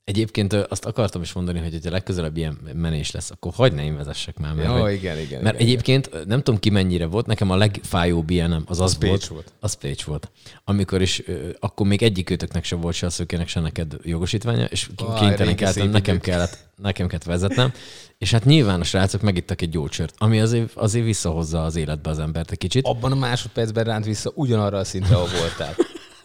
Egyébként 0.05 0.53
azt 0.53 0.85
akartam 0.85 1.23
is 1.23 1.33
mondani, 1.33 1.59
hogy 1.59 1.79
ha 1.85 1.91
legközelebb 1.91 2.37
ilyen 2.37 2.59
menés 2.75 3.11
lesz, 3.11 3.31
akkor 3.31 3.53
hagyd 3.53 3.75
ne 3.75 3.85
én 3.85 3.97
vezessek 3.97 4.39
már. 4.39 4.55
Mert, 4.55 4.69
Jó, 4.69 4.87
igen, 4.87 5.19
igen. 5.19 5.43
Mert 5.43 5.55
igen, 5.55 5.67
egyébként 5.67 6.07
igen. 6.07 6.25
nem 6.27 6.43
tudom 6.43 6.61
ki 6.61 6.71
mennyire 6.71 7.07
volt, 7.07 7.27
nekem 7.27 7.51
a 7.51 7.57
legfájóbb 7.57 8.31
ilyenem 8.31 8.63
az 8.67 8.81
az, 8.81 8.97
az 8.97 9.09
volt, 9.09 9.27
volt. 9.27 9.53
Az 9.61 9.75
Pécs 9.75 10.05
volt. 10.05 10.31
Amikor 10.65 11.03
is, 11.03 11.23
akkor 11.61 11.87
még 11.87 12.03
egyik 12.03 12.31
őtöknek 12.31 12.65
sem 12.65 12.81
volt 12.81 12.95
se 12.95 13.07
a 13.07 13.11
szőkének, 13.11 13.49
se 13.49 13.61
neked 13.61 13.97
jogosítványa, 14.03 14.65
és 14.65 14.89
ah, 14.97 15.19
kénytelen 15.21 15.57
kellett, 15.57 15.91
nekem 15.91 16.21
kellett, 16.21 16.59
nekem 16.77 17.07
kellett 17.07 17.25
vezetnem. 17.25 17.73
És 18.19 18.31
hát 18.31 18.45
nyilván 18.45 18.81
a 18.81 18.85
srácok 18.85 19.21
megittak 19.21 19.63
egy 19.63 19.71
gyógycsört, 19.71 20.15
ami 20.19 20.41
azért, 20.41 20.75
azért 20.75 21.05
visszahozza 21.05 21.65
az 21.65 21.77
életbe 21.77 22.11
az 22.11 22.19
embert 22.19 22.51
egy 22.51 22.59
kicsit. 22.59 22.87
Abban 22.87 23.13
a 23.13 23.15
másodpercben 23.15 23.85
ránt 23.85 24.05
vissza 24.05 24.33
ugyanarra 24.35 24.79
a 24.79 24.85
szintre, 24.85 25.15
ahol 25.15 25.29
voltál. 25.39 25.75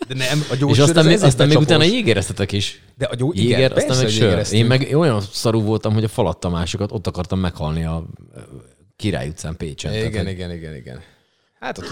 De 0.07 0.13
nem, 0.13 0.43
a 0.49 0.69
És 0.69 0.79
aztán, 0.79 1.05
még, 1.05 1.23
aztán 1.23 1.47
még 1.47 1.57
utána 1.57 1.83
jégereztetek 1.83 2.51
is. 2.51 2.81
De 2.97 3.05
a 3.05 3.15
gyó... 3.15 3.31
Jéger, 3.35 3.57
igen, 3.59 3.71
aztán 3.71 3.97
meg 3.97 4.09
sör. 4.09 4.45
Én 4.51 4.65
meg 4.65 4.89
olyan 4.93 5.21
szarú 5.31 5.61
voltam, 5.61 5.93
hogy 5.93 6.03
a 6.03 6.07
falatta 6.07 6.49
másokat, 6.49 6.91
ott 6.91 7.07
akartam 7.07 7.39
meghalni 7.39 7.83
a 7.83 8.05
Király 8.95 9.27
utcán 9.27 9.57
Pécsen. 9.57 9.93
Igen, 9.93 10.11
tehát, 10.11 10.29
igen, 10.29 10.51
igen, 10.51 10.75
igen. 10.75 11.01
Hát 11.59 11.77
ott, 11.77 11.85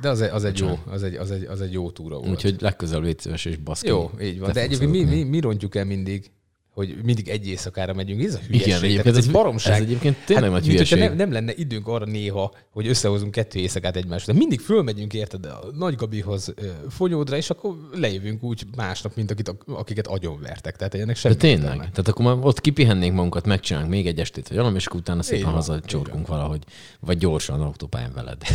de 0.00 0.08
az 0.08 0.20
egy, 0.20 0.30
az, 0.30 0.44
egy 0.44 0.58
jó, 0.58 0.78
az, 0.90 1.02
egy, 1.02 1.14
az, 1.14 1.30
egy, 1.30 1.44
az 1.44 1.60
egy 1.60 1.72
jó 1.72 1.90
túra 1.90 2.16
volt. 2.16 2.30
Úgyhogy 2.30 2.56
legközelebb 2.60 3.04
légy 3.04 3.18
szíves 3.18 3.44
és 3.44 3.56
baszki. 3.56 3.88
Jó, 3.88 4.10
így 4.20 4.38
van. 4.38 4.52
De 4.52 4.60
egyébként 4.60 4.90
mi, 4.90 5.02
mi, 5.02 5.22
mi 5.22 5.40
rontjuk 5.40 5.74
el 5.74 5.84
mindig 5.84 6.30
hogy 6.74 6.96
mindig 7.02 7.28
egy 7.28 7.48
éjszakára 7.48 7.92
megyünk. 7.92 8.22
Ez 8.22 8.34
a 8.34 8.38
hülyeség. 8.46 8.66
Igen, 8.66 8.82
egyébként 8.82 9.16
ez, 9.16 9.16
ez 9.16 9.32
baromság. 9.32 9.74
Ez 9.74 9.80
egyébként 9.80 10.16
tényleg 10.24 10.50
hát, 10.50 10.52
nagy 10.52 10.66
hülyeség. 10.66 10.98
Nem, 10.98 11.16
nem, 11.16 11.32
lenne 11.32 11.52
időnk 11.54 11.88
arra 11.88 12.04
néha, 12.04 12.52
hogy 12.70 12.86
összehozunk 12.86 13.32
kettő 13.32 13.58
éjszakát 13.58 13.96
egymásra. 13.96 14.32
De 14.32 14.38
mindig 14.38 14.60
fölmegyünk, 14.60 15.14
érted, 15.14 15.44
a 15.44 15.60
Nagy 15.78 15.94
Gabihoz 15.94 16.54
fonyódra, 16.88 17.36
és 17.36 17.50
akkor 17.50 17.76
lejövünk 17.92 18.42
úgy 18.42 18.66
másnap, 18.76 19.16
mint 19.16 19.30
akit, 19.30 19.54
akiket 19.66 20.06
agyonvertek. 20.06 20.76
Tehát 20.76 20.94
ennek 20.94 21.16
semmi 21.16 21.34
De 21.34 21.40
tényleg. 21.40 21.68
Tenni. 21.68 21.78
Tehát 21.78 22.08
akkor 22.08 22.24
már 22.24 22.36
ott 22.40 22.60
kipihennénk 22.60 23.14
magunkat, 23.14 23.46
megcsinálunk 23.46 23.90
még 23.90 24.06
egy 24.06 24.18
estét, 24.18 24.48
vagy 24.48 24.56
valami, 24.56 24.76
és 24.76 24.86
akkor 24.86 25.00
utána 25.00 25.22
szépen 25.22 25.52
haza 25.52 25.80
csorgunk 25.80 26.26
valahogy, 26.26 26.64
vagy 27.00 27.18
gyorsan 27.18 27.60
autópályán 27.60 28.12
veled. 28.14 28.42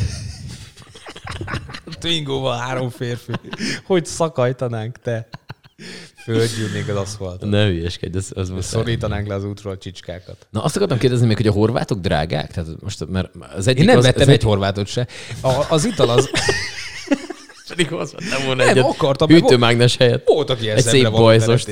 Twingóval 1.99 2.57
három 2.57 2.89
férfi. 2.89 3.31
Hogy 3.85 4.05
szakajtanánk 4.05 4.97
te? 4.97 5.29
Földgyűrnék 6.33 6.87
az 6.87 6.95
aszfaltot. 6.95 7.49
Ne 7.49 7.65
hülyeskedj, 7.65 8.17
az, 8.17 8.31
az 8.35 8.49
most 8.49 8.67
Szorítanánk 8.67 9.27
le 9.27 9.33
az 9.33 9.43
útról 9.43 9.73
a 9.73 9.77
csicskákat. 9.77 10.47
Na 10.49 10.63
azt 10.63 10.75
akartam 10.75 10.97
kérdezni 10.97 11.27
még, 11.27 11.37
hogy 11.37 11.47
a 11.47 11.51
horvátok 11.51 11.99
drágák? 11.99 12.51
Tehát 12.51 12.69
most, 12.79 13.09
mert 13.09 13.29
az 13.55 13.67
egyik 13.67 13.79
Én 13.79 13.85
nem 13.85 13.97
az, 13.97 14.03
vettem 14.03 14.21
az 14.21 14.27
egy, 14.27 14.43
horvátot 14.43 14.87
se. 14.87 15.07
A, 15.41 15.65
az 15.69 15.85
ital 15.85 16.09
az... 16.09 16.29
Pedig 17.67 17.89
nem 18.29 18.45
volna 18.45 18.63
egyet 18.63 18.85
akartam, 18.85 19.27
hűtőmágnes 19.27 19.97
helyett. 19.97 20.27
Voltak 20.27 20.61
ilyen 20.61 20.77
egy 20.77 20.83
szép 20.83 21.11
bajszost. 21.11 21.71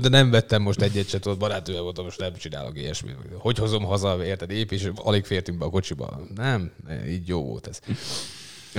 De 0.00 0.08
nem 0.08 0.30
vettem 0.30 0.62
most 0.62 0.80
egyet 0.80 1.08
se, 1.08 1.18
tudod, 1.18 1.38
barátővel 1.38 1.82
voltam, 1.82 2.04
most 2.04 2.18
nem 2.18 2.36
csinálok 2.36 2.78
ilyesmit. 2.78 3.14
Hogy 3.38 3.58
hozom 3.58 3.84
haza, 3.84 4.24
érted, 4.24 4.50
épp, 4.50 4.70
és 4.70 4.90
alig 4.94 5.24
fértünk 5.24 5.58
be 5.58 5.64
a 5.64 5.70
kocsiba. 5.70 6.20
Nem, 6.34 6.72
így 7.08 7.28
jó 7.28 7.44
volt 7.44 7.66
ez. 7.66 7.80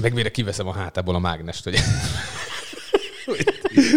Meg 0.01 0.13
mire 0.13 0.31
kiveszem 0.31 0.67
a 0.67 0.71
hátából 0.71 1.15
a 1.15 1.19
mágnest, 1.19 1.63
hogy 1.63 1.75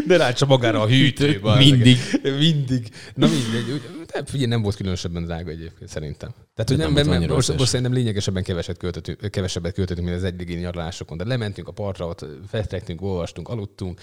de 0.06 0.16
rácsa 0.16 0.46
magára 0.46 0.80
a 0.80 0.88
hűtőbe. 0.88 1.56
Mindig. 1.56 1.98
Mindig. 2.22 2.88
Na 3.14 3.26
mindegy. 3.26 3.82
Nem, 4.14 4.24
figyelj, 4.24 4.48
nem 4.48 4.62
volt 4.62 4.76
különösebben 4.76 5.24
drága 5.24 5.50
egyébként, 5.50 5.90
szerintem. 5.90 6.30
Tehát, 6.30 6.70
hogy 6.70 6.78
nem, 6.78 6.92
nem, 6.92 7.20
nem 7.20 7.34
most, 7.34 7.58
most, 7.58 7.70
szerintem 7.70 7.94
lényegesebben 7.94 8.42
keveset 8.42 8.76
költöttünk, 8.76 9.30
kevesebbet 9.30 9.74
költöttünk, 9.74 10.06
mint 10.06 10.18
az 10.18 10.24
eddigi 10.24 10.54
nyaralásokon. 10.54 11.16
De 11.16 11.24
lementünk 11.24 11.68
a 11.68 11.72
partra, 11.72 12.06
ott 12.06 12.26
feltrektünk, 12.48 13.02
olvastunk, 13.02 13.48
aludtunk, 13.48 14.00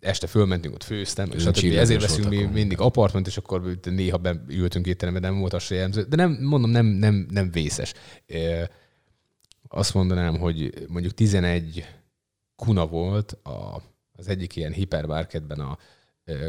este 0.00 0.26
fölmentünk, 0.26 0.74
ott 0.74 0.82
főztem, 0.82 1.30
és 1.34 1.42
stb. 1.42 1.76
Ezért 1.76 2.00
veszünk 2.00 2.28
mi 2.28 2.42
mindig 2.42 2.80
apartment, 2.80 3.26
és 3.26 3.36
akkor 3.36 3.78
néha 3.82 4.16
beültünk 4.16 4.86
étterembe, 4.86 5.20
nem 5.20 5.38
volt 5.38 5.52
az 5.52 5.62
se 5.62 5.74
jellemző. 5.74 6.02
De 6.02 6.16
nem, 6.16 6.38
mondom, 6.40 6.70
nem, 6.70 6.86
nem, 6.86 7.26
nem 7.30 7.50
vészes. 7.50 7.92
Azt 9.68 9.94
mondanám, 9.94 10.38
hogy 10.38 10.86
mondjuk 10.88 11.14
11 11.14 11.86
kuna 12.56 12.86
volt 12.86 13.32
a 13.32 13.82
az 14.20 14.28
egyik 14.28 14.56
ilyen 14.56 14.72
hipermarketben 14.72 15.60
a 15.60 15.78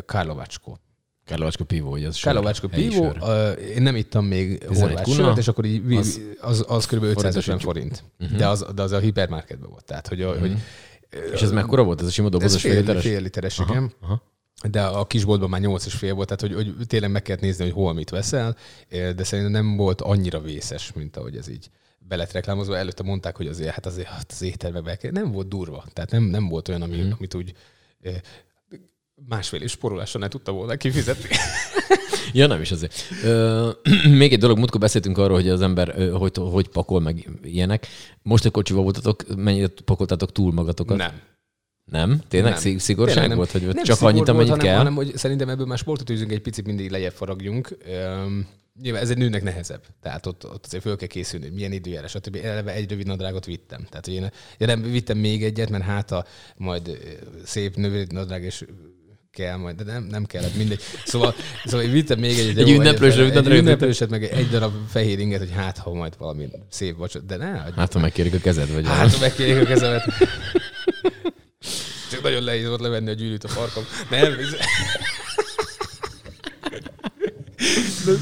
Karlovacsko. 0.06 0.78
Karlovacsko 1.26 1.64
Pivo, 1.64 1.90
hogy 1.90 2.06
az 2.06 2.20
Karlovacsko 2.20 2.68
Pivo, 2.68 3.12
én 3.76 3.82
nem 3.82 3.96
ittam 3.96 4.26
még 4.26 4.64
horvát 4.68 5.10
sört, 5.10 5.38
és 5.38 5.48
akkor 5.48 5.66
így, 5.66 5.96
az, 5.96 6.22
az, 6.42 6.66
az 6.68 6.86
kb. 6.86 7.04
550 7.04 7.60
forint. 7.60 8.04
Uh-huh. 8.20 8.38
De, 8.38 8.48
az, 8.48 8.66
de 8.76 8.82
az 8.82 8.92
a 8.92 9.00
hipermarketben 9.00 9.70
volt. 9.70 9.86
Tehát, 9.86 10.08
hogy, 10.08 10.24
uh-huh. 10.24 10.40
hogy 10.40 10.58
és 11.34 11.42
ez 11.42 11.52
mekkora 11.52 11.84
volt? 11.84 12.02
Ez 12.02 12.08
a 12.08 12.12
sima 12.12 12.30
dobozos 12.30 12.62
fél, 12.62 13.00
fél 13.00 13.22
literes, 13.22 13.56
fél 13.56 13.66
igen. 13.70 13.94
Aha. 14.00 14.24
Aha. 14.62 14.70
de 14.70 14.82
a 14.82 15.06
kisboltban 15.06 15.50
már 15.50 15.60
nyolc 15.60 15.86
és 15.86 15.94
fél 15.94 16.14
volt, 16.14 16.38
tehát 16.38 16.56
hogy, 16.56 16.74
hogy 16.78 16.88
tényleg 16.88 17.12
meg 17.12 17.22
kellett 17.22 17.42
nézni, 17.42 17.64
hogy 17.64 17.74
hol 17.74 17.94
mit 17.94 18.10
veszel, 18.10 18.56
de 18.90 19.24
szerintem 19.24 19.64
nem 19.64 19.76
volt 19.76 20.02
annyira 20.02 20.40
vészes, 20.40 20.94
mint 20.94 21.18
ahogy 21.18 21.38
ez 21.38 21.50
így 21.50 21.70
belet 22.08 22.32
reklámozva. 22.32 22.78
Előtte 22.78 23.04
mondták, 23.04 23.36
hogy 23.38 23.48
azért, 23.48 23.74
hát 23.74 23.86
azért 23.86 24.10
az 24.30 24.42
éttermekbe. 24.42 24.98
Nem 25.12 25.32
volt 25.32 25.48
durva. 25.48 25.86
Tehát 25.94 26.12
nem, 26.12 26.24
nem 26.24 26.48
volt 26.48 26.68
olyan, 26.68 26.82
ami, 26.82 26.98
mm. 26.98 27.12
amit 27.12 27.34
úgy 27.34 27.54
másfél 29.28 29.62
és 29.62 29.72
sporolással 29.72 30.22
ne 30.22 30.28
tudta 30.28 30.52
volna 30.52 30.76
kifizetni. 30.76 31.30
ja, 32.34 32.48
nem 32.48 32.62
is 32.62 32.72
azért. 32.72 32.94
Ö, 33.24 33.70
még 34.20 34.34
egy 34.34 34.40
dolog, 34.40 34.58
múltkor 34.58 34.80
beszéltünk 34.80 35.18
arról, 35.18 35.36
hogy 35.36 35.50
az 35.50 35.62
ember 35.62 35.94
ö, 35.98 36.10
hogy, 36.10 36.38
hogy 36.38 36.68
pakol 36.68 37.00
meg 37.00 37.30
ilyenek. 37.44 37.88
Most 38.22 38.46
a 38.46 38.52
kocsival 38.52 38.84
voltatok, 38.84 39.36
mennyit 39.36 39.82
pakoltatok 39.82 40.32
túl 40.32 40.54
magatokat? 40.54 40.98
Nem. 40.98 41.22
Nem? 41.86 42.22
Tényleg 42.28 42.64
nem. 42.64 42.78
szigorság 42.78 43.14
Tényleg 43.14 43.30
nem. 43.30 43.38
volt, 43.38 43.52
hogy 43.52 43.62
nem 43.62 43.84
csak 43.84 44.02
annyit, 44.02 44.28
amennyit 44.28 44.50
hanem, 44.50 44.66
kell? 44.66 44.78
Hanem, 44.78 44.96
hogy 44.96 45.18
szerintem 45.18 45.50
ebből 45.50 45.66
már 45.66 45.78
sportot 45.78 46.10
üzünk, 46.10 46.32
egy 46.32 46.42
picit 46.42 46.66
mindig 46.66 46.92
lejjebb 46.92 47.14
faragjunk. 47.14 47.78
Üm, 48.26 48.48
nyilván 48.80 49.02
ez 49.02 49.10
egy 49.10 49.18
nőnek 49.18 49.44
nehezebb. 49.44 49.84
Tehát 50.02 50.26
ott, 50.26 50.46
ott 50.46 50.66
azért 50.66 50.84
föl 50.84 50.96
kell 50.96 51.08
készülni, 51.08 51.46
hogy 51.46 51.56
milyen 51.56 51.72
időjárás, 51.72 52.12
stb. 52.12 52.40
Eleve 52.44 52.72
egy 52.74 52.90
rövid 52.90 53.08
nadrágot 53.08 53.46
vittem. 53.46 53.86
Tehát 53.90 54.06
hogy 54.06 54.14
én, 54.14 54.32
én 54.58 54.68
nem 54.68 54.82
vittem 54.82 55.18
még 55.18 55.44
egyet, 55.44 55.70
mert 55.70 55.84
hát 55.84 56.12
a 56.12 56.26
majd 56.58 56.98
szép 57.44 57.76
növény 57.76 58.08
nadrág 58.10 58.44
és 58.44 58.66
kell 59.32 59.58
majd, 59.58 59.76
de 59.76 59.92
nem, 59.92 60.04
nem 60.04 60.26
kellett, 60.26 60.56
mindegy. 60.56 60.82
Szóval, 61.06 61.36
szóval 61.66 61.86
én 61.86 61.92
vittem 61.92 62.20
még 62.20 62.40
egy, 62.40 62.60
egy, 62.60 62.70
ünneplős 62.70 63.16
egy, 63.16 63.36
egy 63.36 63.48
ünneplőset, 63.48 64.10
meg 64.10 64.24
egy 64.24 64.50
darab 64.50 64.74
fehér 64.90 65.20
inget, 65.20 65.40
hogy 65.40 65.52
hát, 65.52 65.78
ha 65.78 65.94
majd 65.94 66.14
valami 66.18 66.48
szép 66.70 66.98
vacsot, 66.98 67.26
de 67.26 67.38
ne. 67.38 67.46
Hát, 67.76 67.94
ha 67.94 68.00
megkérik 68.00 68.34
a 68.34 68.38
kezed, 68.38 68.74
vagy 68.74 68.86
Hát, 68.88 69.14
ha 69.14 69.20
megkérik 69.20 69.62
a 69.62 69.66
kezemet. 69.66 70.04
Csak 72.12 72.22
nagyon 72.22 72.44
lehéz 72.44 72.68
volt 72.68 72.82
levenni 72.82 73.10
a 73.10 73.14
gyűrűt 73.14 73.44
a 73.44 73.48
farkam. 73.48 73.84
Nem, 74.10 74.34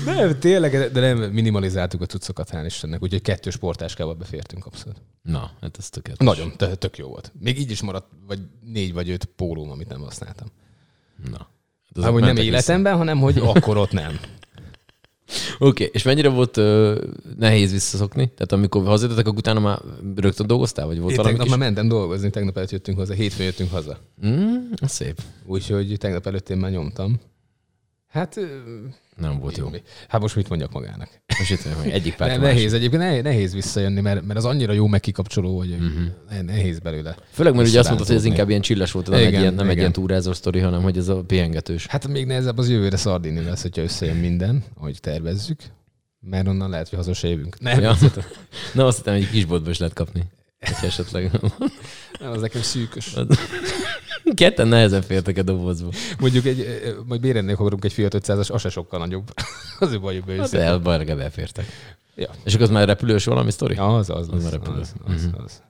nem, 0.05 0.39
tényleg, 0.39 0.91
de 0.91 0.99
nem 0.99 1.17
minimalizáltuk 1.17 2.01
a 2.01 2.05
cuccokat, 2.05 2.49
hál' 2.51 2.65
Istennek, 2.65 3.03
úgyhogy 3.03 3.21
kettős 3.21 3.57
portáskával 3.57 4.13
befértünk 4.13 4.65
abszolút. 4.65 5.01
Na, 5.21 5.51
hát 5.61 5.77
ez 5.77 5.89
tökéletes. 5.89 6.27
Nagyon, 6.27 6.77
tök 6.77 6.97
jó 6.97 7.07
volt. 7.07 7.31
Még 7.39 7.59
így 7.59 7.71
is 7.71 7.81
maradt, 7.81 8.07
vagy 8.27 8.39
négy 8.63 8.93
vagy 8.93 9.09
öt 9.09 9.25
pólóm, 9.25 9.71
amit 9.71 9.87
nem 9.87 10.01
használtam. 10.01 10.47
Na. 11.31 11.47
Hát, 12.01 12.11
hogy 12.11 12.21
nem 12.21 12.37
életemben, 12.37 12.93
vissza. 12.93 12.97
hanem 12.97 13.19
hogy 13.19 13.37
akkor 13.55 13.77
ott 13.77 13.91
nem. 13.91 14.19
Oké, 15.59 15.83
okay. 15.83 15.89
és 15.91 16.03
mennyire 16.03 16.29
volt 16.29 16.57
uh, 16.57 16.97
nehéz 17.37 17.71
visszaszokni? 17.71 18.25
Tehát 18.25 18.51
amikor 18.51 18.83
hazajöttetek, 18.83 19.25
akkor 19.25 19.39
utána 19.39 19.59
már 19.59 19.79
rögtön 20.15 20.47
dolgoztál? 20.47 20.85
Vagy 20.85 20.99
volt 20.99 21.17
Én 21.17 21.23
tegnap 21.23 21.45
is? 21.45 21.49
már 21.49 21.59
mentem 21.59 21.87
dolgozni, 21.87 22.29
tegnap 22.29 22.57
előtt 22.57 22.69
jöttünk 22.69 22.97
haza, 22.97 23.13
hétfőn 23.13 23.45
jöttünk 23.45 23.71
haza. 23.71 23.97
Mm, 24.25 24.55
szép. 24.81 25.21
Úgyhogy 25.45 25.95
tegnap 25.97 26.27
előtt 26.27 26.49
én 26.49 26.57
már 26.57 26.71
nyomtam. 26.71 27.19
Hát 28.07 28.39
nem 29.19 29.39
volt 29.39 29.57
jó. 29.57 29.69
Hát 30.07 30.21
most 30.21 30.35
mit 30.35 30.49
mondjak 30.49 30.71
magának? 30.71 31.09
Most 31.37 31.51
itt 31.51 31.65
mondjak, 31.65 31.93
egyik 31.93 32.15
párt. 32.15 32.31
Ne, 32.31 32.37
nehéz 32.37 32.73
egyébként, 32.73 33.01
nehéz, 33.01 33.23
nehéz 33.23 33.53
visszajönni, 33.53 34.01
mert, 34.01 34.25
mert 34.25 34.39
az 34.39 34.45
annyira 34.45 34.73
jó 34.73 34.87
megkikapcsoló, 34.87 35.57
hogy 35.57 35.71
uh-huh. 35.71 36.41
nehéz 36.41 36.79
belőle. 36.79 37.15
Főleg, 37.31 37.55
mert 37.55 37.67
ugye 37.67 37.79
azt 37.79 37.87
mondtad, 37.87 38.07
hogy 38.07 38.17
ez 38.17 38.25
inkább 38.25 38.49
ilyen 38.49 38.61
csillas 38.61 38.91
volt, 38.91 39.09
nem, 39.09 39.19
igen, 39.19 39.33
egy 39.33 39.39
ilyen, 39.39 39.53
nem 39.53 39.63
igen. 39.63 39.69
egy 39.69 39.77
ilyen 39.77 39.91
túrázó 39.91 40.33
sztori, 40.33 40.59
hanem 40.59 40.81
hogy 40.81 40.97
ez 40.97 41.07
a 41.07 41.23
pihengetős. 41.23 41.85
Hát 41.85 42.07
még 42.07 42.25
nehezebb 42.25 42.57
az 42.57 42.69
jövőre 42.69 42.97
Szardini 42.97 43.43
lesz, 43.43 43.61
hogyha 43.61 43.81
összejön 43.81 44.17
minden, 44.17 44.63
ahogy 44.77 44.99
tervezzük, 45.01 45.59
mert 46.19 46.47
onnan 46.47 46.69
lehet, 46.69 46.89
hogy 46.89 46.97
haza 46.97 47.13
se 47.13 47.27
jövünk. 47.27 47.59
Nem, 47.59 47.79
ja. 47.79 47.95
Na, 48.73 48.85
azt 48.85 48.97
hittem, 48.97 49.13
hogy 49.13 49.23
egy 49.23 49.29
kisboltba 49.29 49.69
is 49.69 49.77
lehet 49.77 49.95
kapni. 49.95 50.23
Esetleg. 50.59 51.31
Nem, 52.19 52.31
az 52.31 52.41
nekem 52.41 52.61
szűkös. 52.61 53.15
Ketten 54.35 54.67
nehezen 54.67 55.01
fértek 55.01 55.37
a 55.37 55.41
dobozba. 55.41 55.89
Mondjuk 56.19 56.45
egy, 56.45 56.65
majd 57.05 57.21
bérennél 57.21 57.53
akarunk 57.53 57.85
egy 57.85 57.93
Fiat 57.93 58.15
500-as, 58.17 58.51
az 58.51 58.61
se 58.61 58.69
sokkal 58.69 58.99
nagyobb. 58.99 59.33
az 59.79 59.91
ő 59.91 59.99
bajuk 59.99 60.31
Hát 60.31 60.53
el, 60.53 60.77
bajra. 60.77 61.17
Ja. 62.15 62.29
És 62.43 62.53
akkor 62.53 62.65
az 62.65 62.71
már 62.71 62.87
repülős 62.87 63.25
valami 63.25 63.51
sztori? 63.51 63.75
Ja, 63.75 63.95
az, 63.95 64.09
az, 64.09 64.17
az, 64.17 64.29
az, 64.31 64.43
már 64.43 64.51
repülő. 64.51 64.79
az, 64.79 64.93
az, 65.05 65.23
uh-huh. 65.25 65.43
az. 65.43 65.61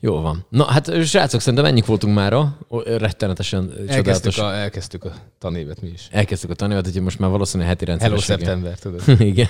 Jó 0.00 0.20
van. 0.20 0.46
Na 0.48 0.64
hát 0.64 1.04
srácok, 1.04 1.40
szerintem 1.40 1.64
ennyik 1.64 1.86
voltunk 1.86 2.14
mára. 2.14 2.58
Rettenetesen 2.84 3.72
elkezdtük 3.86 4.38
a, 4.38 4.54
elkezdtük 4.54 5.04
a 5.04 5.12
tanévet 5.38 5.80
mi 5.80 5.88
is. 5.88 6.08
Elkezdtük 6.10 6.50
a 6.50 6.54
tanévet, 6.54 6.86
úgyhogy 6.86 7.02
most 7.02 7.18
már 7.18 7.30
valószínűleg 7.30 7.68
heti 7.70 7.84
rendszerességgel. 7.84 8.46
Hello 8.46 8.74
szeptember, 8.74 9.02
tudod. 9.06 9.20
Igen. 9.32 9.48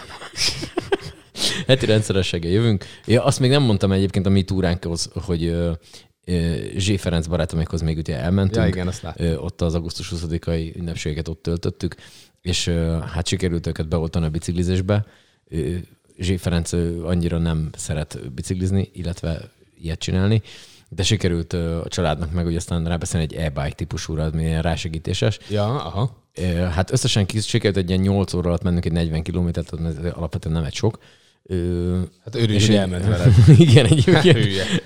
heti 1.66 1.86
rendszerességgel 1.86 2.50
jövünk. 2.50 2.84
Ja, 3.06 3.24
azt 3.24 3.40
még 3.40 3.50
nem 3.50 3.62
mondtam 3.62 3.92
egyébként 3.92 4.26
a 4.26 4.30
mi 4.30 4.42
túránkhoz, 4.42 5.10
hogy 5.14 5.56
Zsé 6.76 6.96
Ferenc 6.96 7.26
barátomikhoz 7.26 7.80
még 7.80 7.96
ugye 7.96 8.16
elmentünk. 8.16 8.64
Ja, 8.64 8.66
igen, 8.66 8.86
azt 8.86 9.02
Ott 9.36 9.60
az 9.60 9.74
augusztus 9.74 10.12
20-ai 10.16 10.76
ünnepséget 10.76 11.28
ott 11.28 11.42
töltöttük, 11.42 11.94
és 12.40 12.68
hát 13.12 13.26
sikerült 13.26 13.66
őket 13.66 13.88
beoltani 13.88 14.26
a 14.26 14.30
biciklizésbe. 14.30 15.06
Zsé 16.18 16.36
Ferenc 16.36 16.72
annyira 17.02 17.38
nem 17.38 17.70
szeret 17.76 18.32
biciklizni, 18.34 18.90
illetve 18.92 19.50
ilyet 19.80 19.98
csinálni, 19.98 20.42
de 20.88 21.02
sikerült 21.02 21.52
a 21.52 21.84
családnak 21.88 22.32
meg, 22.32 22.44
hogy 22.44 22.56
aztán 22.56 22.86
rábeszélni 22.86 23.26
egy 23.30 23.34
e-bike 23.34 23.74
típusúra, 23.74 24.24
ami 24.24 24.42
ilyen 24.42 24.62
rásegítéses. 24.62 25.38
Ja, 25.48 25.84
aha. 25.84 26.20
Hát 26.70 26.92
összesen 26.92 27.26
sikerült 27.28 27.76
egy 27.76 27.88
ilyen 27.88 28.00
8 28.00 28.34
óra 28.34 28.48
alatt 28.48 28.62
mennünk 28.62 28.84
egy 28.84 28.92
40 28.92 29.22
kilométert, 29.22 29.70
alapvetően 30.12 30.54
nem 30.54 30.64
egy 30.64 30.74
sok, 30.74 30.98
hát 32.24 32.34
örülj, 32.34 32.60
hogy 32.60 32.74
elment 32.74 33.06
veled. 33.06 33.34
Igen, 33.58 33.86
egyébként, 33.86 34.36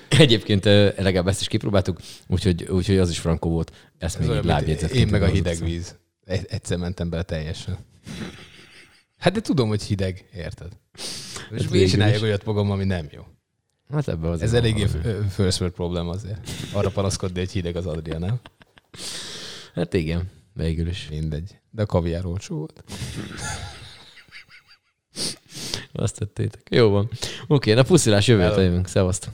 egyébként 0.08 0.64
legalább 0.64 1.28
ezt 1.28 1.40
is 1.40 1.48
kipróbáltuk, 1.48 2.00
úgyhogy, 2.26 2.62
úgyhogy 2.62 2.98
az 2.98 3.10
is 3.10 3.18
frankó 3.18 3.50
volt. 3.50 3.72
Ezt 3.98 4.18
még 4.18 4.28
így 4.36 4.44
lábjegyzet. 4.44 4.90
Én 4.90 5.08
meg 5.08 5.22
a 5.22 5.26
hideg 5.26 5.58
víz. 5.58 5.96
Egyszer 6.24 6.78
mentem 6.78 7.10
bele 7.10 7.22
teljesen. 7.22 7.78
Hát 9.18 9.32
de 9.32 9.40
tudom, 9.40 9.68
hogy 9.68 9.82
hideg, 9.82 10.28
érted? 10.34 10.68
És 11.50 11.62
hát 11.62 11.70
miért 11.70 11.90
csináljuk 11.90 12.22
olyat 12.22 12.44
magam, 12.44 12.70
ami 12.70 12.84
nem 12.84 13.06
jó? 13.10 13.22
Hát 13.92 14.08
ebbe 14.08 14.28
az 14.28 14.42
Ez 14.42 14.52
eléggé 14.52 14.86
first 15.30 15.60
world 15.60 15.74
problém 15.74 16.08
azért. 16.08 16.50
Arra 16.72 16.90
panaszkodni, 16.90 17.38
hogy 17.38 17.50
hideg 17.50 17.76
az 17.76 17.86
Adria, 17.86 18.18
nem? 18.18 18.40
Hát 19.74 19.94
igen, 19.94 20.30
végül 20.52 20.88
is. 20.88 21.08
Mindegy. 21.10 21.58
De 21.70 21.82
a 21.82 21.86
kaviár 21.86 22.26
olcsó 22.26 22.56
volt. 22.56 22.84
Azt 25.96 26.18
tettétek. 26.18 26.60
Jó 26.70 26.88
van. 26.88 27.04
Oké, 27.04 27.22
okay, 27.46 27.74
na 27.74 27.82
puszilás 27.82 28.28
jövő 28.28 28.62
jövünk. 28.62 28.86
Szevasztok. 28.86 29.32